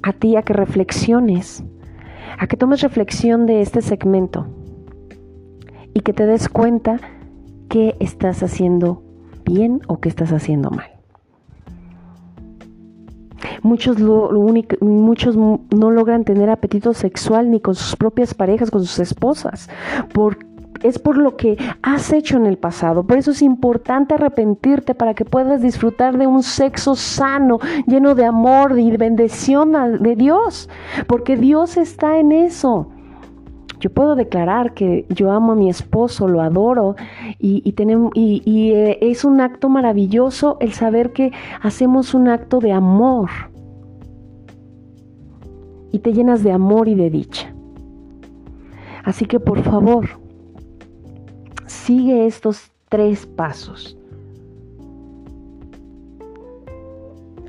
a 0.04 0.14
ti 0.14 0.36
a 0.36 0.44
que 0.44 0.54
reflexiones 0.54 1.64
a 2.38 2.46
que 2.46 2.58
tomes 2.58 2.82
reflexión 2.82 3.48
de 3.48 3.62
este 3.62 3.82
segmento 3.82 4.46
y 5.96 6.02
que 6.02 6.14
te 6.14 6.28
des 6.28 6.48
cuenta 6.48 7.00
qué 7.70 7.96
estás 8.00 8.44
haciendo 8.44 9.02
bien 9.44 9.82
o 9.88 10.00
qué 10.00 10.10
estás 10.10 10.32
haciendo 10.32 10.70
mal. 10.70 10.92
Muchos, 13.64 13.98
no 14.00 15.92
logran 15.92 16.24
tener 16.24 16.52
apetito 16.52 16.94
sexual 16.94 17.50
ni 17.50 17.62
con 17.62 17.74
sus 17.74 17.96
propias 17.96 18.36
parejas, 18.36 18.70
con 18.70 18.82
sus 18.82 19.00
esposas, 19.00 19.70
es 20.84 21.00
por 21.00 21.18
lo 21.18 21.36
que 21.36 21.58
has 21.82 22.12
hecho 22.14 22.38
en 22.38 22.46
el 22.46 22.58
pasado. 22.58 23.04
Por 23.04 23.18
eso 23.18 23.32
es 23.32 23.42
importante 23.42 24.14
arrepentirte 24.14 24.96
para 24.96 25.14
que 25.14 25.26
puedas 25.26 25.62
disfrutar 25.62 26.18
de 26.18 26.28
un 26.28 26.44
sexo 26.44 26.96
sano, 26.96 27.60
lleno 27.86 28.16
de 28.16 28.26
amor 28.26 28.78
y 28.80 28.92
de 28.92 28.98
bendición 28.98 29.74
de 30.02 30.16
Dios. 30.16 30.70
Porque 31.08 31.38
Dios 31.38 31.78
está 31.78 32.18
en 32.20 32.32
eso. 32.32 32.90
Yo 33.80 33.92
puedo 33.92 34.16
declarar 34.16 34.74
que 34.74 35.06
yo 35.10 35.32
amo 35.32 35.52
a 35.52 35.56
mi 35.56 35.70
esposo, 35.70 36.28
lo 36.28 36.42
adoro 36.42 36.96
y, 37.38 37.62
y 37.64 38.72
eh, 38.72 38.98
es 39.02 39.24
un 39.24 39.40
acto 39.40 39.70
maravilloso 39.70 40.58
el 40.62 40.74
saber 40.74 41.14
que 41.14 41.32
hacemos 41.62 42.16
un 42.16 42.28
acto 42.28 42.60
de 42.60 42.72
amor 42.72 43.30
y 45.92 46.00
te 46.00 46.12
llenas 46.12 46.44
de 46.44 46.52
amor 46.52 46.88
y 46.88 46.96
de 46.96 47.12
dicha. 47.12 47.54
Así 49.04 49.26
que 49.26 49.40
por 49.40 49.62
favor, 49.62 50.08
Sigue 51.88 52.28
estos 52.28 52.70
tres 52.90 53.26
pasos. 53.26 53.98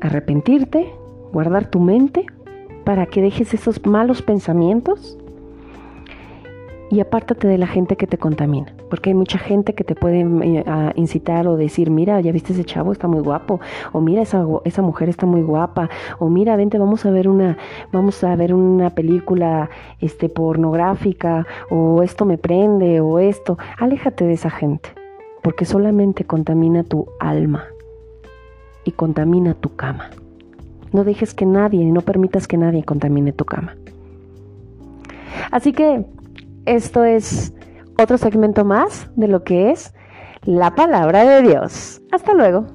Arrepentirte, 0.01 0.93
guardar 1.33 1.69
tu 1.73 1.81
mente 1.81 2.25
para 2.85 3.07
que 3.07 3.21
dejes 3.21 3.53
esos 3.53 3.85
malos 3.85 4.23
pensamientos 4.23 5.18
y 6.91 7.01
apártate 7.01 7.47
de 7.49 7.59
la 7.59 7.67
gente 7.67 7.97
que 7.97 8.07
te 8.07 8.19
contamina, 8.19 8.75
porque 8.89 9.11
hay 9.11 9.15
mucha 9.15 9.39
gente 9.39 9.75
que 9.75 9.85
te 9.85 9.95
puede 9.95 10.21
eh, 10.21 10.65
incitar 10.97 11.47
o 11.47 11.57
decir, 11.57 11.91
mira, 11.91 12.21
ya 12.21 12.33
viste 12.33 12.53
ese 12.53 12.65
chavo, 12.65 12.93
está 12.93 13.09
muy 13.09 13.21
guapo, 13.21 13.61
o 13.93 14.01
mira, 14.01 14.23
esa, 14.23 14.45
esa 14.65 14.83
mujer 14.83 15.09
está 15.09 15.27
muy 15.27 15.43
guapa, 15.43 15.91
o 16.19 16.29
mira, 16.29 16.57
vente, 16.57 16.79
vamos 16.79 17.05
a 17.05 17.11
ver 17.11 17.29
una, 17.29 17.59
vamos 17.93 18.23
a 18.25 18.35
ver 18.37 18.55
una 18.55 18.91
película 18.91 19.69
este, 20.01 20.29
pornográfica, 20.29 21.47
o 21.71 22.03
esto 22.03 22.25
me 22.25 22.39
prende, 22.39 23.01
o 23.01 23.19
esto. 23.19 23.59
Aléjate 23.79 24.25
de 24.25 24.33
esa 24.33 24.51
gente, 24.51 24.91
porque 25.43 25.65
solamente 25.65 26.25
contamina 26.25 26.85
tu 26.85 27.07
alma 27.21 27.65
y 28.85 28.93
contamina 28.93 29.55
tu 29.55 29.77
cama. 29.77 30.11
No 30.93 31.05
dejes 31.05 31.35
que 31.35 31.45
nadie, 31.45 31.85
no 31.85 32.01
permitas 32.01 32.49
que 32.49 32.57
nadie 32.57 32.83
contamine 32.83 33.33
tu 33.33 33.45
cama. 33.45 33.77
Así 35.51 35.73
que 35.73 36.05
esto 36.69 37.05
es 37.05 37.53
otro 37.99 38.19
segmento 38.19 38.65
más 38.65 39.11
de 39.17 39.29
lo 39.29 39.43
que 39.43 39.71
es 39.71 39.95
la 40.45 40.75
palabra 40.75 41.25
de 41.25 41.43
Dios. 41.43 42.01
Hasta 42.13 42.35
luego. 42.35 42.67